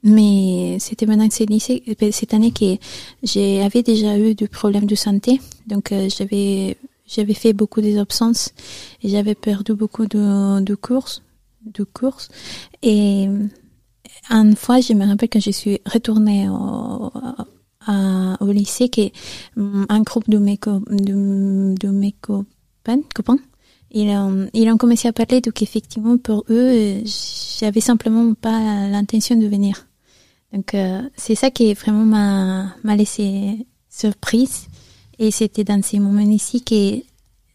Mais 0.05 0.77
c'était 0.79 1.07
maintenant 1.07 1.27
que 1.27 1.35
c'est 1.35 1.47
lycée, 1.47 1.83
cette 2.13 2.35
année 2.35 2.53
que 2.53 2.77
j'avais 3.25 3.83
déjà 3.83 4.17
eu 4.17 4.35
des 4.37 4.47
problèmes 4.47 4.87
de 4.87 4.95
santé, 4.95 5.41
donc 5.67 5.93
euh, 5.93 6.09
j'avais 6.09 6.77
j'avais 7.07 7.35
fait 7.35 7.55
beaucoup 7.55 7.81
des 7.81 7.99
absences 7.99 8.53
et 9.03 9.09
j'avais 9.09 9.35
perdu 9.35 9.73
beaucoup 9.73 10.07
de, 10.07 10.61
de 10.61 10.75
courses, 10.75 11.23
de 11.65 11.83
courses. 11.83 12.29
Et 12.83 13.29
une 14.31 14.57
fois, 14.57 14.81
je 14.81 14.93
me 14.95 15.07
rappelle 15.07 15.29
quand 15.31 15.41
je 15.41 15.51
suis 15.51 15.81
retournée 15.87 16.49
au, 16.49 17.11
à- 17.87 18.37
au 18.41 18.51
lycée, 18.53 18.89
que 18.89 19.09
mm, 19.57 19.87
un 19.89 20.01
groupe 20.03 20.29
de 20.29 20.39
mes, 20.39 20.59
de, 20.59 21.89
mes 21.89 22.13
copains, 22.13 23.01
copains, 23.15 23.39
ils 23.91 24.11
ont, 24.11 24.49
ils 24.53 24.69
ont 24.71 24.77
commencé 24.77 25.09
à 25.09 25.13
parler, 25.13 25.41
donc 25.41 25.63
effectivement, 25.63 26.19
pour 26.19 26.45
eux, 26.51 27.03
j'avais 27.59 27.81
simplement 27.81 28.35
pas 28.35 28.89
l'intention 28.89 29.37
de 29.37 29.47
venir. 29.47 29.87
Donc, 30.53 30.75
euh, 30.75 31.03
c'est 31.17 31.35
ça 31.35 31.51
qui 31.51 31.73
vraiment 31.75 32.05
m'a 32.85 32.97
laissé 32.97 33.67
surprise. 33.89 34.67
Et 35.19 35.31
c'était 35.31 35.65
dans 35.65 35.83
ces 35.83 35.99
moments 35.99 36.21
ici 36.21 36.63
que, 36.63 37.01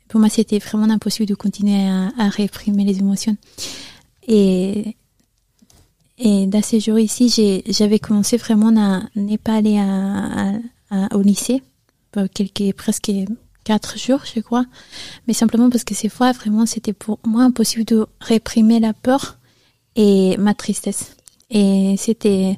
pour 0.09 0.19
moi, 0.19 0.29
c'était 0.29 0.59
vraiment 0.59 0.89
impossible 0.91 1.27
de 1.29 1.35
continuer 1.35 1.87
à, 1.87 2.11
à 2.17 2.29
réprimer 2.29 2.83
les 2.83 2.99
émotions. 2.99 3.37
Et, 4.27 4.95
et 6.25 6.47
dans 6.47 6.61
ces 6.61 6.79
jours 6.79 6.99
ici, 6.99 7.61
j'avais 7.67 7.99
commencé 7.99 8.37
vraiment 8.37 8.69
à 8.77 9.03
ne 9.15 9.37
pas 9.37 9.55
aller 9.55 9.77
à, 9.77 9.85
à- 9.85 10.59
à- 10.89 11.15
au 11.17 11.21
lycée, 11.21 11.61
pour 12.11 12.23
quelques, 12.33 12.73
presque 12.75 13.11
quatre 13.63 13.97
jours, 13.97 14.21
je 14.33 14.39
crois. 14.39 14.65
Mais 15.27 15.33
simplement 15.33 15.69
parce 15.69 15.83
que 15.83 15.95
ces 15.95 16.09
fois, 16.09 16.31
vraiment, 16.31 16.65
c'était 16.65 16.93
pour 16.93 17.19
moi 17.25 17.43
impossible 17.43 17.85
de 17.85 18.05
réprimer 18.21 18.79
la 18.79 18.93
peur 18.93 19.37
et 19.95 20.37
ma 20.37 20.53
tristesse. 20.53 21.15
Et 21.49 21.95
c'était 21.97 22.57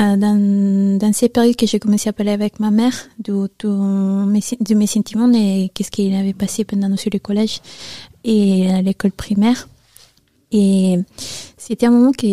euh, 0.00 0.16
dans, 0.16 0.98
dans 0.98 1.12
ces 1.12 1.28
périodes 1.28 1.56
que 1.56 1.66
j'ai 1.66 1.78
commencé 1.78 2.08
à 2.08 2.12
parler 2.14 2.32
avec 2.32 2.60
ma 2.60 2.70
mère 2.70 2.94
de, 3.18 3.50
de, 3.58 3.68
mes, 3.68 4.40
de 4.60 4.74
mes 4.74 4.86
sentiments 4.86 5.30
et 5.34 5.70
qu'est-ce 5.74 5.90
qu'il 5.90 6.14
avait 6.14 6.32
passé 6.32 6.64
pendant 6.64 6.90
aussi 6.92 7.10
le 7.10 7.18
collège 7.18 7.60
et 8.24 8.68
l'école 8.82 9.12
primaire. 9.12 9.68
Et 10.52 10.98
c'était 11.56 11.86
un 11.86 11.90
moment 11.90 12.12
que 12.12 12.26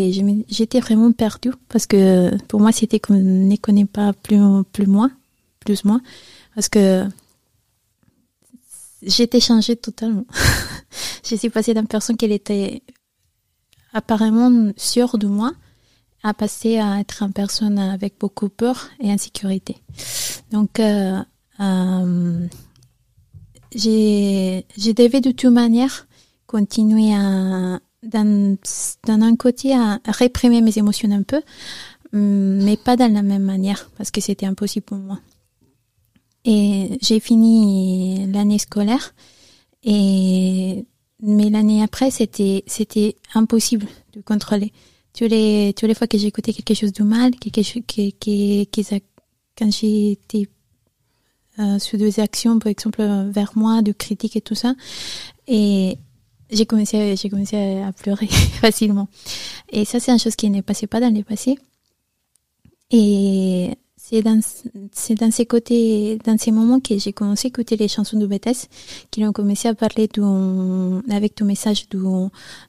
j'étais 0.50 0.82
vraiment 0.82 1.14
perdue 1.14 1.54
parce 1.70 1.88
que 1.88 2.36
pour 2.48 2.60
moi 2.60 2.74
c'était 2.74 3.00
qu'on 3.00 3.14
ne 3.14 3.56
connaît 3.56 3.86
pas 3.86 4.12
plus, 4.12 4.40
plus 4.74 4.88
moi, 4.88 5.10
plus 5.62 5.86
moi, 5.86 6.02
parce 6.54 6.68
que 6.68 7.06
j'étais 9.02 9.40
changée 9.40 9.78
totalement. 9.78 10.26
je 11.24 11.36
suis 11.36 11.50
passée 11.50 11.74
d'une 11.74 11.88
personne 11.88 12.18
qui 12.18 12.26
était 12.26 12.84
apparemment 13.94 14.72
sûre 14.76 15.18
de 15.18 15.28
moi 15.28 15.54
à 16.22 16.34
passer 16.34 16.78
à 16.78 17.00
être 17.00 17.24
une 17.24 17.32
personne 17.32 17.80
avec 17.80 18.16
beaucoup 18.20 18.50
peur 18.50 18.90
et 19.00 19.10
insécurité. 19.10 19.78
Donc, 20.52 20.82
euh, 20.82 21.24
euh, 21.62 22.48
j'ai, 23.74 24.66
je 24.78 24.92
de 24.92 25.32
toute 25.32 25.52
manière 25.52 26.08
continuer 26.46 27.14
à, 27.14 27.80
d'un, 28.04 28.56
un 29.08 29.36
côté, 29.36 29.74
à 29.74 30.00
réprimer 30.06 30.62
mes 30.62 30.78
émotions 30.78 31.12
un 31.12 31.24
peu, 31.24 31.42
hum, 32.14 32.64
mais 32.64 32.78
pas 32.78 32.96
dans 32.96 33.12
la 33.12 33.22
même 33.22 33.44
manière, 33.44 33.90
parce 33.98 34.12
que 34.12 34.22
c'était 34.22 34.46
impossible 34.46 34.86
pour 34.86 34.98
moi. 34.98 35.20
Et 36.46 36.98
j'ai 37.02 37.20
fini 37.20 38.32
l'année 38.32 38.60
scolaire, 38.60 39.14
et, 39.84 40.86
mais 41.22 41.50
l'année 41.50 41.84
après, 41.84 42.12
c'était, 42.12 42.64
c'était 42.68 43.16
impossible 43.34 43.88
de 44.14 44.22
contrôler. 44.22 44.72
Tous 45.14 45.26
les, 45.26 45.74
tous 45.76 45.86
les 45.86 45.96
fois 45.96 46.08
que 46.08 46.18
j'écoutais 46.18 46.54
quelque 46.54 46.74
chose 46.74 46.94
de 46.94 47.04
mal, 47.04 47.36
quelque 47.36 47.64
chose 47.64 47.84
qui, 47.86 48.14
qui, 48.14 48.68
qui, 48.72 48.86
quand 49.58 49.72
j'étais 49.72 50.48
euh, 51.60 51.78
sur 51.78 51.98
des 51.98 52.22
actions, 52.22 52.58
par 52.60 52.70
exemple, 52.70 53.02
euh, 53.02 53.30
vers 53.30 53.52
moi, 53.58 53.82
de 53.82 53.92
critiques 53.92 54.38
et 54.38 54.42
tout 54.42 54.56
ça, 54.56 54.76
et 55.48 55.98
j'ai 56.52 56.66
commencé, 56.66 57.16
j'ai 57.16 57.30
commencé 57.30 57.82
à, 57.82 57.92
pleurer 57.92 58.28
facilement. 58.62 59.08
Et 59.72 59.86
ça, 59.86 60.00
c'est 60.00 60.12
une 60.12 60.20
chose 60.20 60.36
qui 60.36 60.50
ne 60.50 60.62
passait 60.62 60.88
pas 60.88 61.00
dans 61.00 61.14
le 61.14 61.24
passé. 61.24 61.58
Et 62.92 63.72
c'est 63.96 64.22
dans, 64.24 64.40
c'est 64.92 65.16
dans 65.16 65.32
ces 65.32 65.46
côtés, 65.46 66.18
dans 66.26 66.38
ces 66.38 66.52
moments 66.52 66.80
que 66.80 66.98
j'ai 66.98 67.14
commencé 67.14 67.48
à 67.48 67.50
écouter 67.50 67.78
les 67.78 67.88
chansons 67.88 68.18
de 68.18 68.26
BTS, 68.26 68.68
qui 69.12 69.24
ont 69.26 69.32
commencé 69.32 69.68
à 69.68 69.76
parler 69.76 70.10
avec 71.10 71.36
ton 71.36 71.46
message 71.46 71.88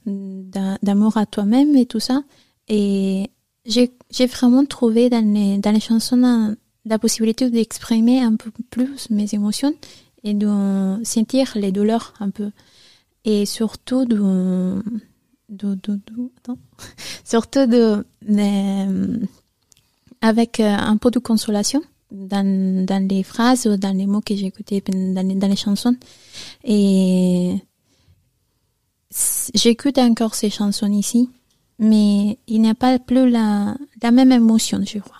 d'amour 0.05 1.17
à 1.17 1.27
toi-même 1.27 1.75
et 1.77 1.87
tout 1.87 2.01
ça. 2.01 2.23
Et 2.69 3.31
j'ai, 3.65 3.91
j'ai 4.11 4.27
vraiment 4.27 4.65
trouvé 4.67 5.09
dans 5.09 5.25
les, 5.25 5.59
dans 5.59 5.73
les 5.73 5.81
chansons 5.81 6.17
la, 6.17 6.51
la 6.85 6.99
possibilité 6.99 7.49
d'exprimer 7.51 8.21
un 8.21 8.37
peu 8.37 8.51
plus 8.71 9.09
mes 9.11 9.33
émotions 9.33 9.75
et 10.25 10.35
de 10.35 11.03
sentir 11.05 11.53
les 11.55 11.73
douleurs 11.73 12.15
un 12.21 12.31
peu. 12.31 12.51
Et 13.25 13.45
surtout 13.47 14.05
de, 14.07 14.83
de, 15.49 15.75
de, 15.75 15.95
de- 15.95 16.31
attends. 16.39 16.59
surtout 17.25 17.67
de, 17.67 18.05
de- 18.23 19.27
avec 20.21 20.61
euh, 20.61 20.75
un 20.77 20.97
peu 20.97 21.11
de 21.11 21.19
consolation 21.19 21.83
dans, 22.11 22.85
dans 22.87 23.09
les 23.09 23.23
phrases 23.23 23.67
ou 23.67 23.77
dans 23.77 23.97
les 23.97 24.07
mots 24.07 24.21
que 24.21 24.35
j'écoutais 24.35 24.83
dans 24.87 25.27
les, 25.27 25.35
dans 25.35 25.49
les 25.49 25.57
chansons. 25.57 25.97
Et 26.65 27.57
j'écoute 29.55 29.99
encore 29.99 30.35
ces 30.35 30.51
chansons 30.51 30.91
ici, 30.93 31.29
mais 31.79 32.39
il 32.47 32.63
n'y 32.63 32.71
a 32.71 32.75
pas 32.75 32.99
plus 32.99 33.29
la, 33.31 33.77
la 34.03 34.11
même 34.11 34.33
émotion, 34.33 34.81
je 34.87 34.99
crois. 34.99 35.17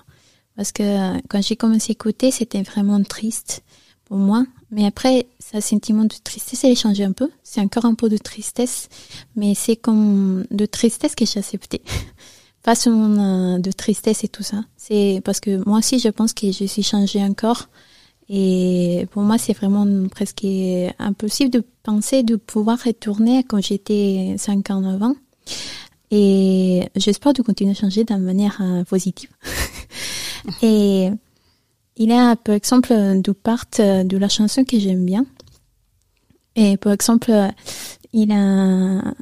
Parce 0.57 0.73
que 0.73 1.19
quand 1.29 1.43
j'ai 1.43 1.57
commencé 1.57 1.93
à 1.93 1.93
écouter, 1.93 2.31
c'était 2.31 2.63
vraiment 2.63 3.03
triste 3.03 3.63
pour 4.05 4.19
moi. 4.19 4.45
Mais 4.71 4.87
après, 4.87 5.27
ce 5.41 5.61
sentiment 5.61 6.05
de 6.05 6.15
tristesse, 6.23 6.65
elle 6.65 6.73
a 6.73 6.75
changé 6.77 7.05
un 7.05 7.13
peu. 7.13 7.29
C'est 7.43 7.61
encore 7.61 7.85
un 7.85 7.95
peu 7.95 8.09
de 8.09 8.17
tristesse, 8.17 8.89
mais 9.37 9.55
c'est 9.55 9.77
comme 9.77 10.45
de 10.51 10.67
tristesse 10.67 11.15
que 11.15 11.25
j'ai 11.27 11.41
accepté. 11.41 11.83
Pas 12.63 12.75
seulement 12.75 13.55
euh, 13.55 13.59
de 13.59 13.73
tristesse 13.73 14.23
et 14.23 14.29
tout 14.29 14.43
ça. 14.43 14.65
C'est 14.77 15.23
parce 15.25 15.41
que 15.41 15.65
moi 15.67 15.79
aussi, 15.79 15.99
je 15.99 16.09
pense 16.09 16.33
que 16.33 16.53
je 16.53 16.65
suis 16.67 16.83
changée 16.83 17.23
encore. 17.23 17.69
Et 18.29 19.09
pour 19.11 19.23
moi, 19.23 19.39
c'est 19.39 19.55
vraiment 19.55 19.87
presque 20.09 20.47
impossible 20.99 21.51
de 21.51 21.65
penser 21.83 22.23
de 22.23 22.37
pouvoir 22.37 22.79
retourner 22.85 23.43
quand 23.43 23.61
j'étais 23.61 24.37
5 24.39 24.71
ans 24.71 24.85
avant. 24.85 25.17
Et 26.13 26.89
j'espère 26.95 27.33
de 27.33 27.43
continuer 27.43 27.73
à 27.73 27.75
changer 27.75 28.05
d'une 28.05 28.19
manière 28.19 28.59
euh, 28.61 28.85
positive. 28.85 29.31
et 30.63 31.11
il 32.01 32.09
y 32.09 32.15
a, 32.15 32.35
par 32.35 32.55
exemple, 32.55 32.95
deux 33.21 33.35
parts 33.35 33.67
euh, 33.79 34.05
de 34.05 34.17
la 34.17 34.31
chanson 34.31 34.65
que 34.65 34.79
j'aime 34.79 35.05
bien. 35.05 35.27
Et 36.57 36.79
par 36.79 36.95
exemple, 36.95 37.31
euh, 37.31 37.49
il 38.15 38.33
a, 38.33 39.15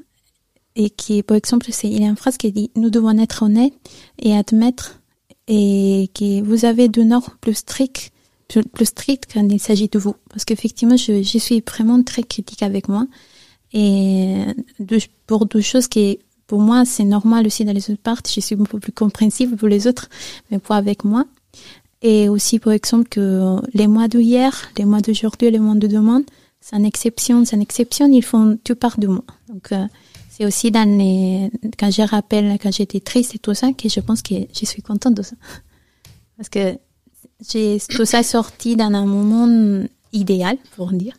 et 0.76 0.88
qui, 0.90 1.24
par 1.24 1.36
exemple, 1.36 1.66
c'est, 1.72 1.88
il 1.88 2.00
y 2.00 2.04
a 2.04 2.08
une 2.08 2.16
phrase 2.16 2.36
qui 2.36 2.52
dit, 2.52 2.70
nous 2.76 2.88
devons 2.88 3.18
être 3.18 3.42
honnêtes 3.42 3.74
et 4.20 4.36
admettre, 4.36 5.00
et 5.48 6.08
que 6.14 6.40
vous 6.42 6.64
avez 6.66 6.88
de 6.88 7.02
normes 7.02 7.34
plus 7.40 7.54
strictes, 7.54 8.12
plus, 8.46 8.86
strictes 8.86 9.26
quand 9.32 9.46
il 9.48 9.58
s'agit 9.58 9.88
de 9.88 9.98
vous. 9.98 10.14
Parce 10.30 10.44
qu'effectivement, 10.44 10.96
je, 10.96 11.20
suis 11.22 11.64
vraiment 11.68 12.00
très 12.04 12.22
critique 12.22 12.62
avec 12.62 12.88
moi. 12.88 13.08
Et 13.72 14.44
pour 15.26 15.46
deux 15.46 15.62
choses 15.62 15.88
qui, 15.88 16.20
pour 16.46 16.60
moi, 16.60 16.84
c'est 16.84 17.04
normal 17.04 17.44
aussi 17.44 17.64
dans 17.64 17.72
les 17.72 17.90
autres 17.90 18.00
parts. 18.00 18.22
Je 18.24 18.40
suis 18.40 18.54
peu 18.54 18.78
plus 18.78 18.92
compréhensible 18.92 19.56
pour 19.56 19.66
les 19.66 19.88
autres, 19.88 20.08
mais 20.52 20.60
pas 20.60 20.76
avec 20.76 21.04
moi. 21.04 21.24
Et 22.02 22.28
aussi, 22.28 22.58
par 22.58 22.72
exemple, 22.72 23.08
que 23.08 23.56
les 23.74 23.88
mois 23.88 24.08
d'hier, 24.08 24.70
les 24.76 24.84
mois 24.84 25.00
d'aujourd'hui, 25.00 25.50
les 25.50 25.58
mois 25.58 25.74
de 25.74 25.86
demain, 25.86 26.22
c'est 26.60 26.76
une 26.76 26.84
exception, 26.84 27.44
c'est 27.44 27.56
une 27.56 27.62
exception, 27.62 28.06
ils 28.08 28.22
font 28.22 28.58
tout 28.62 28.76
part 28.76 28.98
de 28.98 29.08
moi. 29.08 29.24
Donc, 29.48 29.72
euh, 29.72 29.84
c'est 30.28 30.46
aussi 30.46 30.70
dans 30.70 30.88
les, 30.88 31.50
quand 31.78 31.90
je 31.90 32.02
rappelle, 32.02 32.58
quand 32.62 32.72
j'étais 32.72 33.00
triste 33.00 33.34
et 33.34 33.38
tout 33.38 33.54
ça, 33.54 33.72
que 33.72 33.88
je 33.88 34.00
pense 34.00 34.22
que 34.22 34.34
je 34.52 34.64
suis 34.66 34.82
contente 34.82 35.14
de 35.14 35.22
ça. 35.22 35.34
Parce 36.36 36.48
que 36.48 36.78
j'ai, 37.48 37.78
tout 37.88 38.04
ça 38.04 38.22
sorti 38.22 38.76
dans 38.76 38.92
un 38.92 39.06
moment 39.06 39.84
idéal, 40.12 40.56
pour 40.76 40.92
dire. 40.92 41.14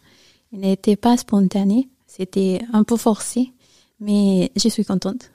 Il 0.53 0.61
n'était 0.61 0.95
pas 0.95 1.17
spontané, 1.17 1.89
c'était 2.07 2.61
un 2.71 2.83
peu 2.83 2.95
forcé, 2.95 3.51
mais 3.99 4.51
je 4.55 4.69
suis 4.69 4.85
contente. 4.85 5.29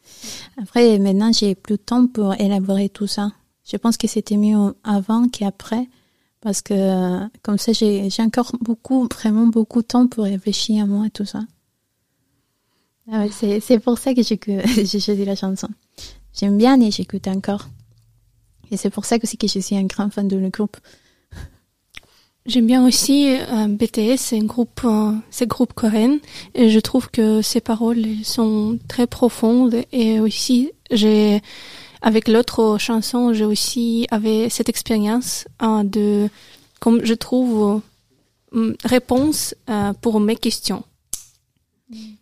Après, 0.62 0.98
maintenant, 0.98 1.32
j'ai 1.32 1.54
plus 1.54 1.76
de 1.76 1.82
temps 1.82 2.06
pour 2.06 2.34
élaborer 2.34 2.88
tout 2.88 3.06
ça. 3.06 3.32
Je 3.64 3.76
pense 3.76 3.96
que 3.96 4.06
c'était 4.06 4.36
mieux 4.36 4.56
avant 4.84 5.28
qu'après, 5.28 5.88
parce 6.40 6.60
que 6.60 6.74
euh, 6.74 7.26
comme 7.42 7.58
ça, 7.58 7.72
j'ai 7.72 8.10
encore 8.18 8.52
beaucoup, 8.60 9.08
vraiment 9.12 9.46
beaucoup 9.46 9.82
de 9.82 9.86
temps 9.86 10.06
pour 10.06 10.24
réfléchir 10.24 10.84
à 10.84 10.86
moi 10.86 11.06
et 11.06 11.10
tout 11.10 11.24
ça. 11.24 11.40
Ah 13.10 13.26
c'est 13.30 13.78
pour 13.80 13.98
ça 13.98 14.14
que 14.14 14.22
j'ai 14.22 15.00
choisi 15.00 15.24
la 15.24 15.36
chanson. 15.36 15.68
J'aime 16.32 16.58
bien 16.58 16.80
et 16.80 16.90
j'écoute 16.90 17.28
encore. 17.28 17.68
Et 18.70 18.76
c'est 18.76 18.90
pour 18.90 19.04
ça 19.04 19.16
aussi 19.22 19.36
que 19.36 19.46
je 19.46 19.58
suis 19.58 19.76
un 19.76 19.84
grand 19.84 20.10
fan 20.10 20.26
de 20.26 20.36
le 20.36 20.48
groupe. 20.48 20.76
J'aime 22.46 22.66
bien 22.66 22.86
aussi 22.86 23.34
euh, 23.38 23.68
BTS, 23.68 24.18
c'est 24.18 24.38
un 24.38 24.44
groupe, 24.44 24.82
euh, 24.84 25.12
c'est 25.30 25.46
groupe 25.46 25.72
coréen, 25.72 26.18
et 26.54 26.68
je 26.68 26.78
trouve 26.78 27.10
que 27.10 27.40
ses 27.40 27.62
paroles 27.62 28.04
sont 28.22 28.78
très 28.86 29.06
profondes 29.06 29.76
et 29.92 30.20
aussi 30.20 30.70
j'ai 30.90 31.40
avec 32.04 32.28
l'autre 32.28 32.76
chanson 32.78 33.32
j'ai 33.32 33.44
aussi 33.46 34.06
avait 34.10 34.48
cette 34.50 34.68
expérience 34.68 35.46
euh, 35.62 35.82
de 35.82 36.28
comme 36.78 37.04
je 37.04 37.14
trouve 37.14 37.80
euh, 38.54 38.74
réponse 38.84 39.54
euh, 39.70 39.92
pour 40.00 40.20
mes 40.20 40.36
questions. 40.36 40.84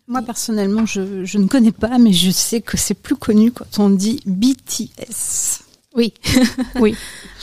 Moi, 0.07 0.23
personnellement, 0.23 0.85
je, 0.87 1.25
je 1.25 1.39
ne 1.39 1.47
connais 1.47 1.73
pas, 1.73 1.97
mais 1.99 2.13
je 2.13 2.31
sais 2.31 2.61
que 2.61 2.77
c'est 2.77 2.95
plus 2.95 3.17
connu 3.17 3.51
quand 3.53 3.79
on 3.79 3.91
dit 3.91 4.21
BTS. 4.27 5.63
Oui. 5.97 6.13
Oui, 6.81 6.95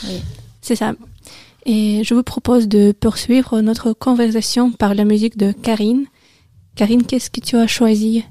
Oui. 0.05 0.21
c'est 0.61 0.75
ça. 0.75 0.93
Et 1.65 2.03
je 2.03 2.13
vous 2.13 2.23
propose 2.23 2.67
de 2.67 2.91
poursuivre 2.91 3.61
notre 3.61 3.93
conversation 3.93 4.71
par 4.71 4.93
la 4.95 5.05
musique 5.05 5.37
de 5.37 5.51
Karine. 5.51 6.05
Karine, 6.75 7.03
qu'est-ce 7.03 7.29
que 7.29 7.41
tu 7.41 7.55
as 7.57 7.67
choisi? 7.67 8.23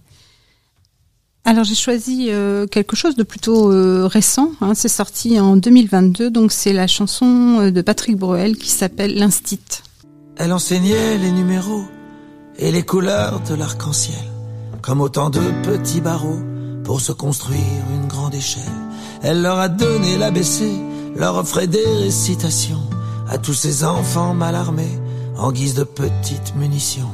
Alors, 1.49 1.65
j'ai 1.65 1.75
choisi 1.75 2.27
euh, 2.29 2.67
quelque 2.67 2.95
chose 2.95 3.17
de 3.17 3.23
plutôt 3.23 3.73
euh, 3.73 4.07
récent. 4.07 4.51
hein. 4.61 4.75
c'est 4.75 4.87
sorti 4.87 5.41
en 5.41 5.57
2022, 5.57 6.31
donc 6.31 6.53
c'est 6.53 6.75
la 6.75 6.87
chanson 6.87 7.61
euh, 7.61 7.71
de 7.71 7.81
Patrick 7.81 8.19
Bruel 8.19 8.59
qui 8.59 8.69
s'appelle 8.69 9.15
L'Instit. 9.15 9.59
Elle 10.37 10.53
enseignait 10.53 11.17
les 11.17 11.31
numéros 11.31 11.85
et 12.59 12.71
les 12.71 12.83
couleurs 12.83 13.41
de 13.49 13.55
l'arc-en-ciel, 13.55 14.23
comme 14.83 15.01
autant 15.01 15.31
de 15.31 15.41
petits 15.63 16.03
barreaux 16.03 16.39
pour 16.85 17.01
se 17.01 17.13
construire 17.13 17.63
une 17.95 18.07
grande 18.09 18.35
échelle. 18.35 18.63
Elle 19.23 19.41
leur 19.41 19.59
a 19.59 19.69
donné 19.69 20.19
l'ABC, 20.19 20.65
leur 21.17 21.39
offrait 21.39 21.67
des 21.67 21.87
récitations 22.03 22.83
à 23.27 23.39
tous 23.39 23.55
ces 23.55 23.85
enfants 23.85 24.35
mal 24.35 24.55
armés 24.55 24.99
en 25.39 25.51
guise 25.51 25.73
de 25.73 25.85
petites 25.85 26.55
munitions. 26.57 27.09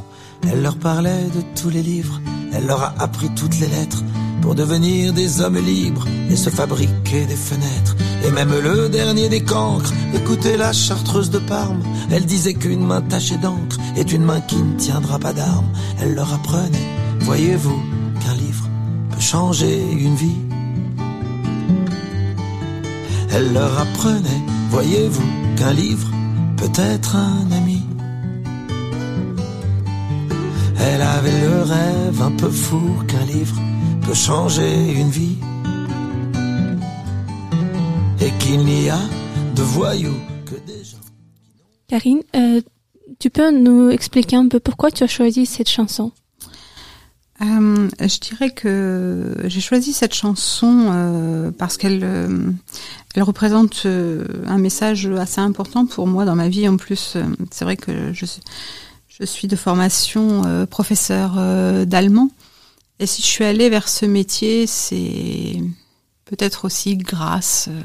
Elle 0.50 0.62
leur 0.62 0.76
parlait 0.76 1.28
de 1.34 1.42
tous 1.60 1.70
les 1.70 1.82
livres, 1.82 2.20
elle 2.52 2.66
leur 2.66 2.82
a 2.82 2.94
appris 2.98 3.28
toutes 3.34 3.58
les 3.58 3.66
lettres 3.66 4.02
pour 4.44 4.54
devenir 4.54 5.14
des 5.14 5.40
hommes 5.40 5.58
libres 5.58 6.06
et 6.30 6.36
se 6.36 6.50
fabriquer 6.50 7.24
des 7.24 7.34
fenêtres. 7.34 7.96
Et 8.26 8.30
même 8.30 8.52
le 8.62 8.88
dernier 8.90 9.28
des 9.30 9.42
cancres, 9.42 9.92
écoutez 10.14 10.56
la 10.58 10.72
chartreuse 10.72 11.30
de 11.30 11.38
Parme, 11.38 11.82
elle 12.10 12.26
disait 12.26 12.54
qu'une 12.54 12.84
main 12.84 13.00
tachée 13.00 13.38
d'encre 13.38 13.78
est 13.96 14.12
une 14.12 14.22
main 14.22 14.42
qui 14.42 14.56
ne 14.56 14.76
tiendra 14.76 15.18
pas 15.18 15.32
d'armes. 15.32 15.72
Elle 15.98 16.14
leur 16.14 16.32
apprenait, 16.32 16.90
voyez-vous, 17.20 17.82
qu'un 18.20 18.34
livre 18.34 18.68
peut 19.10 19.20
changer 19.20 19.80
une 19.92 20.14
vie. 20.14 20.40
Elle 23.32 23.52
leur 23.54 23.80
apprenait, 23.80 24.42
voyez-vous, 24.70 25.26
qu'un 25.56 25.72
livre 25.72 26.08
peut 26.58 26.72
être 26.76 27.16
un 27.16 27.50
ami. 27.50 27.73
Elle 30.86 31.00
avait 31.02 31.40
le 31.40 31.62
rêve 31.62 32.22
un 32.22 32.32
peu 32.32 32.50
fou 32.50 32.80
qu'un 33.08 33.24
livre 33.24 33.56
peut 34.04 34.14
changer 34.14 34.92
une 34.92 35.08
vie. 35.10 35.36
Et 38.20 38.30
qu'il 38.38 38.60
n'y 38.64 38.88
a 38.90 38.98
de 39.54 39.62
voyous 39.62 40.16
que 40.46 40.54
des 40.66 40.84
gens. 40.84 40.98
Karine, 41.88 42.20
euh, 42.36 42.60
tu 43.18 43.30
peux 43.30 43.50
nous 43.50 43.88
expliquer 43.90 44.36
un 44.36 44.48
peu 44.48 44.60
pourquoi 44.60 44.90
tu 44.90 45.02
as 45.04 45.06
choisi 45.08 45.46
cette 45.46 45.68
chanson? 45.70 46.12
Euh, 47.42 47.88
je 48.00 48.18
dirais 48.20 48.50
que 48.50 49.34
j'ai 49.44 49.60
choisi 49.60 49.92
cette 49.92 50.14
chanson 50.14 50.88
euh, 50.92 51.50
parce 51.50 51.76
qu'elle 51.76 52.00
euh, 52.04 52.28
elle 53.14 53.22
représente 53.22 53.82
euh, 53.86 54.24
un 54.46 54.58
message 54.58 55.06
assez 55.06 55.40
important 55.40 55.84
pour 55.86 56.06
moi 56.06 56.24
dans 56.24 56.36
ma 56.36 56.48
vie. 56.48 56.68
En 56.68 56.76
plus, 56.76 57.14
euh, 57.16 57.24
c'est 57.50 57.64
vrai 57.64 57.76
que 57.76 58.12
je, 58.12 58.24
suis- 58.24 58.42
je 59.18 59.24
suis 59.24 59.46
de 59.46 59.54
formation 59.54 60.42
euh, 60.44 60.66
professeur 60.66 61.34
euh, 61.38 61.84
d'allemand. 61.84 62.30
Et 62.98 63.06
si 63.06 63.22
je 63.22 63.26
suis 63.26 63.44
allée 63.44 63.70
vers 63.70 63.88
ce 63.88 64.06
métier, 64.06 64.66
c'est 64.66 65.60
peut-être 66.24 66.64
aussi 66.64 66.96
grâce. 66.96 67.68
euh, 67.70 67.80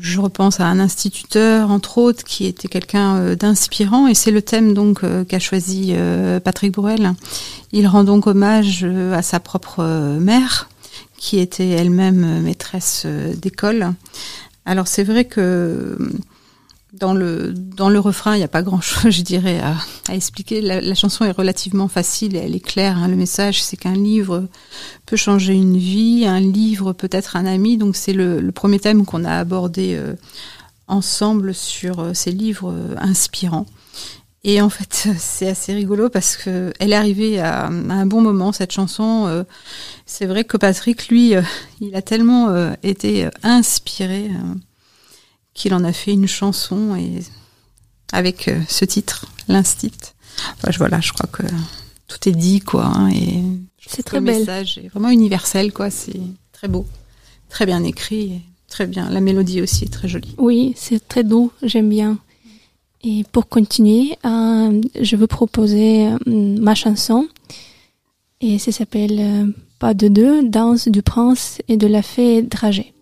je 0.00 0.20
repense 0.20 0.60
à 0.60 0.66
un 0.66 0.78
instituteur, 0.78 1.70
entre 1.70 1.98
autres, 1.98 2.22
qui 2.24 2.46
était 2.46 2.68
quelqu'un 2.68 3.16
euh, 3.16 3.34
d'inspirant, 3.34 4.06
et 4.06 4.14
c'est 4.14 4.30
le 4.30 4.42
thème 4.42 4.72
donc 4.74 5.02
euh, 5.02 5.24
qu'a 5.24 5.38
choisi 5.38 5.94
Patrick 6.44 6.72
Bruel. 6.72 7.14
Il 7.72 7.88
rend 7.88 8.04
donc 8.04 8.26
hommage 8.26 8.84
à 8.84 9.22
sa 9.22 9.40
propre 9.40 9.82
mère, 10.20 10.68
qui 11.16 11.38
était 11.38 11.70
elle-même 11.70 12.42
maîtresse 12.42 13.06
d'école. 13.36 13.94
Alors 14.64 14.86
c'est 14.86 15.04
vrai 15.04 15.24
que 15.24 15.98
dans 16.98 17.14
le 17.14 17.52
dans 17.52 17.88
le 17.88 17.98
refrain, 17.98 18.34
il 18.34 18.38
n'y 18.38 18.44
a 18.44 18.48
pas 18.48 18.62
grand-chose, 18.62 19.10
je 19.14 19.22
dirais, 19.22 19.60
à, 19.60 19.76
à 20.08 20.14
expliquer. 20.14 20.60
La, 20.60 20.80
la 20.80 20.94
chanson 20.94 21.24
est 21.24 21.30
relativement 21.30 21.88
facile 21.88 22.36
et 22.36 22.40
elle 22.40 22.54
est 22.54 22.60
claire. 22.60 22.98
hein. 22.98 23.08
Le 23.08 23.16
message, 23.16 23.62
c'est 23.62 23.76
qu'un 23.76 23.94
livre 23.94 24.48
peut 25.06 25.16
changer 25.16 25.54
une 25.54 25.76
vie, 25.76 26.24
un 26.26 26.40
livre 26.40 26.92
peut 26.92 27.08
être 27.12 27.36
un 27.36 27.46
ami. 27.46 27.76
Donc 27.76 27.96
c'est 27.96 28.12
le, 28.12 28.40
le 28.40 28.52
premier 28.52 28.78
thème 28.78 29.04
qu'on 29.04 29.24
a 29.24 29.36
abordé 29.38 29.94
euh, 29.94 30.14
ensemble 30.88 31.54
sur 31.54 32.00
euh, 32.00 32.14
ces 32.14 32.32
livres 32.32 32.72
euh, 32.72 32.94
inspirants. 32.98 33.66
Et 34.44 34.60
en 34.60 34.68
fait, 34.68 35.08
c'est 35.18 35.48
assez 35.48 35.74
rigolo 35.74 36.08
parce 36.08 36.36
que 36.36 36.72
elle 36.78 36.92
est 36.92 36.96
arrivée 36.96 37.40
à, 37.40 37.64
à 37.64 37.68
un 37.68 38.06
bon 38.06 38.20
moment 38.20 38.52
cette 38.52 38.72
chanson. 38.72 39.24
Euh, 39.26 39.42
c'est 40.06 40.26
vrai 40.26 40.44
que 40.44 40.56
Patrick, 40.56 41.08
lui, 41.08 41.34
euh, 41.34 41.42
il 41.80 41.94
a 41.96 42.02
tellement 42.02 42.50
euh, 42.50 42.72
été 42.84 43.28
inspiré 43.42 44.30
qu'il 45.56 45.74
en 45.74 45.82
a 45.82 45.92
fait 45.92 46.12
une 46.12 46.28
chanson 46.28 46.94
et 46.94 47.20
avec 48.12 48.46
euh, 48.48 48.60
ce 48.68 48.84
titre, 48.84 49.26
l'instit. 49.48 49.90
Enfin, 50.54 50.70
je- 50.70 50.78
voilà, 50.78 51.00
je 51.00 51.12
crois 51.12 51.28
que 51.32 51.42
tout 52.06 52.28
est 52.28 52.32
dit 52.32 52.60
quoi. 52.60 52.84
hein, 52.86 53.08
et 53.10 53.42
C'est 53.88 54.02
très 54.04 54.20
belle. 54.20 54.34
Le 54.34 54.40
message 54.40 54.78
est 54.78 54.88
vraiment 54.88 55.08
universel 55.10 55.72
quoi. 55.72 55.90
C'est 55.90 56.20
très 56.52 56.68
beau, 56.68 56.86
très 57.48 57.66
bien 57.66 57.82
écrit, 57.82 58.22
et 58.34 58.40
très 58.68 58.86
bien. 58.86 59.08
La 59.10 59.20
mélodie 59.20 59.60
aussi 59.62 59.84
est 59.84 59.92
très 59.92 60.06
jolie. 60.08 60.34
Oui, 60.38 60.74
c'est 60.76 61.06
très 61.08 61.24
doux, 61.24 61.50
j'aime 61.62 61.88
bien. 61.88 62.18
Et 63.02 63.24
pour 63.32 63.48
continuer, 63.48 64.18
euh, 64.24 64.80
je 65.00 65.16
veux 65.16 65.26
proposer 65.28 66.06
euh, 66.08 66.16
ma 66.26 66.74
chanson. 66.74 67.28
Et 68.40 68.58
ça 68.58 68.70
s'appelle 68.72 69.52
Pas 69.78 69.94
de 69.94 70.08
deux, 70.08 70.48
danse 70.48 70.88
du 70.88 71.02
prince 71.02 71.58
et 71.68 71.76
de 71.76 71.86
la 71.86 72.02
fée 72.02 72.42
dragée. 72.42 72.92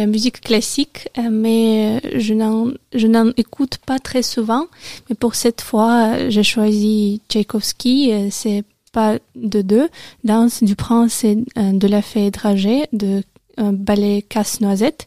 La 0.00 0.06
musique 0.06 0.40
classique, 0.40 1.08
euh, 1.18 1.28
mais 1.30 2.00
euh, 2.04 2.18
je 2.18 2.34
n'en, 2.34 2.72
je 2.94 3.06
n'en 3.06 3.30
écoute 3.36 3.78
pas 3.84 3.98
très 3.98 4.22
souvent. 4.22 4.66
Mais 5.08 5.14
pour 5.14 5.34
cette 5.34 5.60
fois, 5.60 6.14
euh, 6.14 6.30
j'ai 6.30 6.42
choisi 6.42 7.20
Tchaïkovski. 7.28 8.12
C'est 8.30 8.64
pas 8.92 9.18
de 9.36 9.62
deux. 9.62 9.88
Danse 10.24 10.62
du 10.62 10.74
prince 10.74 11.22
et 11.24 11.36
de 11.56 11.86
la 11.86 12.02
fée 12.02 12.30
dragée 12.30 12.86
de 12.92 13.22
ballet 13.56 14.22
Casse-Noisette. 14.22 15.06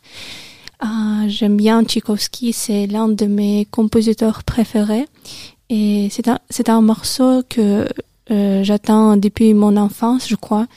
Euh, 0.83 1.27
j'aime 1.27 1.57
bien 1.57 1.83
Tchaïkovski. 1.83 2.53
C'est 2.53 2.87
l'un 2.87 3.07
de 3.07 3.25
mes 3.25 3.65
compositeurs 3.71 4.43
préférés. 4.43 5.07
Et 5.69 6.07
c'est 6.11 6.27
un, 6.27 6.39
c'est 6.49 6.69
un 6.69 6.81
morceau 6.81 7.41
que 7.49 7.87
j'attends 8.29 9.17
depuis 9.17 9.53
mon 9.53 9.77
enfance, 9.77 10.27
je 10.27 10.35
crois. 10.35 10.67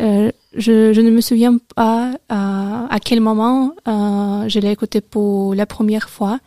Euh, 0.00 0.30
je, 0.56 0.92
je 0.92 1.00
ne 1.00 1.10
me 1.10 1.20
souviens 1.20 1.58
pas 1.74 2.12
à, 2.28 2.86
à 2.92 3.00
quel 3.00 3.20
moment 3.20 3.74
euh, 3.88 4.48
je 4.48 4.58
l'ai 4.60 4.70
écouté 4.70 5.00
pour 5.00 5.54
la 5.54 5.66
première 5.66 6.08
fois, 6.08 6.38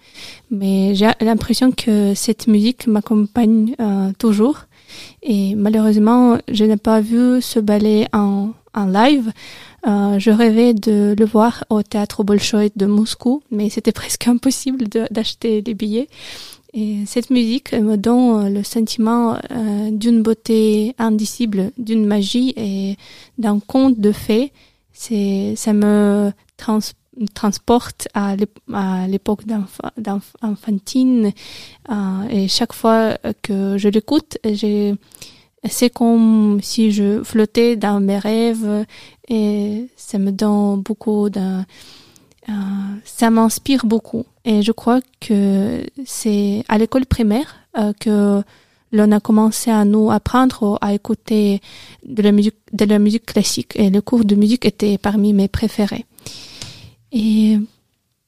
mais 0.50 0.96
j'ai 0.96 1.10
l'impression 1.22 1.72
que 1.72 2.14
cette 2.14 2.48
musique 2.48 2.88
m'accompagne 2.88 3.76
euh, 3.80 4.12
toujours. 4.18 4.66
Et 5.22 5.56
malheureusement, 5.56 6.38
je 6.48 6.64
n'ai 6.64 6.78
pas 6.78 7.02
vu 7.02 7.42
ce 7.42 7.60
ballet 7.60 8.08
en, 8.14 8.52
en 8.74 8.86
live. 8.86 9.32
Euh, 9.88 10.20
je 10.20 10.32
rêvais 10.32 10.74
de 10.74 11.16
le 11.18 11.26
voir 11.26 11.64
au 11.70 11.84
théâtre 11.84 12.24
Bolchoï 12.24 12.72
de 12.76 12.86
Moscou, 12.86 13.44
mais 13.52 13.70
c'était 13.70 13.92
presque 14.02 14.28
impossible 14.28 14.86
d'acheter 15.12 15.62
les 15.66 15.74
billets. 15.74 16.08
Et 16.80 17.08
cette 17.08 17.32
musique 17.32 17.74
me 17.74 17.96
donne 17.96 18.54
le 18.54 18.62
sentiment 18.62 19.36
euh, 19.50 19.90
d'une 19.90 20.22
beauté 20.22 20.94
indicible, 21.00 21.72
d'une 21.80 22.06
magie 22.06 22.54
et 22.56 22.98
d'un 23.40 23.60
conte 23.60 24.00
de 24.00 24.12
fées. 24.12 24.52
C'est, 24.94 25.56
ça 25.56 25.74
me 25.74 26.32
trans- 26.56 26.94
transporte 27.34 28.08
à 28.14 28.36
l'ép- 28.36 28.60
à 28.72 29.08
l'époque 29.08 29.42
enfantine. 30.44 31.32
Euh, 31.90 32.30
et 32.30 32.48
chaque 32.48 32.74
fois 32.74 33.18
que 33.42 33.80
je 33.80 33.90
l'écoute, 33.90 34.38
c'est 34.44 35.90
comme 35.90 36.60
si 36.62 36.92
je 36.92 37.24
flottais 37.24 37.76
dans 37.76 38.00
mes 38.00 38.20
rêves 38.20 38.86
et 39.28 39.88
ça 39.96 40.20
me 40.20 40.32
donne 40.32 40.82
beaucoup 40.84 41.32
d'un, 41.32 41.66
euh, 42.50 42.54
ça 43.04 43.30
m'inspire 43.30 43.86
beaucoup. 43.86 44.26
Et 44.46 44.62
je 44.62 44.72
crois 44.72 45.00
que 45.20 45.86
c'est 46.06 46.64
à 46.68 46.78
l'école 46.78 47.06
primaire 47.06 47.56
euh, 47.78 47.94
que 48.00 48.42
l'on 48.92 49.12
a 49.12 49.20
commencé 49.20 49.70
à 49.70 49.84
nous 49.84 50.12
apprendre 50.12 50.78
à 50.82 50.94
écouter 50.94 51.62
de 52.06 52.22
la 52.22 52.32
musique, 52.32 52.56
de 52.72 52.86
la 52.86 53.00
musique 53.00 53.26
classique. 53.26 53.74
Et 53.76 53.90
le 53.90 54.02
cours 54.02 54.24
de 54.24 54.36
musique 54.36 54.66
était 54.66 54.98
parmi 54.98 55.34
mes 55.34 55.48
préférés. 55.48 56.06
Et 57.12 57.58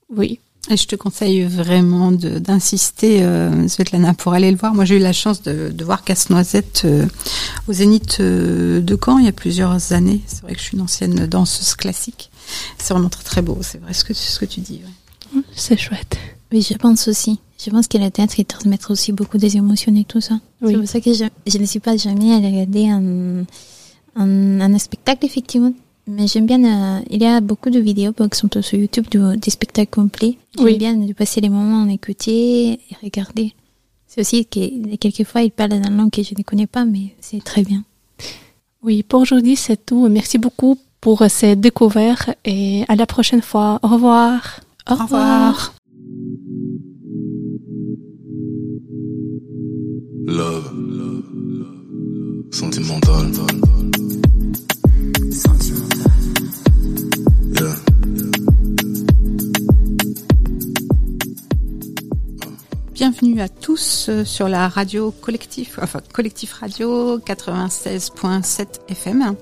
oui, 0.09 0.39
Et 0.71 0.77
je 0.77 0.85
te 0.85 0.95
conseille 0.95 1.43
vraiment 1.45 2.11
d'insister, 2.11 3.23
euh, 3.23 3.67
Svetlana, 3.67 4.13
pour 4.13 4.33
aller 4.33 4.51
le 4.51 4.57
voir. 4.57 4.75
Moi, 4.75 4.85
j'ai 4.85 4.97
eu 4.97 4.99
la 4.99 5.13
chance 5.13 5.41
de, 5.41 5.69
de 5.73 5.83
voir 5.83 6.03
Casse-Noisette 6.03 6.83
euh, 6.85 7.07
au 7.67 7.73
Zénith 7.73 8.17
euh, 8.19 8.79
de 8.79 8.95
Caen 9.03 9.17
il 9.17 9.25
y 9.25 9.27
a 9.27 9.31
plusieurs 9.31 9.93
années. 9.93 10.21
C'est 10.27 10.43
vrai 10.43 10.53
que 10.53 10.59
je 10.59 10.65
suis 10.65 10.77
une 10.77 10.83
ancienne 10.83 11.25
danseuse 11.25 11.73
classique. 11.73 12.29
C'est 12.77 12.93
vraiment 12.93 13.09
très 13.09 13.23
très 13.23 13.41
beau. 13.41 13.57
C'est 13.61 13.81
vrai 13.81 13.93
ce 13.93 14.03
que, 14.03 14.13
ce 14.13 14.37
que 14.37 14.45
tu 14.45 14.59
dis. 14.59 14.81
ouais. 15.33 15.41
c'est 15.55 15.75
chouette. 15.77 16.17
Oui, 16.51 16.61
je 16.61 16.75
pense 16.77 17.07
aussi. 17.07 17.39
Je 17.63 17.71
pense 17.71 17.87
que 17.87 17.97
le 17.97 18.11
théâtre, 18.11 18.35
il 18.39 18.45
transmet 18.45 18.77
aussi 18.89 19.11
beaucoup 19.11 19.39
des 19.39 19.57
émotions 19.57 19.95
et 19.95 20.03
tout 20.05 20.21
ça. 20.21 20.35
Oui. 20.61 20.73
C'est 20.73 20.77
pour 20.79 20.87
ça 20.87 21.01
que 21.01 21.13
je, 21.13 21.25
je 21.47 21.57
ne 21.57 21.65
suis 21.65 21.79
pas 21.79 21.97
jamais 21.97 22.33
allée 22.33 22.47
regarder 22.51 22.89
un, 22.89 23.43
un, 24.15 24.61
un 24.61 24.77
spectacle, 24.77 25.25
effectivement. 25.25 25.73
Mais 26.11 26.25
j'aime 26.27 26.47
bien, 26.47 26.63
euh, 26.63 27.01
il 27.11 27.21
y 27.21 27.25
a 27.25 27.39
beaucoup 27.39 27.69
de 27.69 27.79
vidéos, 27.79 28.13
par 28.13 28.25
exemple, 28.25 28.61
sur 28.63 28.77
YouTube, 28.79 29.05
de- 29.11 29.35
des 29.35 29.51
spectacles 29.51 29.91
complets. 29.91 30.37
J'aime 30.57 30.65
Oui. 30.65 30.77
bien 30.77 30.95
de 30.95 31.13
passer 31.13 31.39
les 31.39 31.49
moments 31.49 31.83
en 31.83 31.87
écouter 31.89 32.71
et 32.89 32.95
regarder. 33.03 33.53
C'est 34.07 34.21
aussi 34.21 34.45
que, 34.47 34.95
quelquefois, 34.95 35.43
ils 35.43 35.51
parlent 35.51 35.69
dans 35.69 35.83
une 35.87 35.95
langue 35.97 36.09
que 36.09 36.23
je 36.23 36.33
ne 36.35 36.41
connais 36.43 36.65
pas, 36.65 36.83
mais 36.83 37.13
c'est 37.21 37.43
très 37.43 37.61
bien. 37.63 37.83
Oui, 38.81 39.03
pour 39.03 39.21
aujourd'hui, 39.21 39.55
c'est 39.55 39.85
tout. 39.85 40.07
Merci 40.09 40.39
beaucoup 40.39 40.77
pour 40.99 41.23
ces 41.29 41.55
découvertes 41.55 42.31
et 42.43 42.85
à 42.87 42.95
la 42.95 43.05
prochaine 43.05 43.41
fois. 43.43 43.79
Au 43.83 43.87
revoir. 43.89 44.61
Au 44.89 44.95
revoir. 44.95 45.75
Love. 50.25 50.73
Sentimental. 52.51 53.31
Bienvenue 62.99 63.39
à 63.39 63.47
tous 63.47 64.07
euh, 64.09 64.25
sur 64.25 64.49
la 64.49 64.67
radio 64.67 65.11
collectif, 65.11 65.79
enfin 65.81 66.01
collectif 66.11 66.51
radio 66.51 67.17
96.7 67.19 68.81
FM. 68.89 69.35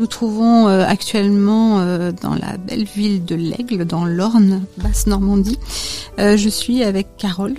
Nous 0.00 0.06
trouvons 0.08 0.66
euh, 0.66 0.84
actuellement 0.84 1.78
euh, 1.78 2.10
dans 2.10 2.34
la 2.34 2.56
belle 2.56 2.82
ville 2.84 3.24
de 3.24 3.36
l'Aigle, 3.36 3.84
dans 3.84 4.04
l'Orne, 4.04 4.64
basse 4.78 5.06
Normandie. 5.06 5.60
Je 6.18 6.48
suis 6.48 6.82
avec 6.82 7.16
Carole 7.16 7.58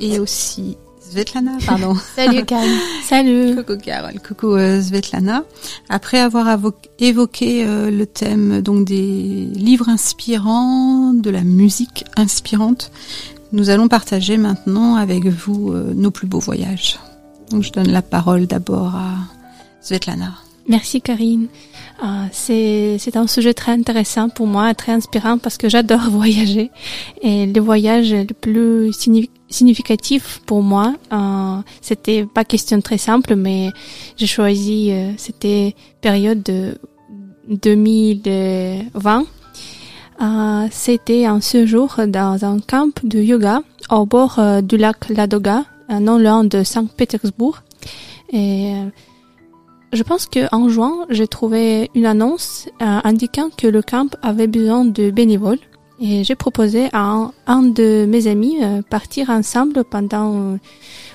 et 0.00 0.18
aussi 0.18 0.76
Svetlana, 1.14 1.52
pardon. 1.64 1.94
Salut 2.16 2.44
Karine. 2.44 2.76
Salut. 3.04 3.54
Coucou 3.56 3.78
Carole, 3.78 4.20
coucou 4.26 4.54
euh, 4.56 4.82
Svetlana. 4.82 5.44
Après 5.88 6.18
avoir 6.18 6.46
avo- 6.48 6.74
évoqué 6.98 7.64
euh, 7.64 7.88
le 7.90 8.04
thème 8.06 8.60
donc 8.62 8.84
des 8.84 9.46
livres 9.54 9.88
inspirants, 9.88 11.12
de 11.14 11.30
la 11.30 11.42
musique 11.44 12.04
inspirante, 12.16 12.90
nous 13.52 13.70
allons 13.70 13.86
partager 13.86 14.36
maintenant 14.38 14.96
avec 14.96 15.26
vous 15.26 15.70
euh, 15.72 15.92
nos 15.94 16.10
plus 16.10 16.26
beaux 16.26 16.40
voyages. 16.40 16.98
Donc 17.50 17.62
je 17.62 17.70
donne 17.70 17.92
la 17.92 18.02
parole 18.02 18.46
d'abord 18.48 18.96
à 18.96 19.14
Svetlana. 19.82 20.32
Merci 20.68 21.00
Karine. 21.00 21.46
Euh, 22.02 22.26
c'est 22.32 23.16
un 23.16 23.26
sujet 23.26 23.54
très 23.54 23.72
intéressant 23.72 24.28
pour 24.28 24.46
moi, 24.46 24.74
très 24.74 24.92
inspirant 24.92 25.38
parce 25.38 25.56
que 25.56 25.68
j'adore 25.68 26.00
voyager. 26.10 26.70
Et 27.22 27.46
le 27.46 27.60
voyage 27.60 28.12
le 28.12 28.34
plus 28.34 28.90
signi- 28.90 29.30
significatif 29.48 30.40
pour 30.44 30.62
moi, 30.62 30.94
euh, 31.12 31.56
c'était 31.80 32.26
pas 32.26 32.44
question 32.44 32.80
très 32.80 32.98
simple, 32.98 33.36
mais 33.36 33.70
j'ai 34.16 34.26
choisi 34.26 34.90
euh, 34.90 35.12
c'était 35.16 35.74
période 36.00 36.42
de 36.42 36.76
2020. 37.48 39.24
Euh, 40.22 40.66
c'était 40.70 41.26
un 41.26 41.40
séjour 41.40 41.96
dans 42.08 42.44
un 42.44 42.58
camp 42.60 42.92
de 43.04 43.18
yoga 43.20 43.62
au 43.90 44.04
bord 44.06 44.38
euh, 44.38 44.60
du 44.60 44.76
lac 44.76 45.08
Ladoga, 45.08 45.64
non 46.00 46.18
loin 46.18 46.44
de 46.44 46.62
Saint-Pétersbourg. 46.64 47.62
Je 49.94 50.02
pense 50.02 50.26
que 50.26 50.52
en 50.54 50.68
juin, 50.68 51.06
j'ai 51.10 51.28
trouvé 51.28 51.90
une 51.94 52.06
annonce 52.06 52.68
euh, 52.82 53.00
indiquant 53.04 53.48
que 53.56 53.66
le 53.66 53.82
camp 53.82 54.14
avait 54.22 54.46
besoin 54.46 54.84
de 54.84 55.10
bénévoles 55.10 55.58
et 56.00 56.24
j'ai 56.24 56.34
proposé 56.34 56.88
à 56.92 57.02
un, 57.02 57.32
un 57.46 57.62
de 57.62 58.04
mes 58.08 58.26
amis 58.26 58.56
euh, 58.62 58.82
partir 58.82 59.30
ensemble 59.30 59.84
pendant 59.84 60.58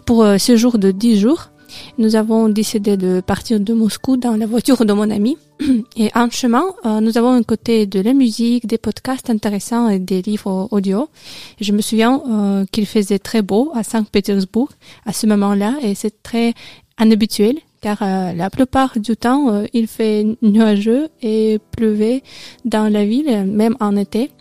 pour 0.06 0.24
euh, 0.24 0.38
ce 0.38 0.56
jour 0.56 0.80
de 0.80 0.92
10 0.92 1.20
jours. 1.20 1.50
Nous 1.98 2.16
avons 2.16 2.50
décidé 2.50 2.98
de 2.98 3.22
partir 3.22 3.60
de 3.60 3.74
Moscou 3.74 4.18
dans 4.18 4.36
la 4.36 4.48
voiture 4.48 4.86
de 4.86 4.94
mon 4.94 5.10
ami 5.12 5.38
et 5.96 6.10
en 6.16 6.30
chemin, 6.30 6.64
euh, 6.86 7.00
nous 7.00 7.18
avons 7.18 7.30
un 7.32 7.44
côté 7.44 7.86
de 7.86 8.00
la 8.00 8.14
musique, 8.14 8.66
des 8.66 8.78
podcasts 8.78 9.30
intéressants 9.30 9.90
et 9.90 10.00
des 10.00 10.22
livres 10.22 10.68
audio. 10.72 11.10
Je 11.60 11.72
me 11.72 11.82
souviens 11.82 12.22
euh, 12.28 12.66
qu'il 12.72 12.86
faisait 12.86 13.20
très 13.20 13.42
beau 13.42 13.72
à 13.76 13.84
Saint-Pétersbourg 13.84 14.70
à 15.06 15.14
ce 15.14 15.28
moment-là 15.28 15.76
et 15.82 15.96
c'est 15.96 16.24
très 16.24 16.54
inhabituel 17.00 17.58
car 17.82 17.98
euh, 18.02 18.34
la 18.34 18.50
plupart 18.50 19.00
du 19.00 19.16
temps 19.16 19.50
euh, 19.50 19.66
il 19.74 19.88
fait 19.88 20.26
nuageux 20.42 21.10
et 21.22 21.60
pleuvait 21.72 22.24
dans 22.66 22.92
la 22.92 23.06
ville 23.06 23.46
même 23.46 23.76
en 23.80 23.96
été. 23.96 24.32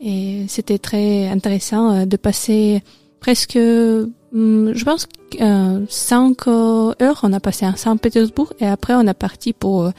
Et 0.00 0.44
c'était 0.48 0.78
très 0.78 1.28
intéressant 1.28 1.92
euh, 1.92 2.04
de 2.04 2.16
passer 2.16 2.82
presque 3.20 3.56
hum, 3.56 4.72
je 4.74 4.84
pense 4.84 5.08
euh, 5.40 5.84
cinq 5.88 6.46
euh, 6.46 6.92
heures 7.02 7.20
on 7.24 7.32
a 7.32 7.40
passé 7.40 7.66
à 7.66 7.74
Saint-Pétersbourg 7.74 8.52
et 8.60 8.66
après 8.66 8.94
on 8.94 9.06
a 9.06 9.14
parti 9.14 9.52
pour 9.52 9.90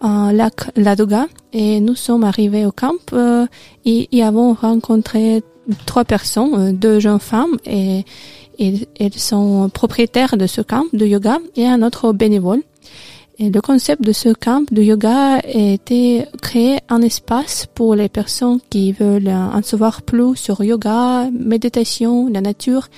un 0.00 0.32
lac 0.32 0.70
Ladoga. 0.76 1.26
Et 1.52 1.80
nous 1.80 1.94
sommes 1.94 2.24
arrivés 2.24 2.66
au 2.66 2.72
camp 2.72 2.94
et 3.84 4.08
y 4.10 4.22
avons 4.22 4.54
rencontré 4.54 5.42
trois 5.86 6.04
personnes, 6.04 6.72
deux 6.76 6.98
jeunes 7.00 7.20
femmes 7.20 7.56
et 7.64 8.04
et 8.58 8.88
elles 8.98 9.14
sont 9.14 9.68
propriétaires 9.72 10.36
de 10.36 10.46
ce 10.46 10.60
camp 10.60 10.84
de 10.92 11.06
yoga 11.06 11.38
et 11.56 11.66
un 11.66 11.82
autre 11.82 12.12
bénévole. 12.12 12.62
Et 13.38 13.50
le 13.50 13.60
concept 13.60 14.02
de 14.02 14.12
ce 14.12 14.28
camp 14.28 14.64
de 14.70 14.80
yoga 14.80 15.40
été 15.44 16.24
créer 16.40 16.78
un 16.88 17.02
espace 17.02 17.66
pour 17.74 17.96
les 17.96 18.08
personnes 18.08 18.60
qui 18.70 18.92
veulent 18.92 19.28
en 19.28 19.60
savoir 19.62 20.02
plus 20.02 20.36
sur 20.36 20.62
yoga, 20.62 21.28
méditation, 21.32 22.28
la 22.28 22.40
nature 22.40 22.88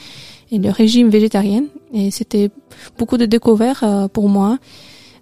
et 0.50 0.58
le 0.58 0.70
régime 0.70 1.08
végétarien. 1.08 1.64
Et 1.92 2.10
c'était 2.10 2.50
beaucoup 2.98 3.16
de 3.16 3.26
découvertes 3.26 3.82
euh, 3.82 4.08
pour 4.08 4.28
moi. 4.28 4.58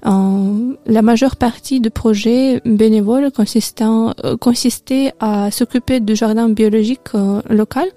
La 0.05 1.01
majeure 1.01 1.37
partie 1.37 1.81
du 1.81 1.89
projet 1.89 2.61
bénévole 2.67 3.33
consistant, 3.33 4.13
euh, 4.23 4.37
consistait 4.37 5.13
à 5.19 5.51
s'occuper 5.51 6.01
du 6.01 6.15
jardin 6.15 6.51
biologique 6.51 7.15
euh, 7.15 7.41
local 7.49 7.89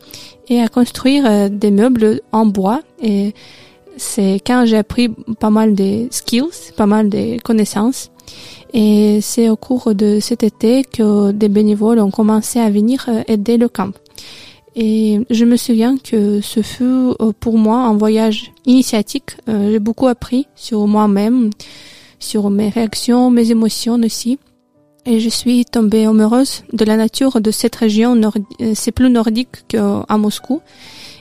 et 0.47 0.61
à 0.61 0.69
construire 0.69 1.25
euh, 1.25 1.49
des 1.49 1.69
meubles 1.69 2.21
en 2.31 2.45
bois. 2.45 2.81
Et 3.03 3.33
c'est 3.97 4.39
quand 4.45 4.65
j'ai 4.65 4.77
appris 4.77 5.09
pas 5.39 5.49
mal 5.49 5.75
de 5.75 6.07
skills, 6.09 6.71
pas 6.77 6.85
mal 6.85 7.09
de 7.09 7.41
connaissances. 7.41 8.09
Et 8.73 9.19
c'est 9.21 9.49
au 9.49 9.57
cours 9.57 9.93
de 9.93 10.19
cet 10.21 10.43
été 10.43 10.85
que 10.85 11.31
des 11.31 11.49
bénévoles 11.49 11.99
ont 11.99 12.11
commencé 12.11 12.59
à 12.59 12.69
venir 12.69 13.05
euh, 13.09 13.21
aider 13.27 13.57
le 13.57 13.67
camp. 13.67 13.91
Et 14.77 15.19
je 15.29 15.43
me 15.43 15.57
souviens 15.57 15.97
que 15.97 16.39
ce 16.39 16.61
fut 16.61 17.09
pour 17.39 17.57
moi 17.57 17.79
un 17.79 17.97
voyage 17.97 18.51
initiatique. 18.67 19.35
J'ai 19.47 19.79
beaucoup 19.79 20.05
appris 20.05 20.45
sur 20.55 20.85
moi-même, 20.85 21.49
sur 22.19 22.49
mes 22.49 22.69
réactions, 22.69 23.29
mes 23.29 23.51
émotions 23.51 23.99
aussi. 24.03 24.39
Et 25.05 25.19
je 25.21 25.29
suis 25.29 25.63
tombée 25.63 26.05
amoureuse 26.05 26.63
de 26.73 26.83
la 26.83 26.97
nature 26.97 27.39
de 27.39 27.51
cette 27.51 27.75
région. 27.77 28.19
euh, 28.61 28.71
C'est 28.75 28.91
plus 28.91 29.09
nordique 29.09 29.65
qu'à 29.69 30.05
Moscou. 30.17 30.59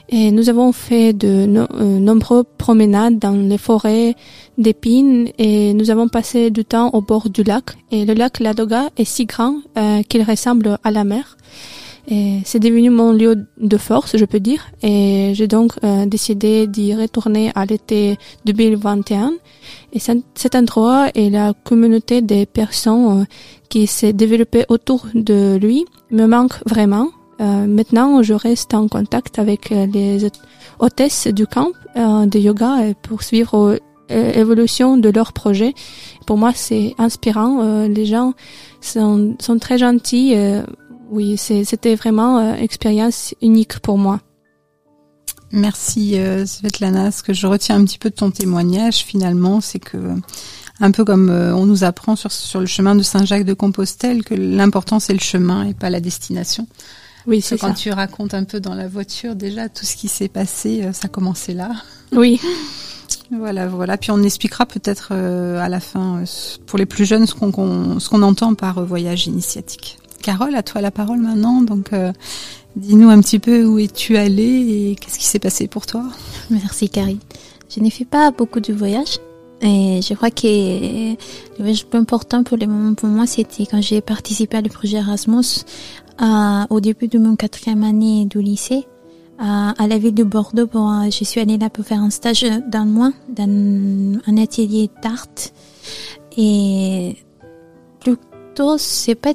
Et 0.09 0.31
nous 0.31 0.49
avons 0.49 0.71
fait 0.71 1.11
de 1.13 1.45
no- 1.45 1.67
euh, 1.73 1.99
nombreuses 1.99 2.45
promenades 2.57 3.19
dans 3.19 3.31
les 3.31 3.57
forêts 3.57 4.15
d'épines 4.57 5.29
et 5.37 5.73
nous 5.73 5.89
avons 5.91 6.07
passé 6.07 6.49
du 6.49 6.63
temps 6.63 6.89
au 6.93 7.01
bord 7.01 7.29
du 7.29 7.43
lac. 7.43 7.65
Et 7.91 8.05
le 8.05 8.13
lac 8.13 8.39
Ladoga 8.39 8.89
est 8.97 9.03
si 9.05 9.25
grand 9.25 9.55
euh, 9.77 10.01
qu'il 10.03 10.23
ressemble 10.23 10.77
à 10.83 10.91
la 10.91 11.03
mer. 11.03 11.37
Et 12.09 12.39
c'est 12.45 12.59
devenu 12.59 12.89
mon 12.89 13.11
lieu 13.11 13.45
de 13.59 13.77
force, 13.77 14.15
je 14.15 14.23
peux 14.25 14.39
dire. 14.39 14.65
Et 14.81 15.31
j'ai 15.33 15.47
donc 15.47 15.73
euh, 15.83 16.05
décidé 16.05 16.65
d'y 16.65 16.95
retourner 16.95 17.51
à 17.53 17.65
l'été 17.65 18.17
2021. 18.45 19.33
Et 19.91 19.99
cet 19.99 20.55
endroit 20.55 21.09
et 21.15 21.29
la 21.29 21.53
communauté 21.65 22.21
des 22.21 22.45
personnes 22.45 23.21
euh, 23.21 23.25
qui 23.69 23.87
s'est 23.87 24.13
développée 24.13 24.65
autour 24.69 25.07
de 25.13 25.57
lui 25.57 25.85
me 26.11 26.25
manquent 26.27 26.61
vraiment. 26.65 27.09
Euh, 27.41 27.67
maintenant, 27.67 28.23
je 28.23 28.33
reste 28.33 28.73
en 28.73 28.87
contact 28.87 29.37
avec 29.37 29.71
euh, 29.71 29.85
les 29.85 30.23
hôte- 30.25 30.41
hôtesses 30.79 31.27
du 31.27 31.45
camp 31.45 31.69
euh, 31.97 32.25
de 32.25 32.39
yoga 32.39 32.93
pour 33.03 33.21
suivre 33.23 33.79
l'évolution 34.09 34.95
de 34.95 35.09
leur 35.09 35.33
projet. 35.33 35.73
Pour 36.25 36.37
moi, 36.37 36.51
c'est 36.55 36.95
inspirant. 36.97 37.85
Les 37.87 38.05
gens 38.05 38.35
sont, 38.79 39.35
sont 39.37 39.59
très 39.59 39.77
gentils. 39.77 40.33
Euh, 41.07 41.15
oui, 41.15 41.37
c'était 41.37 41.95
vraiment 41.95 42.39
une 42.39 42.63
expérience 42.63 43.33
unique 43.41 43.79
pour 43.79 43.97
moi. 43.97 44.19
Merci 45.51 46.19
euh, 46.19 46.45
Svetlana. 46.45 47.11
Ce 47.11 47.23
que 47.23 47.33
je 47.33 47.47
retiens 47.47 47.75
un 47.77 47.85
petit 47.85 47.97
peu 47.97 48.09
de 48.09 48.15
ton 48.15 48.31
témoignage 48.31 48.97
finalement, 48.97 49.61
c'est 49.61 49.79
que 49.79 49.97
un 50.79 50.91
peu 50.91 51.05
comme 51.05 51.29
euh, 51.29 51.55
on 51.55 51.65
nous 51.65 51.83
apprend 51.83 52.15
sur, 52.15 52.31
sur 52.31 52.59
le 52.59 52.65
chemin 52.65 52.95
de 52.95 53.01
Saint-Jacques 53.01 53.45
de 53.45 53.53
Compostelle, 53.53 54.23
que 54.23 54.35
l'important 54.35 54.99
c'est 54.99 55.13
le 55.13 55.19
chemin 55.19 55.65
et 55.65 55.73
pas 55.73 55.89
la 55.89 56.01
destination. 56.01 56.67
Oui, 57.25 57.41
c'est 57.41 57.57
quand 57.57 57.69
ça. 57.69 57.73
tu 57.73 57.91
racontes 57.91 58.33
un 58.33 58.43
peu 58.43 58.59
dans 58.59 58.73
la 58.75 58.87
voiture 58.87 59.35
déjà 59.35 59.69
tout 59.69 59.85
ce 59.85 59.95
qui 59.95 60.07
s'est 60.07 60.27
passé, 60.29 60.83
euh, 60.83 60.93
ça 60.93 61.07
commençait 61.07 61.53
là. 61.53 61.71
Oui. 62.11 62.39
Voilà, 63.29 63.67
voilà. 63.67 63.97
Puis 63.97 64.09
on 64.11 64.23
expliquera 64.23 64.65
peut-être 64.65 65.09
euh, 65.11 65.59
à 65.59 65.67
la 65.67 65.81
fin, 65.81 66.19
euh, 66.21 66.25
pour 66.65 66.77
les 66.79 66.85
plus 66.85 67.03
jeunes, 67.05 67.25
ce 67.27 67.33
qu'on 67.33 67.51
qu'on- 67.51 67.99
ce 67.99 68.07
qu'on 68.07 68.21
entend 68.21 68.53
par 68.55 68.77
euh, 68.77 68.85
voyage 68.85 69.27
initiatique. 69.27 69.97
Carole, 70.21 70.55
à 70.55 70.63
toi 70.63 70.81
la 70.81 70.91
parole 70.91 71.19
maintenant. 71.19 71.61
Donc, 71.61 71.93
euh, 71.93 72.11
dis-nous 72.75 73.09
un 73.09 73.19
petit 73.21 73.39
peu 73.39 73.65
où 73.65 73.79
es-tu 73.79 74.17
allée 74.17 74.89
et 74.91 74.95
qu'est-ce 74.95 75.17
qui 75.19 75.25
s'est 75.25 75.39
passé 75.39 75.67
pour 75.67 75.85
toi? 75.85 76.03
Merci 76.49 76.89
Karine. 76.89 77.19
Je 77.69 77.79
n'ai 77.79 77.89
fait 77.89 78.05
pas 78.05 78.31
beaucoup 78.31 78.59
de 78.59 78.73
voyages. 78.73 79.19
Et 79.61 80.01
je 80.03 80.13
crois 80.13 80.29
que 80.29 80.45
le 80.45 81.17
voyage 81.57 81.83
le 81.83 81.89
plus 81.89 81.99
important 81.99 82.43
pour 82.43 82.57
moi, 83.09 83.25
c'était 83.25 83.65
quand 83.65 83.81
j'ai 83.81 84.01
participé 84.01 84.57
à 84.57 84.61
le 84.61 84.69
projet 84.69 84.97
Erasmus 84.97 85.65
euh, 86.21 86.63
au 86.69 86.79
début 86.79 87.07
de 87.07 87.17
mon 87.17 87.35
quatrième 87.35 87.83
année 87.83 88.25
du 88.25 88.39
lycée 88.39 88.85
à, 89.39 89.71
à 89.81 89.87
la 89.87 89.97
ville 89.97 90.13
de 90.13 90.23
Bordeaux. 90.23 90.67
Pour, 90.67 90.87
euh, 90.91 91.09
je 91.09 91.23
suis 91.23 91.41
allée 91.41 91.57
là 91.57 91.71
pour 91.71 91.85
faire 91.85 92.01
un 92.01 92.11
stage 92.11 92.45
d'un 92.67 92.85
mois 92.85 93.11
dans 93.29 94.19
un 94.27 94.37
atelier 94.37 94.91
d'art. 95.01 95.25
Et 96.37 97.17
plutôt, 97.99 98.77
c'est 98.77 99.15
pas 99.15 99.33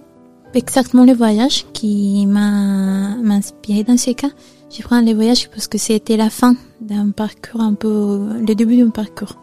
exactement 0.54 1.04
le 1.04 1.12
voyage 1.12 1.66
qui 1.72 2.26
m'a 2.26 3.16
inspiré 3.30 3.84
dans 3.84 3.96
ce 3.96 4.10
cas. 4.12 4.30
Je 4.70 4.82
prends 4.82 5.00
le 5.00 5.12
voyage 5.12 5.50
parce 5.50 5.68
que 5.68 5.78
c'était 5.78 6.16
la 6.16 6.30
fin 6.30 6.54
d'un 6.80 7.10
parcours 7.10 7.60
un 7.60 7.74
peu, 7.74 8.20
le 8.46 8.54
début 8.54 8.76
d'un 8.76 8.90
parcours. 8.90 9.36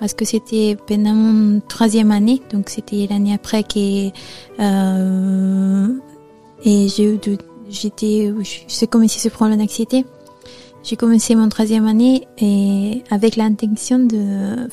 Parce 0.00 0.12
que 0.12 0.24
c'était 0.24 0.76
pendant 0.86 1.14
mon 1.14 1.60
troisième 1.60 2.10
année, 2.10 2.42
donc 2.52 2.68
c'était 2.68 3.06
l'année 3.08 3.32
après 3.32 3.62
que 3.62 4.08
euh, 4.60 5.88
et 6.64 6.88
j'ai 6.88 7.14
eu 7.14 7.18
j'étais, 7.68 8.32
j'ai 8.68 8.86
commencé 8.86 9.18
ce 9.18 9.28
problème 9.28 9.58
d'anxiété. 9.58 10.04
J'ai 10.82 10.96
commencé 10.96 11.34
mon 11.34 11.48
troisième 11.48 11.86
année 11.86 12.28
et 12.38 13.02
avec 13.10 13.36
l'intention 13.36 13.98
de, 13.98 14.68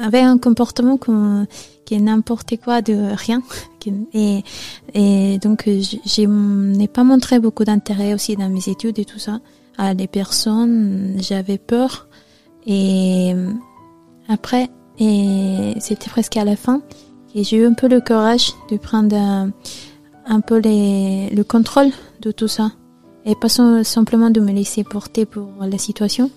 avec 0.00 0.22
un 0.22 0.38
comportement 0.38 0.96
comme, 0.96 1.46
qui 1.84 1.94
est 1.94 2.00
n'importe 2.00 2.56
quoi 2.62 2.82
de 2.82 3.14
rien. 3.14 3.42
Et, 4.94 5.38
donc, 5.38 5.64
je, 5.66 5.96
je 6.04 6.22
n'ai 6.22 6.88
pas 6.88 7.04
montré 7.04 7.38
beaucoup 7.38 7.64
d'intérêt 7.64 8.14
aussi 8.14 8.36
dans 8.36 8.48
mes 8.48 8.68
études 8.68 8.98
et 8.98 9.04
tout 9.04 9.18
ça. 9.18 9.40
À 9.78 9.94
les 9.94 10.06
personnes, 10.06 11.16
j'avais 11.18 11.56
peur 11.58 12.08
Et 12.66 13.32
euh, 13.34 13.52
après, 14.28 14.68
et 14.98 15.74
c'était 15.80 16.10
presque 16.10 16.36
à 16.36 16.44
la 16.44 16.56
fin, 16.56 16.82
et 17.34 17.44
j'ai 17.44 17.56
eu 17.56 17.66
un 17.66 17.72
peu 17.72 17.88
le 17.88 18.00
courage 18.00 18.52
de 18.70 18.76
prendre 18.76 19.16
un, 19.16 19.50
un 20.26 20.40
peu 20.40 20.60
le 20.62 21.42
contrôle 21.42 21.90
de 22.20 22.30
tout 22.30 22.48
ça. 22.48 22.72
Et 23.24 23.34
pas 23.34 23.48
simplement 23.48 24.30
de 24.30 24.40
me 24.40 24.52
laisser 24.52 24.84
porter 24.84 25.26
pour 25.26 25.48
la 25.60 25.78
situation. 25.78 26.30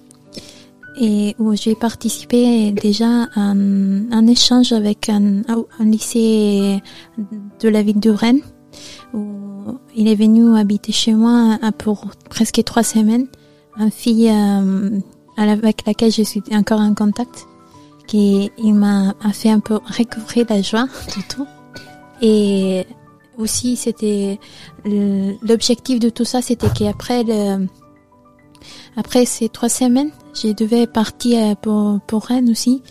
Et 1.00 1.36
où 1.40 1.56
j'ai 1.56 1.76
participé 1.76 2.72
déjà 2.72 3.24
à 3.36 3.40
un, 3.42 4.28
échange 4.28 4.74
avec 4.74 5.10
un, 5.10 5.42
lycée 5.80 6.82
de 7.60 7.70
la 7.70 7.82
ville 7.82 8.00
de 8.00 8.12
Rennes, 8.12 8.42
où 9.14 9.80
il 9.96 10.08
est 10.08 10.16
venu 10.16 10.56
habiter 10.56 10.92
chez 10.92 11.14
moi 11.14 11.58
euh, 11.64 11.72
pour 11.72 12.08
presque 12.30 12.64
trois 12.64 12.84
semaines. 12.84 13.28
Une 13.78 13.90
fille 13.90 14.30
euh, 14.30 15.00
avec 15.38 15.86
laquelle 15.88 16.12
je 16.12 16.22
suis 16.22 16.44
encore 16.52 16.80
en 16.80 16.94
contact, 16.94 17.48
qui 18.06 18.52
il 18.58 18.74
m'a 18.76 19.16
fait 19.34 19.50
un 19.50 19.60
peu 19.60 19.76
recouvrir 19.76 20.46
la 20.50 20.62
joie 20.62 20.86
de 21.18 21.22
tout. 21.28 21.48
Et 22.22 22.86
aussi, 23.38 23.76
c'était 23.76 24.40
l'objectif 24.86 26.00
de 26.00 26.10
tout 26.10 26.26
ça, 26.26 26.42
c'était 26.42 26.70
qu'après 26.70 27.24
le, 27.24 27.68
après 28.96 29.26
ces 29.26 29.50
trois 29.50 29.70
semaines, 29.70 30.12
je 30.34 30.54
devais 30.54 30.88
partir 30.88 31.40
euh, 31.40 31.56
pour, 31.56 32.00
pour 32.08 32.24
Rennes 32.26 32.50
aussi, 32.50 32.82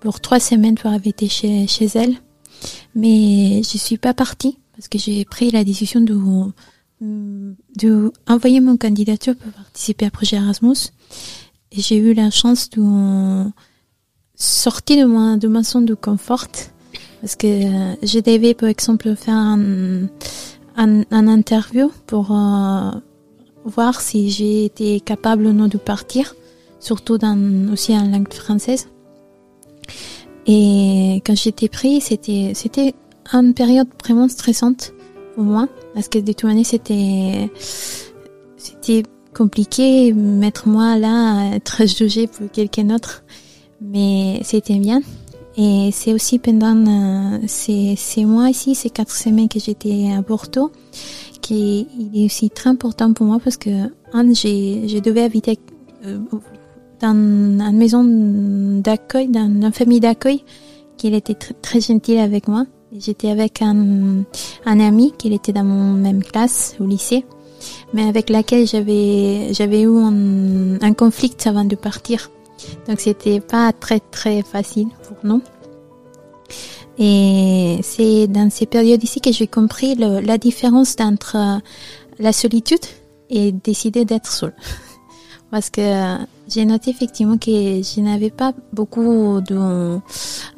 pour 0.00 0.20
trois 0.20 0.40
semaines 0.40 0.76
pour 0.76 0.90
habiter 0.90 1.28
chez, 1.28 1.66
chez 1.66 1.88
elle. 1.94 2.14
Mais 2.94 3.62
je 3.62 3.78
suis 3.78 3.98
pas 3.98 4.14
partie 4.14 4.58
parce 4.76 4.88
que 4.88 4.98
j'ai 4.98 5.24
pris 5.24 5.50
la 5.50 5.64
décision 5.64 6.00
de, 6.00 6.16
de 7.00 8.12
envoyer 8.26 8.60
mon 8.60 8.76
candidature 8.76 9.36
pour 9.36 9.52
participer 9.52 10.06
au 10.06 10.10
projet 10.10 10.36
Erasmus. 10.36 10.92
Et 11.72 11.80
j'ai 11.80 11.98
eu 11.98 12.14
la 12.14 12.30
chance 12.30 12.70
de 12.70 13.44
sortir 14.34 15.06
de 15.06 15.12
ma, 15.12 15.36
de 15.36 15.48
ma 15.48 15.62
zone 15.62 15.84
de 15.84 15.94
confort 15.94 16.46
parce 17.20 17.34
que 17.36 17.46
euh, 17.46 17.96
je 18.02 18.20
devais, 18.20 18.54
par 18.54 18.68
exemple, 18.68 19.14
faire 19.16 19.34
un, 19.34 20.06
un, 20.76 21.02
un 21.10 21.28
interview 21.28 21.90
pour 22.06 22.30
euh, 22.30 22.92
voir 23.68 24.00
si 24.00 24.30
j'ai 24.30 24.64
été 24.64 25.00
capable 25.00 25.46
ou 25.46 25.52
non 25.52 25.68
de 25.68 25.78
partir, 25.78 26.34
surtout 26.80 27.18
dans, 27.18 27.38
aussi 27.72 27.92
en 27.96 28.08
langue 28.08 28.32
française. 28.32 28.88
Et 30.46 31.22
quand 31.26 31.36
j'étais 31.36 31.68
pris, 31.68 32.00
c'était, 32.00 32.52
c'était 32.54 32.94
une 33.32 33.54
période 33.54 33.88
vraiment 34.02 34.28
stressante 34.28 34.94
pour 35.34 35.44
moi, 35.44 35.68
parce 35.94 36.08
que 36.08 36.18
de 36.18 36.32
toute 36.32 36.44
manière, 36.44 36.66
c'était, 36.66 37.50
c'était 38.56 39.02
compliqué 39.34 40.12
mettre 40.12 40.66
moi 40.66 40.98
là 40.98 41.54
être 41.54 41.86
jugée 41.98 42.26
pour 42.26 42.50
quelqu'un 42.50 42.84
d'autre, 42.84 43.22
mais 43.80 44.40
c'était 44.42 44.78
bien. 44.78 45.02
Et 45.60 45.90
c'est 45.92 46.14
aussi 46.14 46.38
pendant 46.38 46.76
euh, 46.86 47.38
ces, 47.48 47.94
ces 47.96 48.24
mois 48.24 48.48
ici, 48.48 48.76
ces 48.76 48.90
quatre 48.90 49.14
semaines 49.14 49.48
que 49.48 49.58
j'étais 49.58 50.12
à 50.16 50.22
Porto, 50.22 50.70
qui 51.40 51.86
est 52.14 52.24
aussi 52.24 52.50
très 52.50 52.70
important 52.70 53.12
pour 53.12 53.26
moi 53.26 53.38
parce 53.42 53.56
que 53.56 53.70
un, 54.12 54.32
j'ai, 54.32 54.88
je 54.88 54.98
devais 54.98 55.22
habiter 55.22 55.58
euh, 56.04 56.18
dans 57.00 57.14
une 57.14 57.76
maison 57.76 58.04
d'accueil, 58.82 59.28
dans 59.28 59.46
une 59.46 59.72
famille 59.72 60.00
d'accueil, 60.00 60.44
qu'il 60.96 61.14
était 61.14 61.34
tr- 61.34 61.52
très 61.62 61.80
gentil 61.80 62.18
avec 62.18 62.48
moi. 62.48 62.66
J'étais 62.98 63.30
avec 63.30 63.60
un, 63.62 64.24
un 64.64 64.80
ami 64.80 65.12
qui 65.16 65.32
était 65.32 65.52
dans 65.52 65.64
mon 65.64 65.92
même 65.92 66.22
classe 66.22 66.74
au 66.80 66.86
lycée, 66.86 67.24
mais 67.92 68.04
avec 68.08 68.30
laquelle 68.30 68.66
j'avais 68.66 69.52
j'avais 69.52 69.82
eu 69.82 69.96
un, 69.96 70.80
un 70.80 70.92
conflit 70.94 71.34
avant 71.44 71.64
de 71.64 71.76
partir. 71.76 72.30
Donc 72.88 72.98
c'était 73.00 73.40
pas 73.40 73.72
très 73.72 74.00
très 74.00 74.42
facile 74.42 74.88
pour 75.06 75.16
nous. 75.22 75.42
Et 76.98 77.78
c'est 77.82 78.26
dans 78.26 78.50
ces 78.50 78.66
périodes 78.66 79.02
ici 79.04 79.20
que 79.20 79.30
j'ai 79.32 79.46
compris 79.46 79.94
le- 79.94 80.20
la 80.20 80.36
différence 80.38 80.96
entre 81.00 81.36
euh, 81.36 81.58
la 82.18 82.32
solitude 82.32 82.84
et 83.30 83.52
décider 83.52 84.04
d'être 84.04 84.30
seule. 84.30 84.54
Parce 85.50 85.70
que 85.70 85.80
euh, 85.80 86.16
j'ai 86.48 86.64
noté 86.64 86.90
effectivement 86.90 87.38
que 87.38 87.50
je 87.50 88.00
n'avais 88.00 88.30
pas 88.30 88.52
beaucoup 88.72 89.40
de 89.40 89.98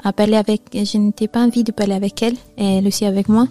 à 0.03 0.12
parler 0.12 0.36
avec, 0.36 0.62
je 0.72 0.99
n'étais 0.99 1.28
pas 1.28 1.45
envie 1.45 1.62
de 1.62 1.72
parler 1.72 1.95
avec 1.95 2.22
elle 2.22 2.34
et 2.57 2.78
elle 2.78 2.86
aussi 2.88 3.05
avec 3.05 3.28
moi, 3.28 3.47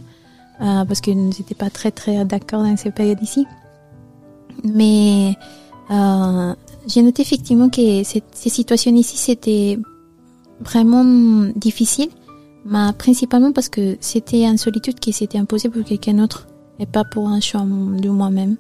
euh, 0.62 0.84
parce 0.86 1.00
que 1.00 1.12
nous 1.12 1.28
n'étions 1.28 1.46
pas 1.58 1.70
très 1.70 1.92
très 1.92 2.26
d'accord 2.26 2.64
dans 2.64 2.76
ces 2.76 2.92
périodes 2.92 3.22
ici. 3.22 3.46
Mais 4.64 5.36
euh, 5.92 6.54
j'ai 6.88 7.02
noté 7.04 7.22
effectivement 7.22 7.70
que 7.70 8.04
cette- 8.04 8.34
ces 8.34 8.50
situations 8.50 8.94
ici 8.96 9.16
c'était 9.16 9.78
vraiment 10.60 11.06
difficile, 11.56 12.10
mais 12.70 12.94
principalement 12.94 13.52
parce 13.52 13.68
que 13.70 13.98
c'était 14.00 14.44
une 14.46 14.58
solitude 14.58 15.00
qui 15.00 15.12
s'était 15.12 15.40
imposée 15.40 15.70
pour 15.70 15.84
quelqu'un 15.84 16.14
d'autre 16.14 16.48
et 16.80 16.86
pas 16.86 17.04
pour 17.04 17.28
un 17.28 17.40
choix 17.40 17.62
de 17.62 18.10
moi-même. 18.10 18.58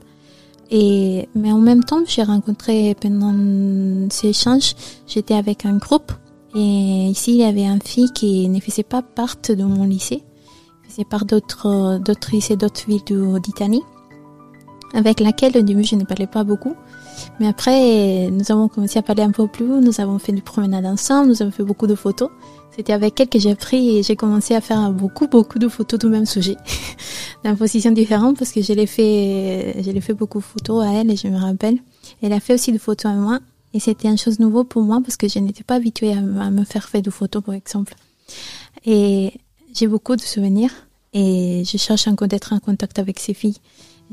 Et, 0.71 1.29
mais 1.35 1.51
en 1.51 1.59
même 1.59 1.83
temps, 1.83 2.01
j'ai 2.05 2.23
rencontré 2.23 2.95
pendant 2.99 4.09
ces 4.09 4.29
échanges, 4.29 4.75
j'étais 5.07 5.35
avec 5.35 5.65
un 5.65 5.77
groupe 5.77 6.11
et 6.55 7.07
ici 7.07 7.31
il 7.31 7.37
y 7.37 7.43
avait 7.43 7.65
une 7.65 7.81
fille 7.81 8.11
qui 8.13 8.49
ne 8.49 8.59
faisait 8.59 8.83
pas 8.83 9.01
partie 9.01 9.55
de 9.55 9.63
mon 9.63 9.85
lycée, 9.85 10.23
faisait 10.87 11.05
part 11.05 11.25
d'autres, 11.25 11.99
d'autres 11.99 12.29
lycées, 12.31 12.55
d'autres 12.55 12.85
villes 12.87 13.03
d'Italie, 13.41 13.81
avec 14.93 15.19
laquelle 15.19 15.57
au 15.57 15.61
début 15.61 15.83
je 15.83 15.95
ne 15.95 16.03
parlais 16.03 16.27
pas 16.27 16.43
beaucoup. 16.43 16.75
Mais 17.39 17.47
après, 17.47 18.29
nous 18.31 18.51
avons 18.51 18.67
commencé 18.67 18.97
à 18.97 19.01
parler 19.01 19.23
un 19.23 19.31
peu 19.31 19.47
plus, 19.47 19.65
nous 19.65 19.99
avons 19.99 20.19
fait 20.19 20.31
des 20.31 20.41
promenades 20.41 20.85
ensemble, 20.85 21.29
nous 21.29 21.41
avons 21.41 21.51
fait 21.51 21.63
beaucoup 21.63 21.87
de 21.87 21.95
photos. 21.95 22.29
C'était 22.79 22.93
avec 22.93 23.19
elle 23.19 23.27
que 23.27 23.37
j'ai 23.39 23.51
appris 23.51 23.97
et 23.97 24.03
j'ai 24.03 24.15
commencé 24.15 24.55
à 24.55 24.61
faire 24.61 24.89
beaucoup, 24.93 25.27
beaucoup 25.27 25.59
de 25.59 25.67
photos 25.67 25.99
du 25.99 26.07
même 26.07 26.25
sujet. 26.25 26.55
Dans 27.43 27.53
positions 27.53 27.91
différentes 27.91 28.37
parce 28.37 28.53
que 28.53 28.61
je 28.61 28.71
l'ai 28.71 28.85
fait, 28.85 29.83
je 29.83 29.91
l'ai 29.91 29.99
fait 29.99 30.13
beaucoup 30.13 30.39
de 30.39 30.45
photos 30.45 30.85
à 30.85 30.93
elle 30.93 31.11
et 31.11 31.17
je 31.17 31.27
me 31.27 31.37
rappelle. 31.37 31.77
Elle 32.21 32.31
a 32.31 32.39
fait 32.39 32.53
aussi 32.53 32.71
des 32.71 32.77
photos 32.77 33.11
à 33.11 33.15
moi 33.15 33.39
et 33.73 33.81
c'était 33.81 34.07
une 34.07 34.17
chose 34.17 34.39
nouveau 34.39 34.63
pour 34.63 34.81
moi 34.83 35.01
parce 35.01 35.17
que 35.17 35.27
je 35.27 35.39
n'étais 35.39 35.65
pas 35.65 35.75
habituée 35.75 36.13
à, 36.13 36.21
me 36.21 36.63
faire 36.63 36.87
faire 36.87 37.01
des 37.01 37.11
photos, 37.11 37.43
par 37.43 37.53
exemple. 37.53 37.95
Et 38.85 39.33
j'ai 39.73 39.87
beaucoup 39.87 40.15
de 40.15 40.21
souvenirs 40.21 40.71
et 41.11 41.63
je 41.65 41.75
cherche 41.75 42.07
encore 42.07 42.29
d'être 42.29 42.53
en 42.53 42.59
contact 42.59 42.97
avec 42.97 43.19
ces 43.19 43.33
filles. 43.33 43.57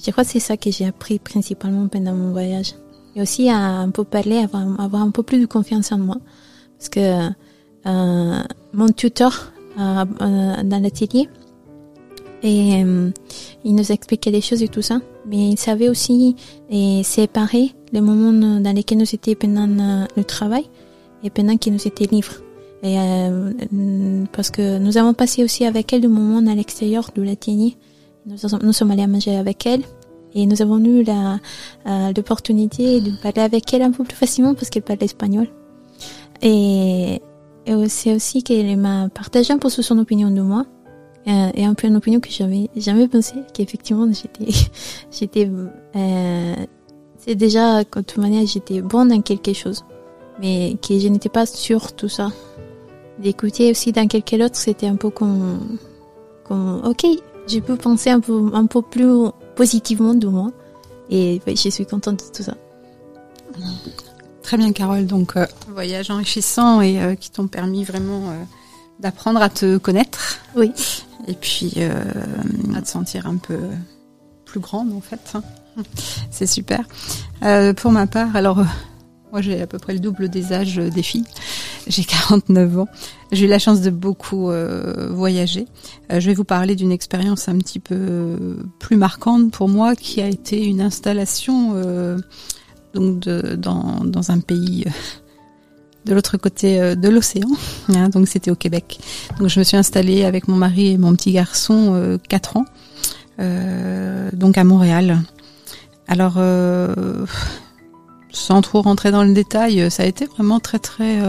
Je 0.04 0.10
crois 0.10 0.24
que 0.24 0.30
c'est 0.30 0.40
ça 0.40 0.56
que 0.56 0.72
j'ai 0.72 0.86
appris 0.86 1.20
principalement 1.20 1.86
pendant 1.86 2.14
mon 2.14 2.32
voyage. 2.32 2.74
Et 3.14 3.22
aussi 3.22 3.48
à 3.48 3.58
un 3.58 3.90
peu 3.90 4.02
parler, 4.02 4.38
avoir, 4.38 4.80
avoir 4.80 5.02
un 5.02 5.12
peu 5.12 5.22
plus 5.22 5.38
de 5.38 5.46
confiance 5.46 5.92
en 5.92 5.98
moi. 5.98 6.16
Parce 6.78 6.88
que 6.88 7.30
mon 7.86 8.88
tuteur 8.94 9.52
euh, 9.78 10.04
euh, 10.20 10.62
dans 10.62 10.82
l'atelier, 10.82 11.28
et 12.42 12.84
euh, 12.84 13.10
il 13.64 13.74
nous 13.74 13.92
expliquait 13.92 14.30
les 14.30 14.40
choses 14.40 14.62
et 14.62 14.68
tout 14.68 14.82
ça, 14.82 15.00
mais 15.26 15.50
il 15.50 15.58
savait 15.58 15.88
aussi 15.88 16.36
et 16.70 17.02
séparer 17.02 17.72
les 17.92 18.00
moments 18.00 18.60
dans 18.60 18.74
lesquels 18.74 18.98
nous 18.98 19.14
étions 19.14 19.34
pendant 19.38 19.68
euh, 19.68 20.06
le 20.16 20.24
travail 20.24 20.64
et 21.24 21.30
pendant 21.30 21.56
qu'il 21.56 21.72
nous 21.72 21.86
était 21.86 22.06
libre. 22.06 22.32
Et 22.82 22.98
euh, 22.98 23.52
parce 24.32 24.50
que 24.50 24.78
nous 24.78 24.98
avons 24.98 25.14
passé 25.14 25.42
aussi 25.42 25.64
avec 25.64 25.92
elle 25.92 26.02
des 26.02 26.08
moments 26.08 26.46
à 26.50 26.54
l'extérieur 26.54 27.10
de 27.14 27.22
l'atelier. 27.22 27.76
Nous, 28.26 28.36
nous 28.62 28.72
sommes 28.72 28.90
allés 28.90 29.02
à 29.02 29.06
manger 29.06 29.36
avec 29.36 29.66
elle 29.66 29.82
et 30.34 30.46
nous 30.46 30.60
avons 30.60 30.78
eu 30.84 31.02
la 31.02 31.38
euh, 31.86 32.12
l'opportunité 32.14 33.00
de 33.00 33.10
parler 33.22 33.42
avec 33.42 33.72
elle 33.72 33.82
un 33.82 33.90
peu 33.90 34.04
plus 34.04 34.16
facilement 34.16 34.54
parce 34.54 34.68
qu'elle 34.68 34.82
parle 34.82 35.02
espagnol. 35.02 35.48
Et, 36.42 37.22
et 37.66 37.88
c'est 37.88 38.14
aussi 38.14 38.42
qu'elle 38.42 38.76
m'a 38.76 39.08
partagé 39.08 39.52
un 39.52 39.58
peu 39.58 39.68
son 39.68 39.98
opinion 39.98 40.30
de 40.30 40.40
moi. 40.40 40.64
Euh, 41.26 41.50
et 41.54 41.64
un 41.64 41.74
peu 41.74 41.88
une 41.88 41.96
opinion 41.96 42.20
que 42.20 42.30
j'avais 42.30 42.70
jamais 42.76 43.08
pensé 43.08 43.34
qu'effectivement 43.52 44.06
j'étais 44.12 44.46
j'étais 45.10 45.50
euh, 45.96 46.54
c'est 47.18 47.34
déjà 47.34 47.82
de 47.82 47.88
toute 47.88 48.18
manière 48.18 48.46
j'étais 48.46 48.80
bonne 48.80 49.08
dans 49.08 49.20
quelque 49.20 49.52
chose. 49.52 49.84
Mais 50.40 50.76
que 50.86 50.96
je 50.96 51.08
n'étais 51.08 51.28
pas 51.28 51.44
sûre 51.44 51.94
tout 51.94 52.08
ça. 52.08 52.28
D'écouter 53.18 53.72
aussi 53.72 53.90
dans 53.90 54.06
quelqu'un 54.06 54.38
d'autre 54.38 54.54
c'était 54.54 54.86
un 54.86 54.94
peu 54.94 55.10
comme 55.10 55.78
comme 56.44 56.82
ok 56.84 57.04
je 57.48 57.58
peux 57.58 57.76
penser 57.76 58.10
un 58.10 58.20
peu 58.20 58.50
un 58.52 58.66
peu 58.66 58.82
plus 58.82 59.28
positivement 59.56 60.14
de 60.14 60.28
moi. 60.28 60.52
Et 61.10 61.40
ouais, 61.44 61.56
je 61.56 61.70
suis 61.70 61.86
contente 61.86 62.24
de 62.24 62.36
tout 62.36 62.44
ça 62.44 62.54
Très 64.46 64.58
bien, 64.58 64.70
Carole. 64.72 65.06
Donc, 65.06 65.36
euh, 65.36 65.44
voyage 65.74 66.08
enrichissant 66.08 66.80
et 66.80 67.02
euh, 67.02 67.16
qui 67.16 67.32
t'ont 67.32 67.48
permis 67.48 67.82
vraiment 67.82 68.30
euh, 68.30 68.44
d'apprendre 69.00 69.42
à 69.42 69.48
te 69.48 69.76
connaître. 69.76 70.38
Oui. 70.54 70.70
Et 71.26 71.34
puis 71.34 71.72
euh, 71.78 71.90
à 72.76 72.80
te 72.80 72.86
sentir 72.86 73.26
un 73.26 73.38
peu 73.38 73.58
plus 74.44 74.60
grande, 74.60 74.92
en 74.92 75.00
fait. 75.00 75.18
hein. 75.34 75.42
C'est 76.30 76.46
super. 76.46 76.84
Pour 77.76 77.90
ma 77.90 78.06
part, 78.06 78.36
alors, 78.36 78.58
moi, 79.32 79.40
j'ai 79.40 79.60
à 79.60 79.66
peu 79.66 79.80
près 79.80 79.94
le 79.94 79.98
double 79.98 80.28
des 80.28 80.52
âges 80.52 80.76
des 80.76 81.02
filles. 81.02 81.24
J'ai 81.88 82.04
49 82.28 82.78
ans. 82.78 82.88
J'ai 83.32 83.46
eu 83.46 83.48
la 83.48 83.58
chance 83.58 83.80
de 83.80 83.90
beaucoup 83.90 84.52
euh, 84.52 85.08
voyager. 85.10 85.66
Euh, 86.12 86.20
je 86.20 86.26
vais 86.28 86.34
vous 86.34 86.44
parler 86.44 86.76
d'une 86.76 86.92
expérience 86.92 87.48
un 87.48 87.58
petit 87.58 87.80
peu 87.80 88.60
plus 88.78 88.96
marquante 88.96 89.50
pour 89.50 89.68
moi, 89.68 89.96
qui 89.96 90.22
a 90.22 90.28
été 90.28 90.64
une 90.64 90.80
installation 90.80 91.72
euh, 91.74 92.16
donc 92.96 93.20
dans, 93.20 94.02
dans 94.04 94.30
un 94.30 94.40
pays 94.40 94.84
euh, 94.86 94.90
de 96.06 96.14
l'autre 96.14 96.36
côté 96.36 96.80
euh, 96.80 96.94
de 96.94 97.08
l'océan. 97.08 97.48
hein, 97.94 98.08
donc 98.08 98.28
c'était 98.28 98.50
au 98.50 98.54
Québec. 98.54 98.98
Donc 99.38 99.48
je 99.48 99.58
me 99.58 99.64
suis 99.64 99.76
installée 99.76 100.24
avec 100.24 100.48
mon 100.48 100.56
mari 100.56 100.92
et 100.92 100.98
mon 100.98 101.14
petit 101.14 101.32
garçon 101.32 101.92
euh, 101.94 102.18
4 102.28 102.56
ans, 102.56 102.64
euh, 103.40 104.30
donc 104.32 104.56
à 104.56 104.64
Montréal. 104.64 105.20
Alors, 106.08 106.38
sans 108.30 108.62
trop 108.62 108.80
rentrer 108.80 109.10
dans 109.10 109.24
le 109.24 109.34
détail, 109.34 109.90
ça 109.90 110.04
a 110.04 110.06
été 110.06 110.26
vraiment 110.26 110.60
très 110.60 110.78
très, 110.78 111.20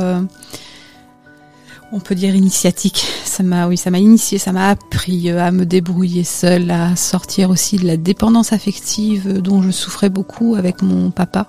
on 1.91 1.99
peut 1.99 2.15
dire 2.15 2.35
initiatique. 2.35 3.05
Ça 3.23 3.43
m'a, 3.43 3.67
oui, 3.67 3.77
ça 3.77 3.91
m'a 3.91 3.99
initié, 3.99 4.37
ça 4.37 4.51
m'a 4.51 4.69
appris 4.69 5.29
euh, 5.29 5.41
à 5.41 5.51
me 5.51 5.65
débrouiller 5.65 6.23
seule, 6.23 6.69
à 6.71 6.95
sortir 6.95 7.49
aussi 7.49 7.77
de 7.77 7.85
la 7.85 7.97
dépendance 7.97 8.53
affective 8.53 9.27
euh, 9.27 9.41
dont 9.41 9.61
je 9.61 9.71
souffrais 9.71 10.09
beaucoup 10.09 10.55
avec 10.55 10.81
mon 10.81 11.11
papa. 11.11 11.47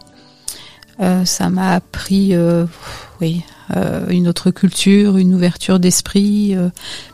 Euh, 1.01 1.25
ça 1.25 1.49
m'a 1.49 1.75
appris, 1.75 2.35
oui, 3.21 3.43
une 4.11 4.27
autre 4.27 4.51
culture, 4.51 5.17
une 5.17 5.33
ouverture 5.33 5.79
d'esprit, 5.79 6.57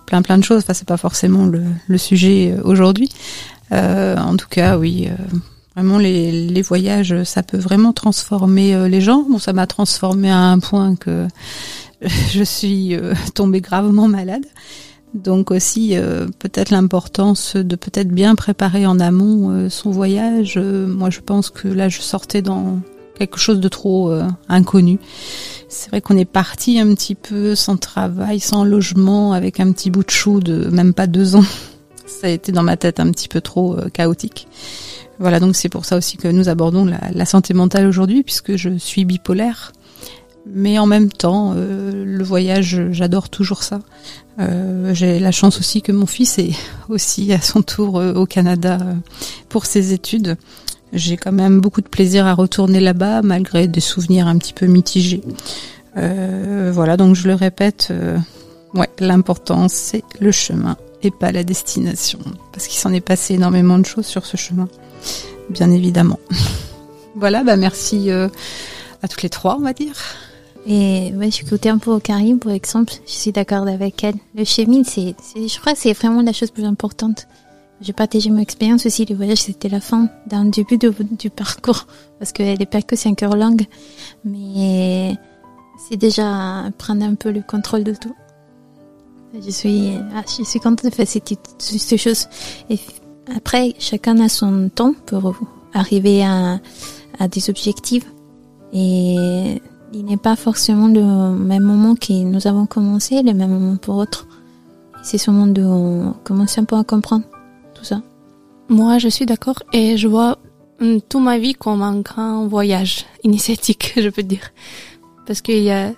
plein 0.07 0.23
plein 0.23 0.39
de 0.39 0.45
choses. 0.45 0.63
Enfin, 0.63 0.73
c'est 0.73 0.89
pas 0.89 0.97
forcément 0.97 1.45
le, 1.45 1.99
sujet 1.99 2.55
aujourd'hui. 2.65 3.11
En 3.71 4.37
tout 4.39 4.49
cas, 4.49 4.79
oui, 4.79 5.11
vraiment 5.77 5.99
les, 5.99 6.33
les 6.33 6.63
voyages, 6.63 7.25
ça 7.25 7.43
peut 7.43 7.59
vraiment 7.59 7.93
transformer 7.93 8.89
les 8.89 9.03
gens. 9.03 9.27
Bon, 9.29 9.39
ça 9.39 9.53
m'a 9.53 9.67
transformé 9.67 10.31
à 10.31 10.39
un 10.39 10.61
point 10.61 10.97
que 10.97 11.29
je 12.31 12.43
suis 12.43 12.95
euh, 12.95 13.15
tombée 13.35 13.61
gravement 13.61 14.09
malade. 14.09 14.45
Donc 15.15 15.53
aussi 15.53 15.97
euh, 15.97 16.27
peut-être 16.41 16.71
l'importance 16.71 17.55
de 17.55 17.77
peut-être 17.77 18.09
bien 18.09 18.35
préparer 18.35 18.85
en 18.85 18.99
amont 18.99 19.51
euh, 19.51 19.69
son 19.69 19.91
voyage. 19.91 20.59
Moi, 20.59 21.11
je 21.11 21.21
pense 21.21 21.51
que 21.51 21.69
là, 21.69 21.89
je 21.89 22.01
sortais 22.01 22.43
dans 22.43 22.81
quelque 23.17 23.39
chose 23.39 23.61
de 23.61 23.69
trop 23.69 24.13
inconnu. 24.49 24.99
C'est 25.69 25.89
vrai 25.89 26.01
qu'on 26.01 26.17
est 26.17 26.25
parti 26.25 26.81
un 26.81 26.93
petit 26.95 27.15
peu 27.15 27.55
sans 27.55 27.77
travail, 27.77 28.41
sans 28.41 28.65
logement, 28.65 29.33
avec 29.33 29.61
un 29.61 29.71
petit 29.71 29.89
bout 29.89 30.03
de 30.03 30.11
chou 30.11 30.41
de 30.41 30.69
même 30.69 30.93
pas 30.93 31.07
deux 31.07 31.37
ans. 31.37 31.45
Ça 32.07 32.27
a 32.27 32.31
été 32.31 32.51
dans 32.51 32.65
ma 32.65 32.77
tête 32.77 32.99
un 32.99 33.13
petit 33.13 33.29
peu 33.29 33.41
trop 33.41 33.77
chaotique. 33.93 34.49
Voilà, 35.21 35.39
donc 35.39 35.55
c'est 35.55 35.69
pour 35.69 35.85
ça 35.85 35.97
aussi 35.97 36.17
que 36.17 36.27
nous 36.27 36.49
abordons 36.49 36.85
la 36.85 37.25
santé 37.25 37.55
mentale 37.55 37.87
aujourd'hui, 37.87 38.25
puisque 38.25 38.57
je 38.57 38.77
suis 38.79 39.05
bipolaire. 39.05 39.73
Mais 40.47 40.79
en 40.79 40.87
même 40.87 41.11
temps, 41.11 41.55
euh, 41.57 42.05
le 42.05 42.23
voyage, 42.23 42.91
j'adore 42.91 43.31
toujours 43.31 43.63
ça. 43.63 43.81
Euh, 44.41 44.93
J'ai 44.95 45.19
la 45.19 45.33
chance 45.33 45.59
aussi 45.59 45.81
que 45.81 45.93
mon 45.93 46.07
fils 46.07 46.39
est 46.39 46.53
aussi 46.89 47.33
à 47.33 47.41
son 47.41 47.63
tour 47.63 47.99
euh, 47.99 48.15
au 48.15 48.27
Canada 48.27 48.79
euh, 48.83 48.95
pour 49.49 49.67
ses 49.67 49.93
études. 49.93 50.37
J'ai 50.93 51.17
quand 51.17 51.33
même 51.33 51.61
beaucoup 51.61 51.81
de 51.81 51.89
plaisir 51.89 52.27
à 52.27 52.35
retourner 52.35 52.79
là-bas, 52.81 53.23
malgré 53.23 53.67
des 53.67 53.81
souvenirs 53.81 54.29
un 54.29 54.39
petit 54.39 54.53
peu 54.53 54.67
mitigés. 54.67 55.23
Euh, 55.97 56.71
voilà, 56.73 56.97
donc 56.97 57.17
je 57.17 57.27
le 57.27 57.35
répète, 57.35 57.93
ouais, 58.75 58.89
l'important 59.01 59.67
c'est 59.69 60.05
le 60.21 60.31
chemin 60.31 60.77
et 61.03 61.11
pas 61.11 61.33
la 61.33 61.43
destination, 61.43 62.21
parce 62.53 62.69
qu'il 62.69 62.79
s'en 62.79 62.93
est 62.93 63.01
passé 63.01 63.35
énormément 63.35 63.77
de 63.79 63.87
choses 63.87 64.07
sur 64.07 64.25
ce 64.25 64.37
chemin, 64.37 64.69
bien 65.51 65.69
évidemment. 65.73 66.21
voilà, 67.17 67.43
bah 67.43 67.57
merci 67.57 68.09
à 68.11 69.09
toutes 69.09 69.23
les 69.23 69.31
trois, 69.31 69.57
on 69.59 69.63
va 69.63 69.73
dire. 69.73 69.95
Et 70.67 71.13
ouais, 71.17 71.31
je 71.31 71.43
écoutais 71.43 71.69
un 71.69 71.79
peu 71.79 71.91
au 71.93 72.01
Karim, 72.01 72.39
par 72.39 72.53
exemple. 72.53 72.93
Je 73.07 73.13
suis 73.13 73.33
d'accord 73.33 73.67
avec 73.69 74.03
elle. 74.03 74.15
Le 74.35 74.45
chemin, 74.45 74.83
c'est, 74.85 75.15
je 75.37 75.61
crois 75.61 75.75
c'est 75.75 75.93
vraiment 75.93 76.23
la 76.23 76.33
chose 76.33 76.51
plus 76.51 76.65
importante. 76.65 77.27
J'ai 77.81 77.93
partagé 77.93 78.31
mon 78.31 78.39
expérience 78.39 78.87
aussi. 78.87 79.05
Le 79.05 79.15
voyage, 79.15 79.39
c'était 79.43 79.69
la 79.69 79.81
fin 79.81 80.09
d'un 80.27 80.47
début 80.47 80.79
de- 80.79 80.95
du 81.19 81.29
parcours. 81.29 81.87
Parce 82.19 82.33
que 82.33 82.43
les 82.57 82.67
parcours, 82.67 82.97
c'est 82.97 83.11
encore 83.11 83.37
long. 83.37 83.57
Mais 84.25 85.15
c'est 85.89 85.97
déjà 85.97 86.71
prendre 86.79 87.05
un 87.05 87.15
peu 87.15 87.31
le 87.31 87.43
contrôle 87.43 87.85
de 87.85 87.93
tout. 87.95 88.15
Je 89.45 89.51
suis, 89.51 89.91
ah, 90.15 90.23
je 90.27 90.45
suis 90.45 90.61
contente 90.61 90.85
de 90.85 90.91
faire 90.91 91.09
ces, 91.09 91.21
ces 91.59 91.99
choses. 91.99 92.29
Et 92.71 92.79
après, 93.37 93.75
chacun 93.81 94.19
a 94.21 94.29
son 94.29 94.71
temps 94.75 94.95
pour 95.07 95.35
arriver 95.75 96.25
à, 96.25 96.61
à 97.19 97.29
des 97.29 97.51
objectifs. 97.51 98.07
Et 98.73 99.61
il 99.95 100.05
n'est 100.05 100.17
pas 100.17 100.37
forcément 100.37 100.89
le 100.89 101.37
même 101.37 101.63
moment 101.63 101.95
que 101.95 102.13
nous 102.13 102.47
avons 102.47 102.67
commencé, 102.67 103.23
le 103.23 103.33
même 103.33 103.51
moment 103.51 103.77
pour 103.77 103.97
autre. 103.97 104.27
C'est 105.03 105.19
seulement 105.19 105.47
de 105.47 106.11
commencer 106.25 106.61
un 106.61 106.65
peu 106.65 106.77
à 106.77 106.85
comprendre 106.85 107.25
tout 107.75 107.85
ça. 107.85 108.03
Moi, 108.69 108.99
je 108.99 109.09
suis 109.09 109.27
d'accord 109.27 109.63
et 109.73 109.97
je 109.97 110.09
vois 110.09 110.39
hum, 110.81 111.01
toute 111.01 111.23
ma 111.23 111.39
vie 111.39 111.55
comme 111.55 111.83
un 111.83 112.01
grand 112.01 112.47
voyage 112.47 113.05
initiatique, 113.23 113.93
je 113.97 114.09
peux 114.09 114.23
dire. 114.23 114.51
Parce 115.27 115.41
qu'il 115.41 115.63
y 115.63 115.71
a 115.71 115.93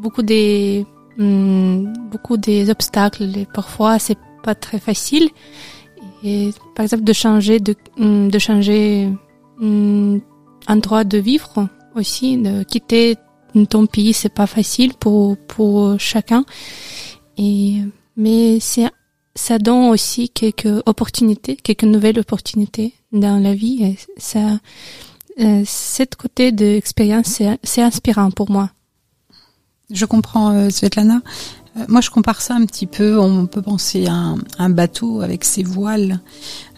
beaucoup 0.00 0.22
des, 0.22 0.86
hum, 1.18 1.92
beaucoup 2.10 2.36
des 2.36 2.70
obstacles 2.70 3.36
et 3.36 3.46
parfois 3.52 3.98
c'est 3.98 4.18
pas 4.42 4.54
très 4.54 4.78
facile. 4.78 5.28
Par 6.74 6.82
exemple, 6.82 7.04
de 7.04 7.12
changer, 7.12 7.60
de, 7.60 7.74
hum, 7.98 8.30
de 8.30 8.38
changer 8.38 9.12
hum, 9.60 10.20
endroit 10.68 11.04
de 11.04 11.18
vivre 11.18 11.68
aussi, 11.94 12.38
de 12.38 12.62
quitter 12.62 13.16
ton 13.64 13.86
pays, 13.86 14.12
c'est 14.12 14.28
pas 14.28 14.46
facile 14.46 14.94
pour, 14.94 15.36
pour 15.36 15.98
chacun. 15.98 16.44
Et, 17.38 17.80
mais 18.16 18.58
c'est 18.60 18.90
ça 19.36 19.58
donne 19.58 19.90
aussi 19.90 20.30
quelques 20.30 20.82
opportunités, 20.86 21.56
quelques 21.56 21.84
nouvelles 21.84 22.18
opportunités 22.18 22.94
dans 23.12 23.40
la 23.40 23.54
vie. 23.54 23.84
Et 23.84 23.96
ça, 24.16 24.58
euh, 25.40 25.62
cette 25.64 26.16
côté 26.16 26.52
de 26.52 26.64
l'expérience, 26.64 27.26
c'est, 27.26 27.58
c'est 27.62 27.82
inspirant 27.82 28.30
pour 28.30 28.50
moi. 28.50 28.70
Je 29.90 30.06
comprends, 30.06 30.52
euh, 30.52 30.70
Svetlana. 30.70 31.20
Euh, 31.76 31.84
moi, 31.88 32.00
je 32.00 32.10
compare 32.10 32.40
ça 32.40 32.54
un 32.54 32.64
petit 32.64 32.86
peu. 32.86 33.18
On 33.18 33.46
peut 33.46 33.62
penser 33.62 34.06
à 34.06 34.34
un, 34.58 34.70
bateau 34.70 35.20
avec 35.20 35.44
ses 35.44 35.62
voiles. 35.62 36.20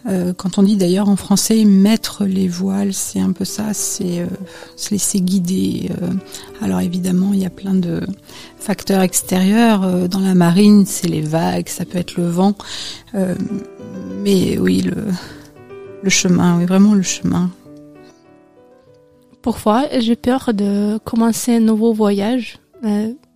Euh, 0.07 0.32
quand 0.32 0.59
on 0.59 0.62
dit 0.62 0.76
d'ailleurs 0.76 1.09
en 1.09 1.16
français 1.16 1.64
mettre 1.64 2.24
les 2.24 2.49
voiles, 2.49 2.94
c'est 2.94 3.20
un 3.20 3.32
peu 3.32 3.44
ça, 3.44 3.74
c'est 3.74 4.20
euh, 4.20 4.26
se 4.76 4.90
laisser 4.90 5.20
guider. 5.20 5.90
euh. 6.03 6.12
alors 6.62 6.80
évidemment, 6.80 7.32
il 7.34 7.40
y 7.40 7.46
a 7.46 7.51
plein 7.51 7.74
de 7.74 8.07
facteurs 8.59 9.03
extérieurs. 9.03 9.82
Euh, 9.84 10.09
dans 10.09 10.20
la 10.20 10.34
marine, 10.34 10.86
c'est 10.86 11.09
les 11.09 11.20
vagues, 11.20 11.68
ça 11.68 11.84
peut 11.84 11.99
être 11.99 12.16
le 12.16 12.28
vent. 12.28 12.55
Euh, 13.14 13.34
mais 14.22 14.57
oui, 14.59 14.82
le, 14.82 14.96
le 16.03 16.11
chemin, 16.11 16.59
oui, 16.59 16.64
vraiment 16.64 16.94
le 16.94 17.03
chemin. 17.03 17.51
Parfois, 19.42 19.86
j'ai 19.99 20.16
peur 20.16 20.53
de 20.55 20.99
commencer 21.05 21.57
un 21.57 21.61
nouveau 21.61 21.92
voyage, 21.92 22.59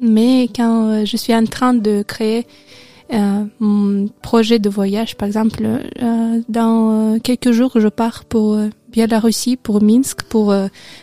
mais 0.02 0.48
quand 0.54 0.88
euh, 0.88 1.04
je 1.06 1.16
suis 1.16 1.34
en 1.34 1.46
train 1.46 1.72
de 1.72 2.02
créer 2.02 2.46
euh, 3.12 3.44
mon 3.60 4.08
projet 4.22 4.58
de 4.58 4.68
voyage, 4.68 5.16
par 5.16 5.26
exemple, 5.26 5.62
euh, 5.64 6.40
dans 6.48 7.14
euh, 7.14 7.18
quelques 7.18 7.52
jours, 7.52 7.72
je 7.76 7.88
pars 7.88 8.24
pour 8.24 8.54
euh, 8.54 8.68
Biélorussie, 8.90 9.56
pour 9.56 9.82
Minsk, 9.82 10.22
pour 10.24 10.54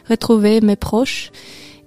retrouver 0.10 0.62
mes 0.62 0.76
proches, 0.76 1.32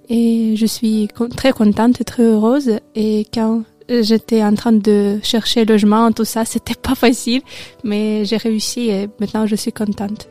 et 0.09 0.55
je 0.57 0.65
suis 0.65 1.07
très 1.37 1.53
contente 1.53 2.01
et 2.01 2.03
très 2.03 2.23
heureuse. 2.23 2.79
Et 2.93 3.25
quand 3.33 3.63
j'étais 3.87 4.43
en 4.43 4.53
train 4.53 4.73
de 4.73 5.19
chercher 5.23 5.63
logement, 5.63 6.11
tout 6.11 6.25
ça, 6.25 6.43
c'était 6.43 6.75
pas 6.75 6.95
facile, 6.95 7.41
mais 7.85 8.25
j'ai 8.25 8.35
réussi 8.35 8.89
et 8.89 9.07
maintenant 9.21 9.45
je 9.45 9.55
suis 9.55 9.71
contente. 9.71 10.27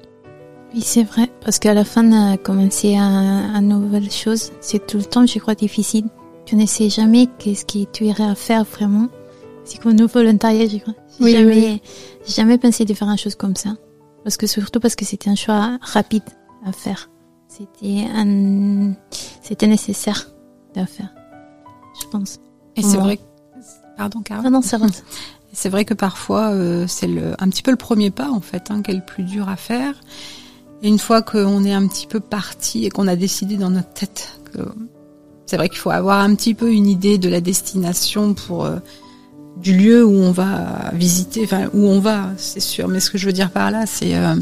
Oui, 0.75 0.83
c'est 0.83 1.05
vrai, 1.05 1.31
parce 1.43 1.59
qu'à 1.59 1.73
la 1.73 1.85
fin, 1.85 2.37
commencé 2.37 2.95
à, 2.97 3.57
à 3.57 3.61
nouvelle 3.63 4.11
chose. 4.11 4.53
C'est 4.61 4.87
tout 4.87 4.99
le 4.99 5.05
temps, 5.05 5.27
je 5.27 5.39
crois, 5.39 5.55
difficile. 5.55 6.05
Tu 6.53 6.57
ne 6.59 6.67
sais 6.67 6.91
jamais 6.91 7.29
qu'est-ce 7.39 7.65
que 7.65 7.91
tu 7.91 8.05
irais 8.05 8.25
à 8.27 8.35
faire 8.35 8.65
vraiment. 8.65 9.09
C'est 9.65 9.81
comme 9.81 9.95
nous, 9.95 10.07
volontariat, 10.07 10.69
je 10.69 10.77
crois. 10.77 10.93
J'ai 11.19 11.25
Oui, 11.25 11.33
jamais, 11.33 11.55
oui. 11.57 11.83
jamais 12.29 12.59
pensé 12.59 12.85
de 12.85 12.93
faire 12.93 13.09
une 13.09 13.17
chose 13.17 13.37
comme 13.37 13.57
ça. 13.57 13.71
Parce 14.23 14.37
que 14.37 14.47
surtout 14.47 14.79
parce 14.79 14.95
que 14.95 15.07
c'était 15.07 15.31
un 15.31 15.35
choix 15.35 15.79
rapide 15.81 16.25
à 16.67 16.73
faire. 16.73 17.09
C'était 17.49 18.05
un, 18.15 18.93
c'était 19.41 19.67
nécessaire 19.67 20.29
de 20.77 20.85
faire. 20.85 21.09
Je 21.99 22.07
pense. 22.09 22.39
Et 22.77 22.83
c'est 22.83 22.99
vrai. 22.99 23.19
Pardon, 23.97 24.21
Carole. 24.21 24.45
Ah 24.47 24.51
non, 24.51 24.61
ça 24.61 24.77
va. 24.77 24.89
C'est 25.55 25.71
vrai 25.71 25.87
que 25.87 25.95
parfois 25.95 26.51
euh, 26.51 26.85
c'est 26.87 27.07
le, 27.07 27.33
un 27.39 27.49
petit 27.49 27.63
peu 27.63 27.71
le 27.71 27.79
premier 27.79 28.11
pas 28.11 28.29
en 28.29 28.43
fait, 28.43 28.65
hein, 28.71 28.83
qui 28.83 28.91
est 28.91 28.95
le 28.97 29.01
plus 29.07 29.25
dur 29.25 29.49
à 29.49 29.57
faire. 29.57 29.95
Et 30.83 30.89
une 30.89 30.99
fois 30.99 31.23
qu'on 31.23 31.65
est 31.65 31.73
un 31.73 31.87
petit 31.89 32.07
peu 32.07 32.21
parti 32.21 32.85
et 32.85 32.91
qu'on 32.91 33.09
a 33.09 33.17
décidé 33.17 33.57
dans 33.57 33.71
notre 33.71 33.95
tête 33.95 34.39
que 34.53 34.61
c'est 35.47 35.57
vrai 35.57 35.69
qu'il 35.69 35.79
faut 35.79 35.91
avoir 35.91 36.21
un 36.21 36.35
petit 36.35 36.55
peu 36.55 36.73
une 36.73 36.87
idée 36.87 37.19
de 37.19 37.29
la 37.29 37.41
destination 37.41 38.35
pour 38.35 38.65
euh, 38.65 38.79
du 39.57 39.77
lieu 39.77 40.05
où 40.05 40.13
on 40.13 40.33
va 40.33 40.91
visiter, 40.93 41.43
enfin 41.45 41.69
où 41.75 41.87
on 41.87 42.01
va, 42.01 42.31
c'est 42.37 42.61
sûr. 42.61 42.89
Mais 42.89 43.01
ce 43.01 43.11
que 43.11 43.19
je 43.19 43.27
veux 43.27 43.33
dire 43.33 43.51
par 43.51 43.71
là, 43.71 43.87
c'est 43.87 44.17
euh, 44.17 44.35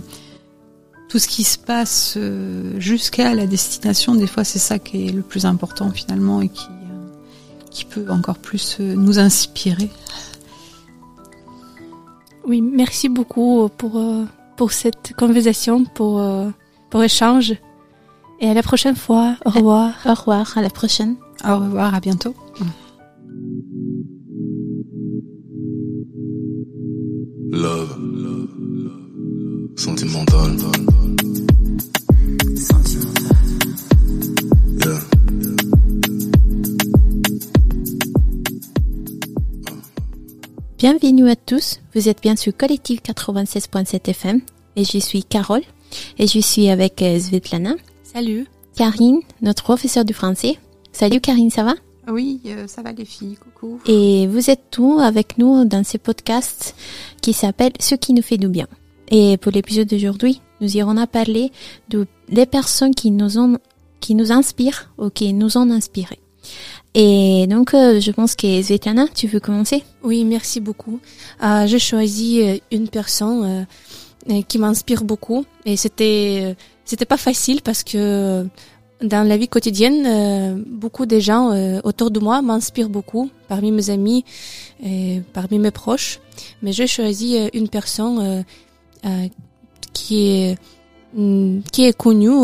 tout 1.08 1.18
ce 1.18 1.26
qui 1.26 1.44
se 1.44 1.58
passe 1.58 2.14
euh, 2.16 2.78
jusqu'à 2.78 3.34
la 3.34 3.46
destination. 3.46 4.14
Des 4.14 4.26
fois, 4.26 4.44
c'est 4.44 4.58
ça 4.58 4.78
qui 4.78 5.08
est 5.08 5.12
le 5.12 5.22
plus 5.22 5.46
important 5.46 5.90
finalement 5.90 6.40
et 6.40 6.48
qui 6.48 6.66
qui 7.70 7.84
peut 7.84 8.06
encore 8.10 8.38
plus 8.38 8.80
nous 8.80 9.20
inspirer. 9.20 9.90
Oui, 12.44 12.62
merci 12.62 13.08
beaucoup 13.08 13.68
pour, 13.78 14.02
pour 14.56 14.72
cette 14.72 15.12
conversation, 15.16 15.84
pour, 15.84 16.20
pour 16.90 17.00
l'échange. 17.00 17.54
Et 18.40 18.48
à 18.48 18.54
la 18.54 18.62
prochaine 18.62 18.96
fois. 18.96 19.36
Au 19.44 19.50
revoir. 19.50 19.92
Au 20.06 20.14
revoir, 20.14 20.56
à 20.56 20.62
la 20.62 20.70
prochaine. 20.70 21.16
Au 21.44 21.58
revoir, 21.58 21.94
à 21.94 22.00
bientôt. 22.00 22.34
Love, 27.52 27.98
love, 28.00 28.48
love, 28.58 29.68
sentimental. 29.76 30.56
Yeah. 34.78 34.98
Bienvenue 40.78 41.28
à 41.28 41.36
tous, 41.36 41.80
vous 41.94 42.08
êtes 42.08 42.22
bien 42.22 42.36
sur 42.36 42.56
Collectif 42.56 43.02
96.7 43.02 44.08
FM 44.08 44.40
et 44.76 44.84
je 44.84 44.96
suis 44.96 45.24
Carole 45.24 45.60
et 46.18 46.26
je 46.26 46.38
suis 46.38 46.70
avec 46.70 47.02
euh, 47.02 47.18
Svetlana, 47.18 47.74
Salut. 48.12 48.46
Karine, 48.76 49.20
notre 49.40 49.62
professeure 49.62 50.04
de 50.04 50.12
français. 50.12 50.58
Salut 50.90 51.20
Karine, 51.20 51.50
ça 51.50 51.62
va? 51.62 51.74
Oui, 52.08 52.40
euh, 52.46 52.66
ça 52.66 52.82
va 52.82 52.90
les 52.90 53.04
filles, 53.04 53.36
coucou. 53.36 53.78
Et 53.86 54.26
vous 54.26 54.50
êtes 54.50 54.64
tous 54.72 54.98
avec 54.98 55.38
nous 55.38 55.64
dans 55.64 55.84
ce 55.84 55.96
podcast 55.96 56.74
qui 57.22 57.32
s'appelle 57.32 57.72
Ce 57.78 57.94
qui 57.94 58.12
nous 58.12 58.22
fait 58.22 58.36
du 58.36 58.48
bien? 58.48 58.66
Et 59.12 59.36
pour 59.36 59.52
l'épisode 59.52 59.86
d'aujourd'hui, 59.86 60.40
nous 60.60 60.76
irons 60.76 60.96
à 60.96 61.06
parler 61.06 61.52
de 61.88 62.06
les 62.28 62.46
personnes 62.46 62.94
qui 62.96 63.12
nous 63.12 63.38
ont, 63.38 63.58
qui 64.00 64.16
nous 64.16 64.32
inspirent 64.32 64.90
ou 64.98 65.10
qui 65.10 65.32
nous 65.32 65.56
ont 65.56 65.70
inspiré. 65.70 66.18
Et 66.94 67.46
donc, 67.48 67.74
euh, 67.74 68.00
je 68.00 68.10
pense 68.10 68.34
que 68.34 68.60
Svetlana, 68.60 69.06
tu 69.14 69.28
veux 69.28 69.38
commencer? 69.38 69.84
Oui, 70.02 70.24
merci 70.24 70.58
beaucoup. 70.58 70.98
Euh, 71.44 71.68
j'ai 71.68 71.78
choisi 71.78 72.42
euh, 72.42 72.56
une 72.72 72.88
personne 72.88 73.44
euh, 73.44 73.64
euh, 74.30 74.42
qui 74.48 74.58
m'inspire 74.58 75.04
beaucoup 75.04 75.44
et 75.64 75.76
c'était 75.76 76.40
euh, 76.42 76.54
c'était 76.90 77.04
pas 77.04 77.16
facile 77.16 77.62
parce 77.62 77.84
que 77.84 78.44
dans 79.00 79.26
la 79.26 79.36
vie 79.36 79.46
quotidienne, 79.46 80.02
euh, 80.06 80.60
beaucoup 80.66 81.06
de 81.06 81.20
gens 81.20 81.52
euh, 81.52 81.80
autour 81.84 82.10
de 82.10 82.18
moi 82.18 82.42
m'inspirent 82.42 82.88
beaucoup, 82.88 83.30
parmi 83.46 83.70
mes 83.70 83.90
amis 83.90 84.24
et 84.84 85.22
parmi 85.32 85.60
mes 85.60 85.70
proches. 85.70 86.18
Mais 86.62 86.72
j'ai 86.72 86.88
choisi 86.88 87.38
euh, 87.38 87.48
une 87.54 87.68
personne 87.68 88.44
euh, 89.04 89.28
qui 89.92 90.56
est 91.78 91.96
connue, 91.96 92.40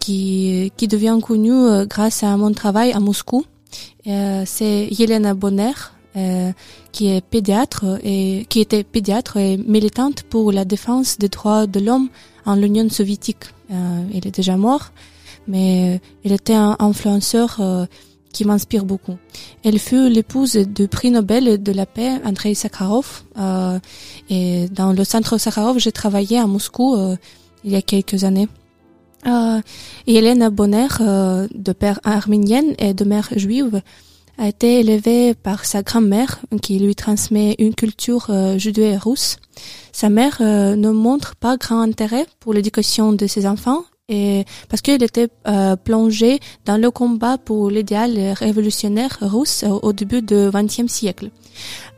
qui 0.00 0.88
devient 0.88 1.18
connue 1.22 1.86
grâce 1.86 2.22
à 2.22 2.34
mon 2.38 2.52
travail 2.52 2.92
à 2.92 3.00
Moscou. 3.00 3.44
C'est 4.04 4.88
Yelena 4.90 5.34
Bonner, 5.34 5.74
qui 6.92 7.08
est 7.08 7.20
pédiatre 7.20 7.84
et 8.02 8.46
qui 8.48 8.60
était 8.60 8.82
pédiatre 8.82 9.36
et 9.36 9.58
militante 9.58 10.22
pour 10.22 10.52
la 10.52 10.64
défense 10.64 11.18
des 11.18 11.28
droits 11.28 11.66
de 11.66 11.80
l'homme 11.80 12.08
en 12.48 12.56
l'Union 12.56 12.88
soviétique. 12.88 13.44
Euh, 13.70 14.02
il 14.12 14.26
est 14.26 14.34
déjà 14.34 14.56
mort, 14.56 14.92
mais 15.46 16.00
il 16.24 16.32
était 16.32 16.54
un 16.54 16.76
influenceur 16.78 17.58
euh, 17.60 17.84
qui 18.32 18.44
m'inspire 18.44 18.84
beaucoup. 18.84 19.16
Elle 19.64 19.78
fut 19.78 20.08
l'épouse 20.08 20.54
du 20.54 20.88
prix 20.88 21.10
Nobel 21.10 21.62
de 21.62 21.72
la 21.72 21.86
paix 21.86 22.12
Andrei 22.24 22.54
Sakharov. 22.54 23.22
euh, 23.38 23.78
et 24.30 24.68
dans 24.70 24.92
le 24.92 25.04
centre 25.04 25.36
Sakharov, 25.38 25.78
j'ai 25.78 25.92
travaillé 25.92 26.38
à 26.38 26.46
Moscou 26.46 26.96
euh, 26.96 27.16
il 27.64 27.72
y 27.72 27.76
a 27.76 27.82
quelques 27.82 28.24
années. 28.24 28.48
Euh, 29.26 29.60
et 30.06 30.14
Hélène 30.14 30.48
Bonner, 30.48 30.88
euh, 31.00 31.48
de 31.54 31.72
père 31.72 32.00
arménienne 32.04 32.74
et 32.78 32.94
de 32.94 33.04
mère 33.04 33.28
juive, 33.36 33.82
a 34.38 34.48
été 34.48 34.80
élevée 34.80 35.34
par 35.34 35.64
sa 35.64 35.82
grand-mère 35.82 36.40
qui 36.62 36.78
lui 36.78 36.94
transmet 36.94 37.56
une 37.58 37.74
culture 37.74 38.26
euh, 38.30 38.56
judéo-russe. 38.56 39.36
Sa 39.92 40.08
mère 40.08 40.38
euh, 40.40 40.76
ne 40.76 40.90
montre 40.90 41.34
pas 41.36 41.56
grand 41.56 41.80
intérêt 41.80 42.26
pour 42.40 42.54
l'éducation 42.54 43.12
de 43.12 43.26
ses 43.26 43.46
enfants 43.46 43.84
et 44.08 44.44
parce 44.68 44.80
qu'elle 44.80 45.02
était 45.02 45.28
euh, 45.46 45.76
plongée 45.76 46.40
dans 46.64 46.80
le 46.80 46.90
combat 46.90 47.36
pour 47.36 47.68
l'idéal 47.68 48.16
révolutionnaire 48.38 49.18
russe 49.20 49.64
au, 49.64 49.80
au 49.82 49.92
début 49.92 50.22
du 50.22 50.50
XXe 50.50 50.90
siècle. 50.90 51.30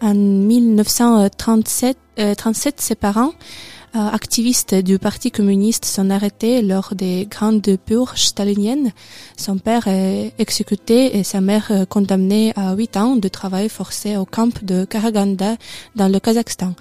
En 0.01 0.15
1937, 0.15 1.97
euh, 2.19 2.35
37, 2.35 2.81
ses 2.81 2.95
parents 2.95 3.31
euh, 3.31 3.80
activistes 3.95 4.75
du 4.75 4.99
Parti 4.99 5.31
communiste 5.31 5.85
sont 5.85 6.09
arrêtés 6.11 6.63
lors 6.63 6.95
des 6.95 7.29
grandes 7.29 7.77
purges 7.85 8.23
staliniennes. 8.23 8.93
Son 9.37 9.59
père 9.59 9.87
est 9.89 10.33
exécuté 10.39 11.19
et 11.19 11.25
sa 11.25 11.41
mère 11.41 11.67
euh, 11.71 11.87
condamnée 11.87 12.53
à 12.57 12.75
huit 12.75 12.97
ans 12.97 13.17
de 13.17 13.29
travail 13.29 13.69
forcé 13.69 14.17
au 14.17 14.25
camp 14.25 14.63
de 14.63 14.85
Karaganda 14.85 15.57
dans 15.97 16.07
le 16.09 16.21
Kazakhstan. 16.21 16.75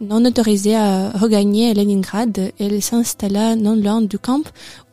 Non 0.00 0.24
autorisée 0.24 0.76
à 0.76 1.10
regagner 1.10 1.74
Leningrad, 1.74 2.52
elle 2.58 2.82
s'installa 2.82 3.54
non 3.56 3.76
loin 3.76 4.00
du 4.02 4.18
camp 4.18 4.42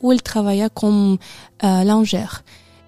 où 0.02 0.12
elle 0.12 0.22
travailla 0.22 0.70
comme 0.70 1.18
euh. 1.64 2.04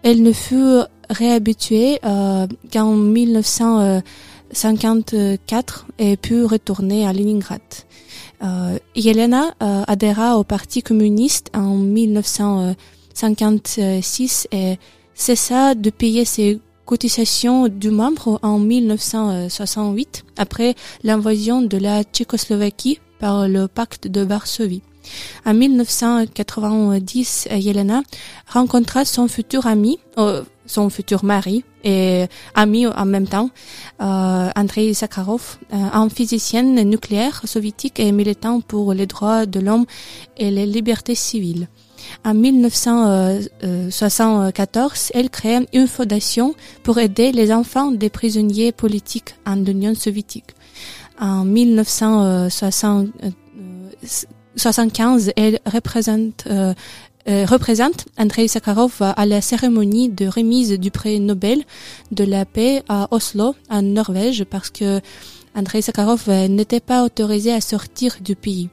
Elle 0.04 0.22
ne 0.22 0.32
fut 0.32 0.82
réhabituée 1.10 2.00
euh, 2.06 2.46
qu'en 2.72 2.94
1954 2.94 5.88
et 5.98 6.16
put 6.18 6.44
retourner 6.44 7.08
à 7.08 7.14
Leningrad. 7.14 7.62
Euh, 8.46 8.78
Yelena 8.96 9.56
euh, 9.64 9.84
adhéra 9.88 10.38
au 10.38 10.44
Parti 10.44 10.84
communiste 10.84 11.50
en 11.56 11.76
1956 11.76 14.48
et 14.52 14.78
cessa 15.16 15.74
de 15.74 15.90
payer 15.90 16.26
ses 16.26 16.60
cotisations 16.86 17.68
du 17.68 17.90
membre 17.90 18.40
en 18.44 18.60
1968 18.60 20.26
après 20.38 20.76
l'invasion 21.04 21.64
de 21.64 21.78
la 21.78 22.04
Tchécoslovaquie 22.04 23.00
par 23.20 23.48
le 23.48 23.68
pacte 23.68 24.08
de 24.08 24.22
Varsovie. 24.22 24.84
En 25.46 25.54
1990, 25.54 27.50
Yelena 27.52 28.02
rencontra 28.48 29.06
son 29.06 29.28
futur 29.28 29.68
ami, 29.68 30.00
euh, 30.18 30.44
son 30.66 30.90
futur 30.90 31.24
mari 31.24 31.64
et 31.84 32.26
ami 32.56 32.88
en 32.88 33.06
même 33.06 33.28
temps, 33.28 33.52
euh, 34.02 34.50
Andrei 34.56 34.92
Sakharov, 34.94 35.60
euh, 35.72 35.76
un 35.94 36.10
physicien 36.10 36.64
nucléaire 36.64 37.44
soviétique 37.46 38.00
et 38.00 38.12
militant 38.12 38.62
pour 38.62 38.94
les 38.94 39.06
droits 39.06 39.46
de 39.46 39.60
l'homme 39.60 39.86
et 40.38 40.50
les 40.50 40.66
libertés 40.66 41.14
civiles. 41.16 41.68
En 42.24 42.34
1974, 42.34 45.12
elle 45.14 45.30
crée 45.30 45.68
une 45.74 45.88
fondation 45.88 46.56
pour 46.84 47.00
aider 47.00 47.32
les 47.32 47.52
enfants 47.52 47.92
des 47.92 48.10
prisonniers 48.10 48.72
politiques 48.72 49.36
en 49.46 49.66
Union 49.66 49.94
soviétique. 49.96 50.52
En 51.20 51.44
1975, 51.46 54.28
elle 55.36 55.60
représente 55.66 56.48
euh, 56.48 56.74
euh, 57.28 57.44
représente 57.48 58.06
Andrei 58.20 58.48
Sakharov 58.48 59.02
à 59.02 59.26
la 59.26 59.42
cérémonie 59.42 60.10
de 60.10 60.28
remise 60.28 60.74
du 60.74 60.92
prix 60.92 61.20
Nobel 61.20 61.64
de 62.12 62.24
la 62.24 62.46
paix 62.46 62.84
à 62.88 63.08
Oslo, 63.10 63.56
en 63.68 63.82
Norvège, 63.82 64.44
parce 64.44 64.70
que 64.70 65.02
Andrei 65.56 65.82
Sakharov 65.82 66.26
euh, 66.28 66.48
n'était 66.48 66.82
pas 66.82 67.04
autorisé 67.04 67.52
à 67.52 67.62
sortir 67.62 68.18
du 68.22 68.36
pays. 68.36 68.70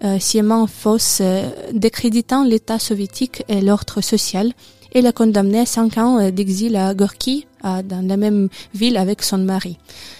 euh, 0.03 0.19
sciemment 0.19 0.67
fausses 0.67 1.19
euh, 1.21 1.47
décréditant 1.73 2.43
l'État 2.43 2.79
soviétique 2.79 3.43
et 3.47 3.61
l'ordre 3.61 4.01
social 4.01 4.51
et 4.93 5.01
l'a 5.01 5.11
condamnée 5.11 5.59
à 5.59 5.65
cinq 5.65 5.97
ans 5.97 6.19
euh, 6.19 6.31
d'exil 6.31 6.75
à 6.75 6.93
Gorky, 6.93 7.45
dans 7.63 8.07
la 8.07 8.17
même 8.17 8.49
ville 8.73 8.97
avec 8.97 9.21
son 9.21 9.37
mari. 9.37 9.77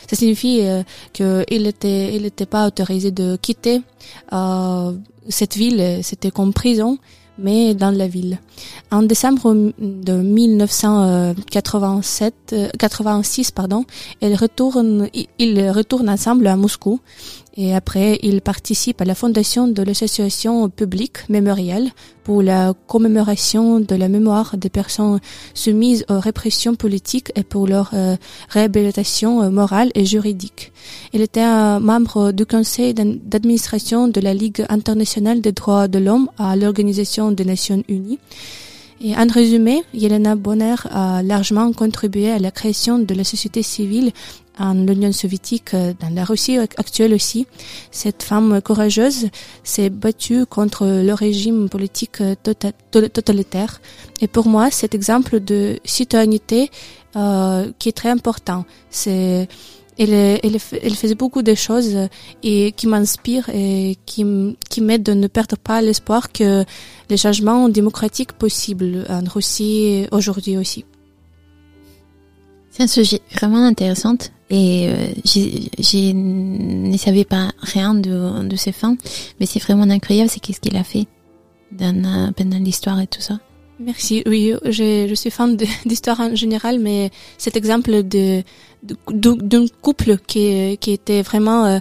Ça 0.08 0.16
signifie 0.18 0.60
euh, 0.62 0.84
qu'il 1.14 1.66
était, 1.68 2.16
il 2.16 2.24
n'était 2.24 2.46
pas 2.46 2.68
autorisé 2.68 3.12
de 3.12 3.38
quitter 3.42 3.82
euh, 4.34 4.92
cette 5.30 5.56
ville, 5.56 5.80
euh, 5.80 6.02
c'était 6.02 6.32
comme 6.32 6.54
prison, 6.54 6.98
mais 7.38 7.74
dans 7.74 7.92
la 7.92 8.08
ville. 8.08 8.40
En 8.92 9.02
décembre 9.04 9.54
de 9.80 10.14
1987, 10.14 12.34
euh, 12.54 12.70
86, 12.78 13.52
pardon, 13.52 13.86
elle 14.22 14.36
retourne, 14.36 15.08
il- 15.14 15.28
ils 15.40 15.70
retournent 15.70 16.10
ensemble 16.10 16.48
à 16.48 16.56
Moscou 16.56 17.00
Et 17.58 17.76
après, 17.76 18.18
il 18.24 18.40
participe 18.42 19.02
à 19.02 19.06
la 19.06 19.14
fondation 19.14 19.68
de 19.68 19.84
l'association 19.84 20.70
publique 20.70 21.28
mémorielle 21.28 21.90
pour 22.24 22.42
la 22.42 22.74
commémoration 22.88 23.82
de 23.82 23.96
la 23.96 24.08
mémoire 24.08 24.56
des 24.58 24.70
personnes 24.70 25.20
soumises 25.54 26.06
aux 26.10 26.20
répressions 26.20 26.76
politiques 26.76 27.32
et 27.36 27.44
pour 27.44 27.68
leur 27.68 27.90
euh, 27.94 28.16
réhabilitation 28.50 29.42
euh, 29.44 29.50
morale 29.50 29.92
et 29.96 30.06
juridique. 30.06 30.72
Il 31.12 31.22
était 31.22 31.42
un 31.42 31.82
membre 31.82 32.32
du 32.32 32.46
conseil 32.46 32.94
d'ad- 32.94 33.20
d'administration 33.28 34.08
de 34.08 34.22
la 34.22 34.34
Ligue 34.34 34.66
internationale 34.70 35.42
des 35.42 35.52
droits 35.52 35.90
de 35.90 36.00
l'homme 36.00 36.30
à 36.38 36.56
l'Organisation 36.56 37.32
des 37.34 37.44
Nations 37.44 37.84
Unies. 37.90 38.20
Et 39.04 39.16
en 39.16 39.26
résumé, 39.28 39.84
Yelena 39.96 40.36
Bonner 40.36 40.76
a 40.92 41.24
largement 41.24 41.72
contribué 41.74 42.30
à 42.32 42.38
la 42.40 42.52
création 42.52 43.00
de 43.00 43.14
la 43.16 43.24
société 43.24 43.64
civile 43.64 44.12
en 44.60 44.74
l'Union 44.76 45.12
soviétique, 45.12 45.74
euh, 45.74 45.94
dans 46.00 46.14
la 46.14 46.24
Russie 46.24 46.58
actuelle 46.60 47.14
aussi. 47.16 47.48
Cette 47.90 48.22
femme 48.22 48.62
courageuse 48.62 49.30
s'est 49.64 49.90
battue 49.90 50.46
contre 50.46 50.86
le 50.86 51.14
régime 51.14 51.68
politique 51.68 52.22
euh, 52.22 52.36
tota- 52.44 52.74
to- 52.92 53.08
totalitaire. 53.08 53.82
Et 54.22 54.28
pour 54.28 54.48
moi, 54.48 54.70
cet 54.70 54.94
exemple 54.94 55.40
de 55.40 55.80
citoyenneté 55.84 56.70
euh, 57.16 57.72
qui 57.80 57.90
est 57.90 57.94
très 57.94 58.10
important. 58.10 58.66
C'est 58.92 59.48
elle, 60.02 60.40
elle, 60.44 60.58
elle 60.84 60.96
faisait 60.96 61.16
beaucoup 61.16 61.42
de 61.42 61.54
choses 61.54 61.96
euh, 61.96 62.08
et 62.44 62.72
qui 62.72 62.88
m'inspirent 62.88 63.50
et 63.54 63.98
qui, 64.06 64.26
qui 64.70 64.82
m'aident 64.82 65.04
de 65.04 65.14
ne 65.14 65.28
perdre 65.28 65.58
pas 65.58 65.82
l'espoir 65.82 66.32
que 66.32 66.66
les 67.10 67.18
changements 67.18 67.70
démocratiques 67.70 68.34
possibles 68.34 69.06
en 69.10 69.24
Russie 69.24 70.08
aujourd'hui 70.12 70.58
aussi. 70.58 70.86
C'est 72.72 72.84
un 72.84 72.88
sujet 72.88 73.22
vraiment 73.34 73.66
intéressant 73.66 74.16
et 74.50 74.88
euh, 74.90 75.08
je 75.26 76.12
ne 76.14 76.98
savais 76.98 77.26
pas 77.26 77.52
rien 77.62 77.94
de, 77.94 78.48
de 78.48 78.56
ces 78.56 78.72
fins, 78.72 78.96
mais 79.40 79.46
c'est 79.46 79.62
vraiment 79.62 79.84
incroyable, 79.84 80.30
c'est 80.30 80.40
qu'est-ce 80.40 80.62
qu'il 80.62 80.78
a 80.78 80.84
fait 80.84 81.06
dans, 81.72 82.04
euh, 82.04 82.32
pendant 82.32 82.58
l'histoire 82.58 83.00
et 83.02 83.08
tout 83.08 83.22
ça. 83.22 83.40
Merci. 83.82 84.24
Oui, 84.26 84.54
je, 84.66 85.08
je 85.10 85.16
suis 85.16 85.32
fan 85.32 85.58
d'histoire 85.86 86.20
en 86.20 86.36
général, 86.36 86.80
mais 86.80 87.10
cet 87.38 87.56
exemple 87.58 88.04
de 88.04 88.44
d'un 88.84 89.66
couple 89.82 90.18
qui 90.26 90.78
qui 90.80 90.92
était 90.92 91.22
vraiment, 91.22 91.66
euh, 91.66 91.80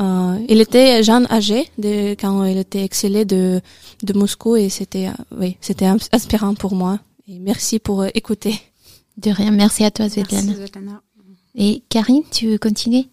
euh, 0.00 0.36
il 0.48 0.60
était 0.60 1.02
jeune 1.02 1.26
âgé 1.30 1.68
de, 1.78 2.12
quand 2.20 2.44
il 2.44 2.58
était 2.58 2.84
excellé 2.84 3.24
de 3.24 3.60
de 4.02 4.12
Moscou 4.12 4.56
et 4.56 4.68
c'était 4.68 5.08
euh, 5.08 5.38
oui 5.40 5.56
c'était 5.60 5.86
ins- 5.86 6.08
inspirant 6.12 6.54
pour 6.54 6.74
moi. 6.74 6.98
Et 7.28 7.38
merci 7.38 7.78
pour 7.78 8.02
euh, 8.02 8.08
écouter. 8.14 8.54
De 9.16 9.30
rien, 9.30 9.50
merci 9.52 9.84
à 9.84 9.90
toi 9.90 10.08
Svetlana. 10.08 10.42
Merci, 10.46 10.60
Svetlana. 10.60 11.00
Et 11.56 11.82
Karine, 11.88 12.22
tu 12.30 12.48
veux 12.48 12.58
continuer? 12.58 13.06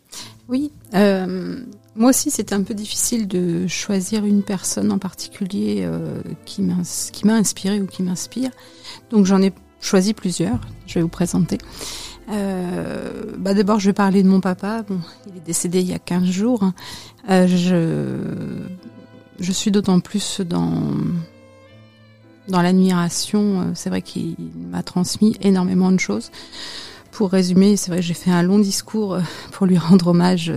Oui, 0.50 0.72
euh, 0.96 1.62
moi 1.96 2.10
aussi 2.10 2.32
c'était 2.32 2.56
un 2.56 2.64
peu 2.64 2.74
difficile 2.74 3.28
de 3.28 3.68
choisir 3.68 4.26
une 4.26 4.44
personne 4.44 4.92
en 4.92 4.98
particulier 4.98 5.80
euh, 5.82 6.22
qui 6.46 6.62
m'a 6.62 7.34
inspiré 7.34 7.82
ou 7.82 7.86
qui 7.86 8.04
m'inspire. 8.04 8.52
Donc 9.10 9.26
j'en 9.26 9.42
ai 9.42 9.52
choisi 9.82 10.14
plusieurs, 10.14 10.60
je 10.88 10.96
vais 10.96 11.02
vous 11.02 11.10
présenter. 11.10 11.58
Euh, 12.30 13.34
bah 13.38 13.54
D'abord 13.54 13.80
je 13.80 13.90
vais 13.90 13.94
parler 13.94 14.24
de 14.24 14.30
mon 14.30 14.40
papa, 14.40 14.84
bon, 14.88 15.00
il 15.28 15.38
est 15.38 15.46
décédé 15.46 15.82
il 15.82 15.90
y 15.90 15.94
a 15.94 16.00
15 16.00 16.26
jours. 16.26 16.72
Euh, 17.30 17.48
je, 17.48 19.44
je 19.44 19.52
suis 19.52 19.72
d'autant 19.72 20.00
plus 20.00 20.40
dans, 20.40 20.96
dans 22.48 22.62
l'admiration, 22.62 23.74
c'est 23.76 23.90
vrai 23.90 24.02
qu'il 24.02 24.38
m'a 24.70 24.82
transmis 24.82 25.36
énormément 25.42 25.92
de 25.92 26.00
choses. 26.00 26.32
Pour 27.12 27.32
résumer, 27.32 27.76
c'est 27.76 27.92
vrai 27.92 28.00
que 28.00 28.06
j'ai 28.06 28.14
fait 28.14 28.32
un 28.32 28.44
long 28.44 28.60
discours 28.60 29.18
pour 29.52 29.66
lui 29.66 29.78
rendre 29.78 30.08
hommage 30.08 30.54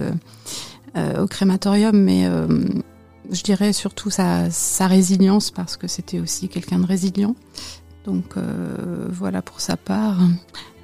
au 0.96 1.26
crématorium, 1.26 1.96
mais 1.96 2.26
euh, 2.26 2.46
je 3.30 3.42
dirais 3.42 3.72
surtout 3.72 4.10
sa, 4.10 4.50
sa 4.50 4.86
résilience 4.86 5.50
parce 5.50 5.76
que 5.76 5.88
c'était 5.88 6.20
aussi 6.20 6.48
quelqu'un 6.48 6.78
de 6.78 6.86
résilient. 6.86 7.34
Donc 8.04 8.36
euh, 8.36 9.08
voilà 9.10 9.42
pour 9.42 9.60
sa 9.60 9.76
part. 9.76 10.18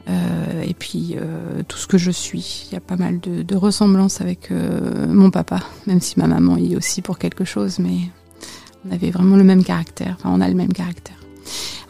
Euh, 0.08 0.62
et 0.62 0.74
puis 0.74 1.16
euh, 1.16 1.62
tout 1.68 1.76
ce 1.76 1.86
que 1.86 1.98
je 1.98 2.10
suis, 2.10 2.66
il 2.68 2.74
y 2.74 2.76
a 2.76 2.80
pas 2.80 2.96
mal 2.96 3.20
de, 3.20 3.42
de 3.42 3.56
ressemblances 3.56 4.20
avec 4.20 4.50
euh, 4.50 5.06
mon 5.06 5.30
papa, 5.30 5.60
même 5.86 6.00
si 6.00 6.18
ma 6.18 6.26
maman 6.26 6.56
y 6.56 6.72
est 6.72 6.76
aussi 6.76 7.02
pour 7.02 7.18
quelque 7.18 7.44
chose, 7.44 7.78
mais 7.78 7.98
on 8.88 8.92
avait 8.92 9.10
vraiment 9.10 9.36
le 9.36 9.44
même 9.44 9.62
caractère. 9.62 10.16
Enfin, 10.18 10.30
on 10.32 10.40
a 10.40 10.48
le 10.48 10.54
même 10.54 10.72
caractère. 10.72 11.16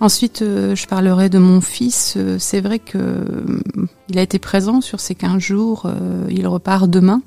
Ensuite, 0.00 0.42
euh, 0.42 0.74
je 0.74 0.86
parlerai 0.86 1.28
de 1.28 1.38
mon 1.38 1.60
fils. 1.60 2.14
Euh, 2.16 2.36
C'est 2.38 2.60
vrai 2.60 2.78
que 2.78 2.96
euh, 2.98 3.60
il 4.08 4.18
a 4.18 4.22
été 4.22 4.38
présent 4.38 4.80
sur 4.80 4.98
ces 4.98 5.14
15 5.14 5.38
jours. 5.38 5.82
euh, 5.84 6.26
il 6.30 6.46
repart 6.48 6.88
demain. 6.90 7.22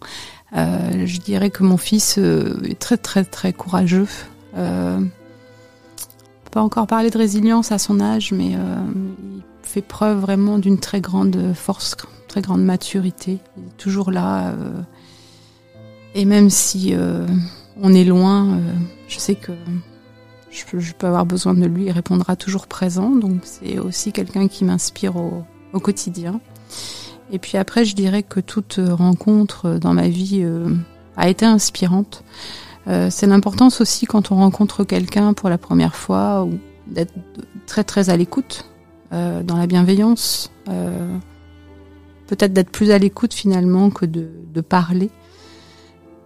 Euh, 0.56 1.06
je 1.06 1.20
dirais 1.20 1.50
que 1.50 1.64
mon 1.64 1.78
fils 1.78 2.18
euh, 2.18 2.62
est 2.64 2.78
très 2.78 2.98
très 2.98 3.24
très 3.24 3.54
courageux. 3.54 4.08
Euh, 4.56 5.00
peut 5.00 6.52
pas 6.52 6.62
encore 6.62 6.86
parler 6.88 7.10
de 7.10 7.18
résilience 7.18 7.72
à 7.72 7.80
son 7.80 8.00
âge, 8.00 8.32
mais 8.32 8.52
euh, 8.56 8.76
il 9.24 9.42
fait 9.64 9.82
preuve 9.82 10.20
vraiment 10.20 10.60
d'une 10.60 10.80
très 10.80 11.02
grande 11.02 11.54
force, 11.56 11.96
très 12.28 12.42
grande 12.42 12.64
maturité. 12.64 13.40
Il 13.58 13.64
est 13.64 13.78
toujours 13.78 14.12
là. 14.12 14.50
euh, 14.50 14.82
et 16.14 16.26
même 16.26 16.52
si 16.52 16.94
on 17.82 17.92
est 17.92 18.04
loin, 18.04 18.60
je 19.08 19.18
sais 19.18 19.34
que 19.34 19.52
je 20.52 20.94
peux 20.94 21.08
avoir 21.08 21.26
besoin 21.26 21.56
de 21.56 21.66
lui, 21.66 21.86
il 21.86 21.92
répondra 21.92 22.36
toujours 22.36 22.68
présent. 22.68 23.10
Donc 23.16 23.42
c'est 23.46 23.80
aussi 23.80 24.12
quelqu'un 24.12 24.48
qui 24.48 24.64
m'inspire 24.64 25.16
au, 25.16 25.44
au 25.74 25.80
quotidien. 25.80 26.40
Et 27.34 27.40
puis 27.40 27.58
après, 27.58 27.84
je 27.84 27.96
dirais 27.96 28.22
que 28.22 28.40
toute 28.40 28.80
rencontre 28.80 29.80
dans 29.80 29.94
ma 29.94 30.08
vie 30.08 30.42
euh, 30.44 30.70
a 31.18 31.30
été 31.30 31.48
inspirante. 31.48 32.24
Euh, 32.88 33.08
c'est 33.10 33.26
l'importance 33.26 33.82
aussi 33.82 34.06
quand 34.06 34.32
on 34.32 34.36
rencontre 34.36 34.84
quelqu'un 34.84 35.34
pour 35.34 35.50
la 35.50 35.58
première 35.58 35.96
fois 35.96 36.44
ou 36.44 36.60
d'être 36.86 37.14
très 37.66 37.84
très 37.84 38.12
à 38.12 38.18
l'écoute, 38.18 38.70
euh, 39.14 39.42
dans 39.42 39.58
la 39.58 39.66
bienveillance. 39.66 40.52
Peut-être 42.28 42.54
d'être 42.54 42.70
plus 42.70 42.92
à 42.92 43.00
l'écoute 43.00 43.34
finalement 43.34 43.90
que 43.90 44.06
de, 44.06 44.62
parler. 44.62 45.10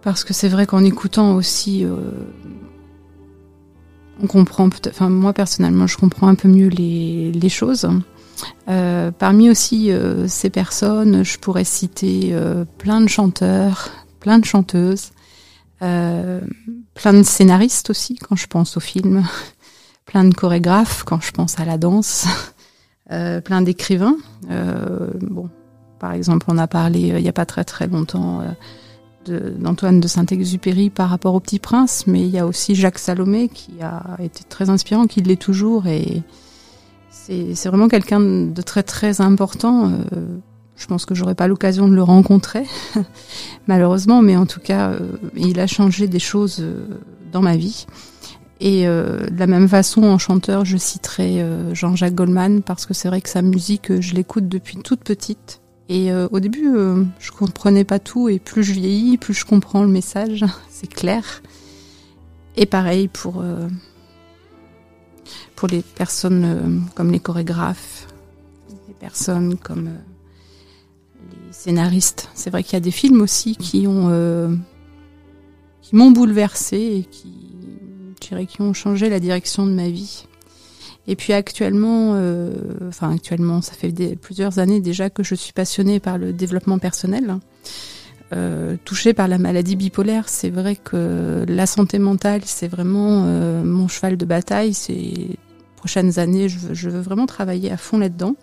Parce 0.02 0.24
que 0.24 0.34
c'est 0.34 0.48
vrai 0.48 0.66
qu'en 0.66 0.84
écoutant 0.84 1.34
aussi, 1.34 1.86
on 4.22 4.26
comprend 4.26 4.68
enfin 4.86 5.08
moi 5.08 5.32
personnellement, 5.32 5.86
je 5.86 5.96
comprends 5.96 6.28
un 6.28 6.34
peu 6.34 6.48
mieux 6.48 6.68
les 6.68 7.48
choses. 7.48 7.88
Euh, 8.68 9.10
parmi 9.10 9.50
aussi 9.50 9.90
euh, 9.90 10.28
ces 10.28 10.50
personnes, 10.50 11.24
je 11.24 11.38
pourrais 11.38 11.64
citer 11.64 12.30
euh, 12.32 12.64
plein 12.78 13.00
de 13.00 13.08
chanteurs, 13.08 13.90
plein 14.20 14.38
de 14.38 14.44
chanteuses, 14.44 15.10
plein 15.80 17.12
de 17.12 17.22
scénaristes 17.22 17.90
aussi 17.90 18.16
quand 18.16 18.34
je 18.34 18.48
pense 18.48 18.76
au 18.76 18.80
film, 18.80 19.24
plein 20.06 20.24
de 20.24 20.34
chorégraphes 20.34 21.04
quand 21.04 21.20
je 21.20 21.30
pense 21.30 21.58
à 21.60 21.64
la 21.64 21.78
danse, 21.78 22.26
plein 23.08 23.62
d'écrivains. 23.62 24.16
Bon, 25.20 25.48
par 26.00 26.12
exemple, 26.14 26.46
on 26.48 26.58
a 26.58 26.66
parlé 26.66 27.00
il 27.00 27.22
n'y 27.22 27.28
a 27.28 27.32
pas 27.32 27.46
très 27.46 27.62
très 27.62 27.86
longtemps 27.86 28.42
d'Antoine 29.24 30.00
de, 30.00 30.08
Saint-Exupéry 30.08 30.90
par 30.90 31.10
rapport 31.10 31.36
au 31.36 31.40
Petit 31.40 31.60
Prince, 31.60 32.08
mais 32.08 32.22
il 32.22 32.30
y 32.30 32.38
a 32.38 32.46
aussi 32.46 32.74
Jacques 32.74 32.98
Salomé 32.98 33.48
qui 33.48 33.80
a 33.80 34.16
été 34.18 34.42
très 34.48 34.70
inspirant, 34.70 35.06
qui 35.06 35.20
l'est 35.20 35.40
toujours 35.40 35.86
et 35.86 36.24
c'est 37.28 37.68
vraiment 37.68 37.88
quelqu'un 37.88 38.20
de 38.20 38.62
très 38.62 38.82
très 38.82 39.20
important. 39.20 39.90
Euh, 39.90 40.26
je 40.76 40.86
pense 40.86 41.04
que 41.04 41.14
j'aurais 41.14 41.34
pas 41.34 41.48
l'occasion 41.48 41.88
de 41.88 41.94
le 41.94 42.02
rencontrer, 42.02 42.64
malheureusement, 43.66 44.22
mais 44.22 44.36
en 44.36 44.46
tout 44.46 44.60
cas, 44.60 44.90
euh, 44.90 45.00
il 45.36 45.58
a 45.60 45.66
changé 45.66 46.06
des 46.06 46.20
choses 46.20 46.58
euh, 46.60 46.84
dans 47.32 47.42
ma 47.42 47.56
vie. 47.56 47.86
Et 48.60 48.86
de 48.86 49.38
la 49.38 49.46
même 49.46 49.68
façon, 49.68 50.02
en 50.02 50.18
chanteur, 50.18 50.64
je 50.64 50.76
citerai 50.76 51.46
Jean-Jacques 51.74 52.16
Goldman 52.16 52.60
parce 52.62 52.86
que 52.86 52.92
c'est 52.92 53.06
vrai 53.06 53.20
que 53.20 53.28
sa 53.28 53.40
musique, 53.40 54.00
je 54.00 54.14
l'écoute 54.14 54.48
depuis 54.48 54.78
toute 54.78 55.04
petite. 55.04 55.60
Et 55.88 56.12
au 56.12 56.40
début, 56.40 56.74
je 57.20 57.30
comprenais 57.30 57.84
pas 57.84 58.00
tout, 58.00 58.28
et 58.28 58.40
plus 58.40 58.64
je 58.64 58.72
vieillis, 58.72 59.16
plus 59.16 59.32
je 59.32 59.44
comprends 59.44 59.82
le 59.82 59.88
message, 59.88 60.44
c'est 60.70 60.92
clair. 60.92 61.40
Et 62.56 62.66
pareil 62.66 63.06
pour 63.06 63.44
pour 65.58 65.66
les 65.66 65.82
personnes 65.82 66.44
euh, 66.44 66.92
comme 66.94 67.10
les 67.10 67.18
chorégraphes, 67.18 68.06
les 68.86 68.94
personnes 68.94 69.56
comme 69.56 69.88
euh, 69.88 71.32
les 71.32 71.52
scénaristes. 71.52 72.30
C'est 72.34 72.50
vrai 72.50 72.62
qu'il 72.62 72.74
y 72.74 72.76
a 72.76 72.80
des 72.80 72.92
films 72.92 73.20
aussi 73.20 73.56
qui 73.56 73.88
ont 73.88 74.06
euh, 74.08 74.54
qui 75.82 75.96
m'ont 75.96 76.12
bouleversée 76.12 76.98
et 76.98 77.02
qui, 77.02 77.56
qui 78.20 78.62
ont 78.62 78.72
changé 78.72 79.08
la 79.08 79.18
direction 79.18 79.66
de 79.66 79.72
ma 79.72 79.88
vie. 79.88 80.26
Et 81.08 81.16
puis 81.16 81.32
actuellement, 81.32 82.12
enfin 82.86 83.14
actuellement, 83.14 83.62
ça 83.62 83.72
fait 83.72 84.14
plusieurs 84.16 84.58
années 84.58 84.80
déjà 84.80 85.08
que 85.08 85.22
je 85.22 85.34
suis 85.34 85.54
passionnée 85.54 85.98
par 86.00 86.18
le 86.18 86.34
développement 86.34 86.78
personnel. 86.78 87.38
Euh, 88.34 88.76
touchée 88.84 89.14
par 89.14 89.26
la 89.26 89.38
maladie 89.38 89.74
bipolaire, 89.74 90.28
c'est 90.28 90.50
vrai 90.50 90.76
que 90.76 91.46
la 91.48 91.64
santé 91.64 91.98
mentale, 91.98 92.42
c'est 92.44 92.68
vraiment 92.68 93.22
mon 93.64 93.88
cheval 93.88 94.18
de 94.18 94.26
bataille. 94.26 94.74
Ces 94.74 95.38
prochaines 95.78 96.18
années, 96.18 96.48
je 96.48 96.90
veux, 96.90 97.00
vraiment 97.00 97.26
travailler 97.26 97.70
à 97.70 97.76
fond 97.76 97.98
là-dedans. 97.98 98.34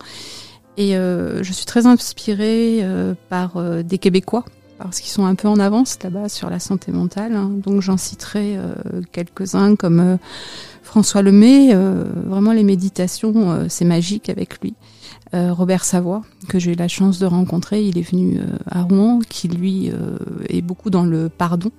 Et 0.77 0.97
euh, 0.97 1.43
je 1.43 1.53
suis 1.53 1.65
très 1.65 1.85
inspirée 1.85 2.79
euh, 2.81 3.13
par 3.29 3.57
euh, 3.57 3.83
des 3.83 3.97
Québécois 3.97 4.43
parce 4.77 4.99
qu'ils 4.99 5.11
sont 5.11 5.25
un 5.25 5.35
peu 5.35 5.47
en 5.47 5.57
avance 5.57 5.97
là-bas 6.03 6.27
sur 6.27 6.49
la 6.49 6.59
santé 6.59 6.91
mentale. 6.91 7.33
hein. 7.33 7.49
Donc 7.63 7.81
j'en 7.81 7.95
citerai 7.95 8.57
quelques-uns 9.13 9.77
comme 9.77 10.17
François 10.83 11.21
Lemay. 11.21 11.73
vraiment 12.25 12.51
les 12.51 12.65
méditations, 12.65 13.69
c'est 13.69 13.85
magique 13.85 14.29
avec 14.29 14.59
lui. 14.59 14.73
Robert 15.31 15.85
Savoie, 15.85 16.23
que 16.49 16.59
j'ai 16.59 16.73
eu 16.73 16.75
la 16.75 16.89
chance 16.89 17.19
de 17.19 17.25
rencontrer, 17.25 17.85
il 17.85 17.97
est 17.97 18.01
venu 18.01 18.41
à 18.69 18.81
Rouen, 18.81 19.21
qui 19.29 19.47
lui 19.47 19.93
est 20.49 20.61
beaucoup 20.61 20.89
dans 20.89 21.05
le 21.05 21.29
pardon. 21.29 21.71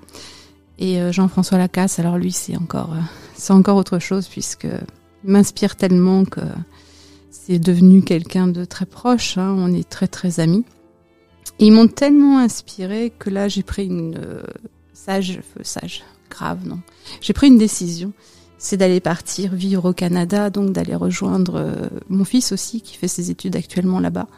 Et 0.79 0.99
Jean-François 1.13 1.59
Lacasse, 1.59 1.99
alors 1.99 2.17
lui 2.17 2.33
c'est 2.33 2.57
encore, 2.57 2.97
c'est 3.35 3.53
encore 3.53 3.77
autre 3.77 3.99
chose 3.99 4.27
puisque 4.27 4.69
m'inspire 5.25 5.77
tellement 5.77 6.25
que 6.25 6.41
c'est 7.31 7.59
devenu 7.59 8.03
quelqu'un 8.03 8.49
de 8.49 8.64
très 8.64 8.87
proche. 8.87 9.39
hein. 9.39 9.55
on 9.59 9.73
est 9.73 9.89
très 9.89 10.09
très 10.09 10.41
amis. 10.41 10.64
Ils 11.59 11.73
m'ont 11.73 11.89
tellement 11.89 12.39
inspiré 12.39 13.12
que 13.19 13.31
là 13.31 13.49
j'ai 13.49 13.62
pris 13.62 13.87
une 13.87 14.17
euh, 14.19 14.43
sage, 14.93 15.41
sage, 15.62 16.05
grave 16.31 16.67
non. 16.67 16.81
J'ai 17.21 17.33
pris 17.33 17.47
une 17.47 17.59
décision, 17.59 18.12
c'est 18.59 18.77
d'aller 18.77 19.01
partir 19.01 19.55
vivre 19.55 19.91
au 19.91 19.93
Canada, 19.93 20.51
donc 20.51 20.73
d'aller 20.73 20.95
rejoindre 20.95 21.57
euh, 21.57 21.89
mon 22.09 22.25
fils 22.25 22.53
aussi 22.53 22.81
qui 22.81 22.97
fait 22.97 23.09
ses 23.09 23.31
études 23.31 23.57
actuellement 23.57 24.01
là-bas. 24.01 24.29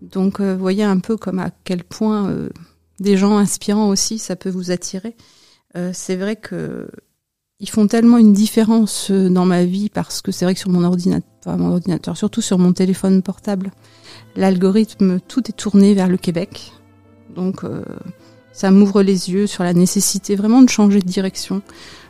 Donc 0.00 0.40
euh, 0.40 0.56
voyez 0.56 0.84
un 0.84 0.98
peu 1.00 1.16
comme 1.16 1.38
à 1.38 1.50
quel 1.64 1.82
point 1.84 2.28
euh, 2.28 2.48
des 3.00 3.16
gens 3.16 3.36
inspirants 3.36 3.88
aussi 3.88 4.18
ça 4.18 4.36
peut 4.36 4.50
vous 4.50 4.70
attirer. 4.70 5.16
Euh, 5.76 5.90
c'est 5.92 6.16
vrai 6.16 6.36
que 6.36 6.88
ils 7.60 7.68
font 7.68 7.86
tellement 7.86 8.18
une 8.18 8.32
différence 8.32 9.10
euh, 9.10 9.28
dans 9.28 9.44
ma 9.44 9.64
vie 9.64 9.88
parce 9.88 10.22
que 10.22 10.32
c'est 10.32 10.44
vrai 10.44 10.54
que 10.54 10.60
sur 10.60 10.70
mon 10.70 10.84
ordinateur, 10.84 11.28
pas 11.44 11.56
mon 11.56 11.72
ordinateur, 11.72 12.16
surtout 12.16 12.40
sur 12.40 12.58
mon 12.58 12.72
téléphone 12.72 13.22
portable, 13.22 13.70
l'algorithme 14.34 15.20
tout 15.20 15.48
est 15.48 15.56
tourné 15.56 15.94
vers 15.94 16.08
le 16.08 16.16
Québec. 16.16 16.72
Donc 17.34 17.64
euh, 17.64 17.84
ça 18.52 18.70
m'ouvre 18.70 19.02
les 19.02 19.30
yeux 19.30 19.46
sur 19.46 19.62
la 19.62 19.72
nécessité 19.72 20.36
vraiment 20.36 20.62
de 20.62 20.68
changer 20.68 21.00
de 21.00 21.06
direction, 21.06 21.62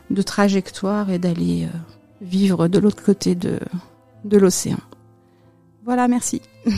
de 0.09 0.21
trajectoire 0.21 1.09
et 1.09 1.19
d'aller 1.19 1.65
euh, 1.65 1.77
vivre 2.21 2.67
de 2.67 2.79
l'autre 2.79 3.03
côté 3.03 3.35
de, 3.35 3.59
de 4.23 4.37
l'océan. 4.37 4.79
Voilà, 5.83 6.07
merci. 6.07 6.41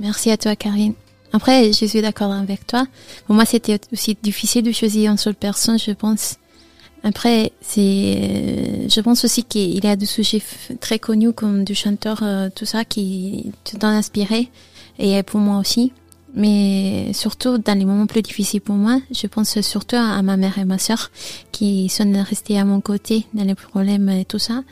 Merci 0.00 0.30
à 0.30 0.38
toi, 0.38 0.56
Karine. 0.56 0.94
Après, 1.32 1.72
je 1.72 1.84
suis 1.84 2.00
d'accord 2.00 2.32
avec 2.32 2.66
toi. 2.66 2.86
Pour 3.26 3.34
moi, 3.34 3.44
c'était 3.44 3.78
aussi 3.92 4.16
difficile 4.22 4.62
de 4.62 4.72
choisir 4.72 5.10
une 5.10 5.18
seule 5.18 5.34
personne, 5.34 5.78
je 5.78 5.92
pense. 5.92 6.36
Après, 7.02 7.52
c'est, 7.62 8.88
je 8.88 9.00
pense 9.00 9.24
aussi 9.24 9.44
qu'il 9.44 9.82
y 9.82 9.86
a 9.86 9.96
des 9.96 10.06
sujets 10.06 10.42
très 10.80 10.98
connus 10.98 11.32
comme 11.32 11.64
du 11.64 11.74
chanteur, 11.74 12.20
euh, 12.22 12.48
tout 12.54 12.66
ça, 12.66 12.84
qui 12.84 13.52
t'ont 13.78 13.86
inspiré. 13.86 14.48
Et 14.98 15.22
pour 15.22 15.40
moi 15.40 15.58
aussi. 15.58 15.92
Mais 16.34 17.12
surtout, 17.12 17.58
dans 17.58 17.76
les 17.76 17.84
moments 17.84 18.06
plus 18.06 18.22
difficiles 18.22 18.60
pour 18.60 18.76
moi, 18.76 19.00
je 19.12 19.26
pense 19.26 19.60
surtout 19.62 19.96
à 19.96 20.22
ma 20.22 20.36
mère 20.36 20.58
et 20.58 20.64
ma 20.64 20.78
sœur 20.78 21.10
qui 21.50 21.88
sont 21.88 22.12
restées 22.22 22.56
à 22.58 22.64
mon 22.64 22.80
côté 22.80 23.26
dans 23.34 23.42
les 23.44 23.56
problèmes 23.56 24.08
et 24.10 24.24
tout 24.24 24.38
ça. 24.38 24.62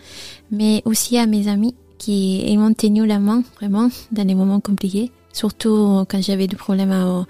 Mais 0.53 0.83
aussi 0.85 1.18
à 1.18 1.26
mes 1.26 1.49
amis 1.49 1.74
qui 1.99 2.43
ils 2.49 2.59
m'ont 2.59 2.74
tenu 2.74 3.07
la 3.07 3.18
main, 3.18 3.43
vraiment, 3.59 3.89
dans 4.12 4.24
les 4.26 4.37
moments 4.37 4.61
compliqués. 4.61 5.11
Surtout 5.33 6.05
quand 6.09 6.22
j'avais 6.22 6.47
des 6.47 6.57
problèmes, 6.57 6.93
à, 6.93 7.26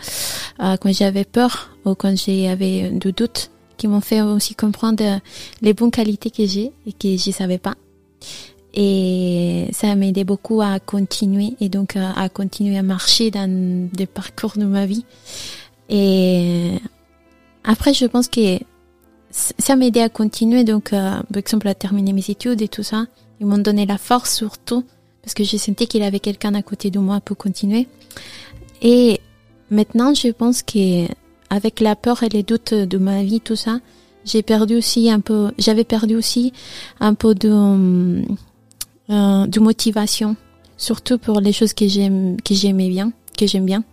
à- 0.73 0.77
quand 0.77 0.93
j'avais 0.93 1.25
peur 1.25 1.71
ou 1.87 1.95
quand 1.95 2.15
j'avais 2.15 2.91
des 2.91 3.13
doutes, 3.13 3.51
qui 3.79 3.89
m'ont 3.89 4.03
fait 4.03 4.21
aussi 4.21 4.55
comprendre 4.55 5.21
les 5.63 5.73
bonnes 5.73 5.91
qualités 5.91 6.31
que 6.31 6.45
j'ai 6.45 6.73
et 6.87 6.93
que 6.93 7.17
je 7.17 7.31
savais 7.31 7.59
pas. 7.59 7.75
Et 8.75 9.69
ça 9.73 9.95
m'a 9.95 10.07
aidé 10.07 10.25
beaucoup 10.25 10.61
à 10.61 10.79
continuer 10.79 11.55
et 11.61 11.71
donc 11.71 11.97
à, 11.97 12.13
à 12.13 12.29
continuer 12.29 12.77
à 12.77 12.83
marcher 12.83 13.31
dans 13.31 13.89
des 13.91 14.07
parcours 14.07 14.53
de 14.57 14.65
ma 14.65 14.85
vie. 14.85 15.05
Et 15.89 16.73
après, 17.65 17.95
je 17.95 18.05
pense 18.05 18.29
que 18.29 18.59
ça 19.31 19.77
m'a 19.77 19.87
aidé 19.87 20.01
à 20.01 20.09
continuer, 20.09 20.65
donc 20.65 20.93
euh, 20.93 21.11
par 21.11 21.39
exemple 21.39 21.69
à 21.69 21.75
terminer 21.75 22.13
mes 22.13 22.31
études 22.31 22.63
et 22.63 22.69
tout 22.69 22.83
ça. 22.83 23.07
Ils 23.41 23.47
m'ont 23.47 23.59
donné 23.59 23.87
la 23.87 23.99
force 23.99 24.35
surtout 24.35 24.85
parce 25.23 25.35
que 25.35 25.45
je 25.45 25.57
sentais 25.57 25.87
qu'il 25.87 26.03
avait 26.03 26.21
quelqu'un 26.21 26.55
à 26.55 26.63
côté 26.63 26.91
de 26.91 26.99
moi 26.99 27.21
pour 27.21 27.37
continuer. 27.37 27.87
Et 28.83 29.21
maintenant, 29.71 30.15
je 30.15 30.29
pense 30.29 30.63
que 30.63 31.07
avec 31.51 31.81
la 31.81 31.97
peur 31.97 32.23
et 32.23 32.29
les 32.29 32.43
doutes 32.43 32.75
de 32.75 32.99
ma 32.99 33.23
vie, 33.23 33.41
tout 33.41 33.57
ça, 33.57 33.81
j'ai 34.25 34.43
perdu 34.43 34.77
aussi 34.77 35.11
un 35.11 35.21
peu, 35.21 35.51
j'avais 35.59 35.85
perdu 35.85 36.15
aussi 36.17 36.53
un 37.01 37.15
peu 37.15 37.35
de, 37.35 38.23
euh, 39.11 39.47
de 39.47 39.61
motivation, 39.61 40.37
surtout 40.77 41.19
pour 41.19 41.41
les 41.41 41.53
choses 41.53 41.73
que 41.73 41.89
j'aime, 41.89 42.37
que 42.43 42.55
j'aimais 42.55 42.89
bien, 42.89 43.13
que 43.37 43.47
j'aime 43.47 43.65
bien. 43.65 43.85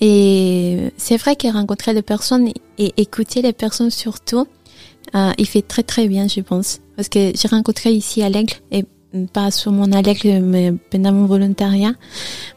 Et 0.00 0.92
c'est 0.96 1.16
vrai 1.16 1.34
que 1.34 1.48
rencontrer 1.48 1.94
les 1.94 2.02
personnes 2.02 2.50
et 2.78 2.92
écouter 2.96 3.42
les 3.42 3.52
personnes 3.52 3.90
surtout, 3.90 4.46
euh, 5.14 5.32
il 5.38 5.46
fait 5.46 5.62
très 5.62 5.82
très 5.82 6.08
bien, 6.08 6.28
je 6.28 6.40
pense. 6.40 6.80
Parce 6.96 7.08
que 7.08 7.32
j'ai 7.34 7.48
rencontré 7.48 7.92
ici 7.92 8.22
à 8.22 8.28
l'Aigle, 8.28 8.54
et 8.70 8.84
pas 9.32 9.50
seulement 9.50 9.84
à 9.84 10.02
l'Aigle, 10.02 10.40
mais 10.42 10.72
pendant 10.90 11.12
mon 11.12 11.26
volontariat, 11.26 11.94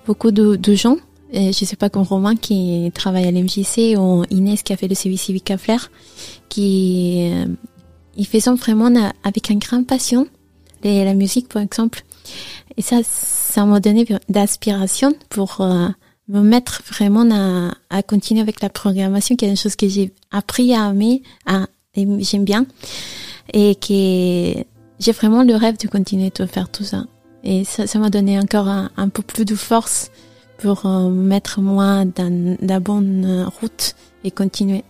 beaucoup 0.05 0.31
de, 0.31 0.55
de 0.55 0.75
gens, 0.75 0.97
je 1.33 1.65
sais 1.65 1.75
pas 1.75 1.89
comme 1.89 2.03
Romain 2.03 2.35
qui 2.35 2.91
travaille 2.93 3.25
à 3.25 3.31
l'MJC 3.31 3.97
ou 3.97 4.23
Inès 4.29 4.61
qui 4.63 4.71
a 4.73 4.77
fait 4.77 4.87
le 4.87 4.95
service 4.95 5.21
civique 5.23 5.49
à 5.51 5.57
Flers, 5.57 5.89
qui 6.49 7.29
euh, 7.31 7.45
ils 8.15 8.27
faisaient 8.27 8.51
vraiment 8.51 8.91
avec 9.23 9.49
un 9.51 9.55
grand 9.55 9.83
passion 9.83 10.27
les- 10.83 11.03
la 11.05 11.13
musique 11.13 11.49
par 11.49 11.61
exemple. 11.61 12.03
Et 12.77 12.81
ça, 12.81 12.97
ça 13.03 13.65
m'a 13.65 13.79
donné 13.79 14.05
d'inspiration 14.29 15.13
pour 15.29 15.61
euh, 15.61 15.87
me 16.27 16.41
mettre 16.41 16.81
vraiment 16.89 17.27
à, 17.31 17.73
à 17.89 18.03
continuer 18.03 18.41
avec 18.41 18.61
la 18.61 18.69
programmation, 18.69 19.35
qui 19.35 19.45
est 19.45 19.49
une 19.49 19.57
chose 19.57 19.75
que 19.75 19.87
j'ai 19.87 20.11
appris 20.31 20.73
à 20.73 20.89
aimer, 20.89 21.21
à, 21.45 21.67
j'aime 21.95 22.43
bien, 22.45 22.65
et 23.53 23.75
que 23.75 24.63
j'ai 24.99 25.11
vraiment 25.11 25.43
le 25.43 25.55
rêve 25.55 25.77
de 25.77 25.87
continuer 25.87 26.31
de 26.33 26.45
faire 26.45 26.69
tout 26.69 26.83
ça. 26.83 27.05
Et 27.43 27.63
ça, 27.65 27.87
ça 27.87 27.99
m'a 27.99 28.09
donné 28.09 28.39
encore 28.39 28.67
un 28.67 29.09
peu 29.09 29.21
plus 29.21 29.43
de 29.45 29.55
force 29.55 30.09
pour 30.57 30.85
euh, 30.85 31.09
mettre 31.09 31.61
moi 31.61 32.05
dans 32.05 32.57
la 32.61 32.79
bonne 32.79 33.25
euh, 33.25 33.45
route 33.59 33.95
et 34.23 34.31
continuer. 34.31 34.83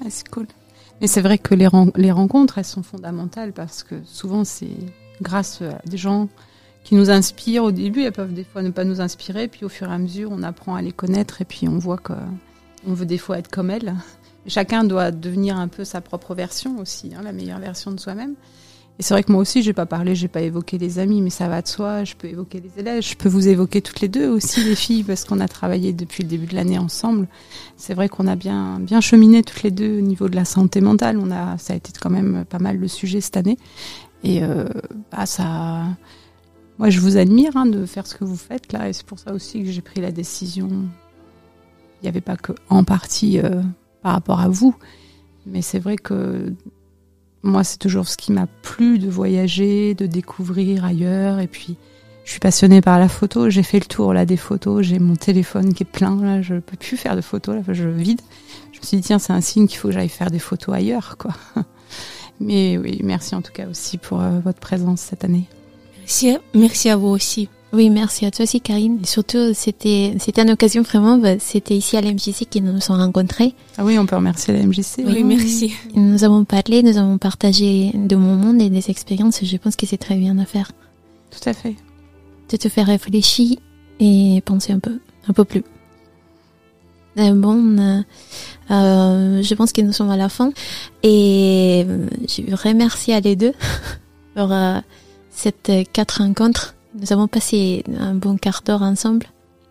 Ah, 0.00 0.08
c'est 0.10 0.28
cool. 0.28 0.46
Mais 1.00 1.06
c'est 1.06 1.20
vrai 1.20 1.38
que 1.38 1.54
les, 1.54 1.66
ren- 1.66 1.90
les 1.96 2.12
rencontres, 2.12 2.58
elles 2.58 2.64
sont 2.64 2.82
fondamentales 2.82 3.52
parce 3.52 3.82
que 3.82 3.96
souvent, 4.04 4.44
c'est 4.44 4.76
grâce 5.20 5.62
à 5.62 5.80
des 5.86 5.96
gens 5.96 6.28
qui 6.84 6.94
nous 6.94 7.10
inspirent. 7.10 7.64
Au 7.64 7.72
début, 7.72 8.02
elles 8.02 8.12
peuvent 8.12 8.34
des 8.34 8.44
fois 8.44 8.62
ne 8.62 8.70
pas 8.70 8.84
nous 8.84 9.00
inspirer, 9.00 9.48
puis 9.48 9.64
au 9.64 9.68
fur 9.68 9.88
et 9.90 9.94
à 9.94 9.98
mesure, 9.98 10.30
on 10.32 10.42
apprend 10.42 10.74
à 10.74 10.82
les 10.82 10.92
connaître 10.92 11.40
et 11.40 11.44
puis 11.44 11.68
on 11.68 11.78
voit 11.78 11.98
que 11.98 12.12
on 12.86 12.94
veut 12.94 13.06
des 13.06 13.18
fois 13.18 13.38
être 13.38 13.48
comme 13.50 13.70
elles. 13.70 13.94
Chacun 14.46 14.82
doit 14.82 15.12
devenir 15.12 15.56
un 15.56 15.68
peu 15.68 15.84
sa 15.84 16.00
propre 16.00 16.34
version 16.34 16.78
aussi, 16.78 17.12
hein, 17.14 17.22
la 17.22 17.32
meilleure 17.32 17.60
version 17.60 17.92
de 17.92 18.00
soi-même. 18.00 18.34
Et 18.98 19.02
c'est 19.02 19.14
vrai 19.14 19.22
que 19.22 19.32
moi 19.32 19.40
aussi, 19.40 19.62
j'ai 19.62 19.72
pas 19.72 19.86
parlé, 19.86 20.14
j'ai 20.14 20.28
pas 20.28 20.42
évoqué 20.42 20.76
les 20.76 20.98
amis, 20.98 21.22
mais 21.22 21.30
ça 21.30 21.48
va 21.48 21.62
de 21.62 21.66
soi. 21.66 22.04
Je 22.04 22.14
peux 22.14 22.28
évoquer 22.28 22.60
les 22.60 22.78
élèves, 22.78 23.02
je 23.02 23.16
peux 23.16 23.28
vous 23.28 23.48
évoquer 23.48 23.80
toutes 23.80 24.00
les 24.00 24.08
deux 24.08 24.28
aussi, 24.28 24.62
les 24.62 24.74
filles, 24.74 25.02
parce 25.02 25.24
qu'on 25.24 25.40
a 25.40 25.48
travaillé 25.48 25.92
depuis 25.92 26.22
le 26.22 26.28
début 26.28 26.46
de 26.46 26.54
l'année 26.54 26.78
ensemble. 26.78 27.26
C'est 27.76 27.94
vrai 27.94 28.08
qu'on 28.08 28.26
a 28.26 28.36
bien 28.36 28.78
bien 28.80 29.00
cheminé 29.00 29.42
toutes 29.42 29.62
les 29.62 29.70
deux 29.70 29.98
au 29.98 30.02
niveau 30.02 30.28
de 30.28 30.36
la 30.36 30.44
santé 30.44 30.80
mentale. 30.80 31.18
On 31.18 31.30
a, 31.30 31.56
ça 31.58 31.72
a 31.72 31.76
été 31.76 31.90
quand 32.00 32.10
même 32.10 32.44
pas 32.44 32.58
mal 32.58 32.76
le 32.76 32.86
sujet 32.86 33.20
cette 33.20 33.36
année. 33.36 33.56
Et 34.24 34.44
euh, 34.44 34.68
bah 35.10 35.26
ça, 35.26 35.84
moi 36.78 36.90
je 36.90 37.00
vous 37.00 37.16
admire 37.16 37.56
hein, 37.56 37.66
de 37.66 37.86
faire 37.86 38.06
ce 38.06 38.14
que 38.14 38.24
vous 38.24 38.36
faites 38.36 38.72
là, 38.72 38.88
et 38.88 38.92
c'est 38.92 39.06
pour 39.06 39.18
ça 39.18 39.32
aussi 39.32 39.64
que 39.64 39.70
j'ai 39.70 39.82
pris 39.82 40.00
la 40.00 40.12
décision. 40.12 40.68
Il 40.68 42.04
n'y 42.04 42.08
avait 42.08 42.20
pas 42.20 42.36
que 42.36 42.52
en 42.68 42.84
partie 42.84 43.40
euh, 43.40 43.62
par 44.02 44.12
rapport 44.12 44.40
à 44.40 44.48
vous, 44.48 44.76
mais 45.46 45.62
c'est 45.62 45.78
vrai 45.78 45.96
que 45.96 46.54
moi 47.42 47.64
c'est 47.64 47.78
toujours 47.78 48.08
ce 48.08 48.16
qui 48.16 48.32
m'a 48.32 48.46
plu 48.62 48.98
de 48.98 49.08
voyager, 49.08 49.94
de 49.94 50.06
découvrir 50.06 50.84
ailleurs, 50.84 51.40
et 51.40 51.46
puis 51.46 51.76
je 52.24 52.30
suis 52.30 52.40
passionnée 52.40 52.80
par 52.80 52.98
la 52.98 53.08
photo. 53.08 53.50
J'ai 53.50 53.62
fait 53.62 53.80
le 53.80 53.84
tour 53.84 54.14
là 54.14 54.24
des 54.24 54.36
photos. 54.36 54.84
J'ai 54.84 54.98
mon 54.98 55.16
téléphone 55.16 55.74
qui 55.74 55.82
est 55.82 55.86
plein. 55.86 56.20
Là, 56.22 56.40
je 56.40 56.54
peux 56.54 56.76
plus 56.76 56.96
faire 56.96 57.16
de 57.16 57.20
photos. 57.20 57.56
Là, 57.56 57.62
je 57.72 57.88
vide. 57.88 58.20
Je 58.72 58.78
me 58.78 58.84
suis 58.84 58.96
dit 58.98 59.02
tiens, 59.02 59.18
c'est 59.18 59.32
un 59.32 59.40
signe 59.40 59.66
qu'il 59.66 59.78
faut 59.78 59.88
que 59.88 59.94
j'aille 59.94 60.08
faire 60.08 60.30
des 60.30 60.38
photos 60.38 60.74
ailleurs, 60.74 61.16
quoi. 61.18 61.32
Mais 62.40 62.78
oui, 62.78 63.00
merci 63.04 63.34
en 63.34 63.42
tout 63.42 63.52
cas 63.52 63.68
aussi 63.68 63.98
pour 63.98 64.20
euh, 64.20 64.40
votre 64.40 64.58
présence 64.58 65.00
cette 65.00 65.24
année. 65.24 65.48
Merci, 65.98 66.36
merci 66.54 66.90
à 66.90 66.96
vous 66.96 67.08
aussi. 67.08 67.48
Oui, 67.72 67.88
merci 67.88 68.26
à 68.26 68.30
toi 68.30 68.42
aussi, 68.42 68.60
Karine. 68.60 68.98
Et 69.02 69.06
surtout, 69.06 69.54
c'était, 69.54 70.14
c'était 70.18 70.42
une 70.42 70.50
occasion 70.50 70.82
vraiment, 70.82 71.16
bah, 71.16 71.38
c'était 71.38 71.74
ici 71.74 71.96
à 71.96 72.02
l'MJC 72.02 72.46
que 72.50 72.58
nous 72.58 72.72
nous 72.72 72.80
sommes 72.80 73.00
rencontrés. 73.00 73.54
Ah 73.78 73.84
oui, 73.84 73.98
on 73.98 74.04
peut 74.04 74.16
remercier 74.16 74.52
la 74.52 74.66
MJC. 74.66 74.98
Oui, 75.06 75.24
merci. 75.24 75.72
Nous 75.94 76.22
avons 76.22 76.44
parlé, 76.44 76.82
nous 76.82 76.98
avons 76.98 77.16
partagé 77.16 77.92
de 77.94 78.14
mon 78.16 78.36
monde 78.36 78.60
et 78.60 78.68
des 78.68 78.90
expériences 78.90 79.42
et 79.42 79.46
je 79.46 79.56
pense 79.56 79.76
que 79.76 79.86
c'est 79.86 79.96
très 79.96 80.16
bien 80.16 80.38
à 80.38 80.44
faire. 80.44 80.70
Tout 81.30 81.48
à 81.48 81.54
fait. 81.54 81.74
De 82.50 82.56
te 82.58 82.68
faire 82.68 82.86
réfléchir 82.86 83.56
et 84.00 84.42
penser 84.44 84.72
un 84.72 84.78
peu, 84.78 84.98
un 85.28 85.32
peu 85.32 85.44
plus. 85.44 85.64
Euh, 87.18 87.32
bon, 87.32 87.78
euh, 87.78 88.02
euh, 88.70 89.42
je 89.42 89.54
pense 89.54 89.72
que 89.72 89.80
nous 89.82 89.92
sommes 89.92 90.10
à 90.10 90.16
la 90.16 90.28
fin 90.28 90.50
et 91.02 91.84
euh, 91.86 92.06
je 92.26 92.54
remercie 92.54 93.12
à 93.12 93.20
les 93.20 93.36
deux 93.36 93.52
pour 94.34 94.50
euh, 94.52 94.78
cette 95.30 95.70
quatre 95.92 96.22
rencontres. 96.22 96.74
Nous 96.94 97.12
avons 97.12 97.28
passé 97.28 97.84
un 97.98 98.14
bon 98.14 98.36
quart 98.36 98.62
d'heure 98.64 98.82
ensemble. 98.82 99.26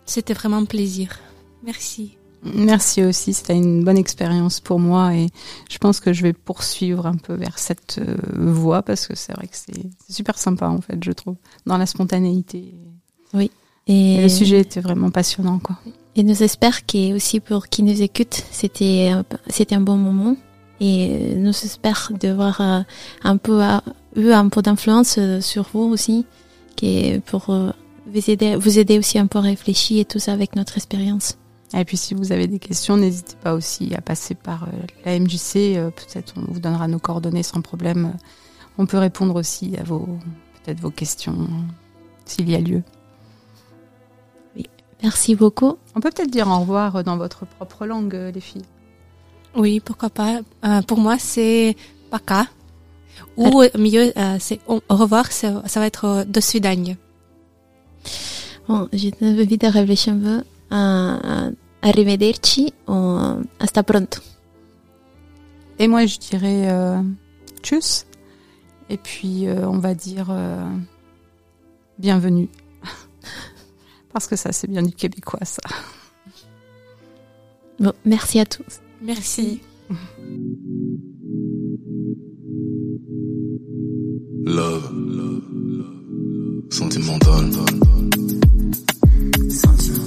C'était 0.06 0.34
vraiment 0.34 0.56
un 0.58 0.64
plaisir. 0.64 1.18
Merci. 1.64 2.16
Merci 2.44 3.04
aussi, 3.04 3.32
c'était 3.34 3.54
une 3.56 3.84
bonne 3.84 3.96
expérience 3.98 4.58
pour 4.58 4.80
moi 4.80 5.14
et 5.14 5.28
je 5.70 5.78
pense 5.78 6.00
que 6.00 6.12
je 6.12 6.24
vais 6.24 6.32
poursuivre 6.32 7.06
un 7.06 7.14
peu 7.16 7.34
vers 7.34 7.56
cette 7.56 7.98
euh, 8.00 8.16
voie 8.34 8.82
parce 8.82 9.06
que 9.06 9.14
c'est 9.14 9.32
vrai 9.32 9.46
que 9.46 9.54
c'est 9.56 9.88
super 10.12 10.36
sympa 10.36 10.66
en 10.68 10.80
fait, 10.80 10.98
je 11.04 11.12
trouve, 11.12 11.36
dans 11.66 11.78
la 11.78 11.86
spontanéité. 11.86 12.74
Et, 13.38 13.50
Et 13.86 14.20
le 14.20 14.28
sujet 14.28 14.58
était 14.60 14.80
vraiment 14.80 15.10
passionnant 15.10 15.60
quoi. 15.60 15.78
Et 16.16 16.24
nous 16.24 16.42
espère 16.42 16.84
que 16.84 17.14
aussi 17.14 17.38
pour 17.38 17.68
qui 17.68 17.84
nous 17.84 18.02
écoute, 18.02 18.42
c'était 18.50 19.10
un- 19.10 19.24
c'était 19.48 19.76
un 19.76 19.80
bon 19.80 19.96
moment. 19.96 20.36
Et 20.80 21.10
euh, 21.12 21.34
nous 21.36 21.50
espère 21.50 22.10
de 22.20 22.28
voir 22.32 22.60
euh, 22.60 22.80
un 23.22 23.36
peu 23.36 23.62
euh, 23.62 23.78
eu 24.16 24.30
un 24.32 24.48
peu 24.48 24.62
d'influence 24.62 25.14
euh, 25.18 25.40
sur 25.40 25.68
vous 25.72 25.84
aussi, 25.84 26.26
qui 26.74 27.20
pour 27.26 27.50
euh, 27.50 27.70
vous 28.06 28.30
aider 28.30 28.56
vous 28.56 28.78
aider 28.78 28.98
aussi 28.98 29.18
un 29.18 29.26
peu 29.26 29.38
à 29.38 29.42
réfléchir 29.42 30.00
et 30.00 30.04
tout 30.04 30.18
ça 30.18 30.32
avec 30.32 30.56
notre 30.56 30.76
expérience. 30.76 31.38
Et 31.74 31.84
puis 31.84 31.96
si 31.96 32.14
vous 32.14 32.32
avez 32.32 32.46
des 32.46 32.58
questions, 32.58 32.96
n'hésitez 32.96 33.36
pas 33.42 33.54
aussi 33.54 33.94
à 33.94 34.00
passer 34.00 34.34
par 34.34 34.64
euh, 34.64 34.66
la 35.04 35.18
MJC, 35.18 35.76
euh, 35.76 35.90
peut-être 35.90 36.34
on 36.36 36.52
vous 36.52 36.60
donnera 36.60 36.88
nos 36.88 36.98
coordonnées 36.98 37.42
sans 37.42 37.62
problème. 37.62 38.12
On 38.78 38.86
peut 38.86 38.98
répondre 38.98 39.34
aussi 39.36 39.76
à 39.76 39.82
vos 39.82 40.06
peut-être 40.64 40.80
vos 40.80 40.90
questions 40.90 41.48
s'il 42.24 42.50
y 42.50 42.54
a 42.54 42.60
lieu. 42.60 42.82
Merci 45.02 45.34
beaucoup. 45.34 45.78
On 45.96 46.00
peut 46.00 46.10
peut-être 46.10 46.30
dire 46.30 46.46
au 46.46 46.60
revoir 46.60 47.02
dans 47.02 47.16
votre 47.16 47.44
propre 47.44 47.86
langue 47.86 48.30
les 48.32 48.40
filles. 48.40 48.62
Oui, 49.54 49.80
pourquoi 49.80 50.10
pas. 50.10 50.40
Euh, 50.64 50.82
pour 50.82 50.98
moi, 50.98 51.18
c'est 51.18 51.76
paka. 52.10 52.46
Ou 53.35 53.61
euh, 53.61 53.69
mieux, 53.77 54.11
euh, 54.17 54.37
c'est 54.39 54.59
au 54.67 54.81
au 54.89 54.95
revoir, 54.95 55.31
ça, 55.31 55.63
ça 55.65 55.79
va 55.79 55.87
être 55.87 56.05
euh, 56.05 56.23
do 56.23 56.41
свидания. 56.41 56.97
Bon, 58.67 58.89
j'ai 58.93 59.13
envie 59.21 59.57
de 59.57 59.67
réfléchir 59.67 60.13
un 60.13 60.19
peu. 60.19 60.43
Euh, 60.71 61.51
arrivederci 61.81 62.73
ou 62.87 63.17
hasta 63.59 63.83
pronto. 63.83 64.19
Et 65.79 65.87
moi, 65.87 66.05
je 66.05 66.17
dirais 66.17 66.69
euh, 66.69 67.01
tchuss. 67.61 68.05
Et 68.89 68.97
puis, 68.97 69.47
euh, 69.47 69.67
on 69.67 69.79
va 69.79 69.93
dire 69.93 70.27
euh, 70.29 70.69
bienvenue. 71.99 72.49
Parce 74.13 74.27
que 74.27 74.35
ça, 74.35 74.51
c'est 74.51 74.67
bien 74.67 74.81
du 74.81 74.93
québécois, 74.93 75.45
ça. 75.45 75.61
Bon, 77.79 77.93
merci 78.05 78.39
à 78.39 78.45
tous. 78.45 78.81
Merci. 79.01 79.61
Love. 84.44 84.82
Sentimental. 86.70 87.52
Sentimental. 89.50 90.01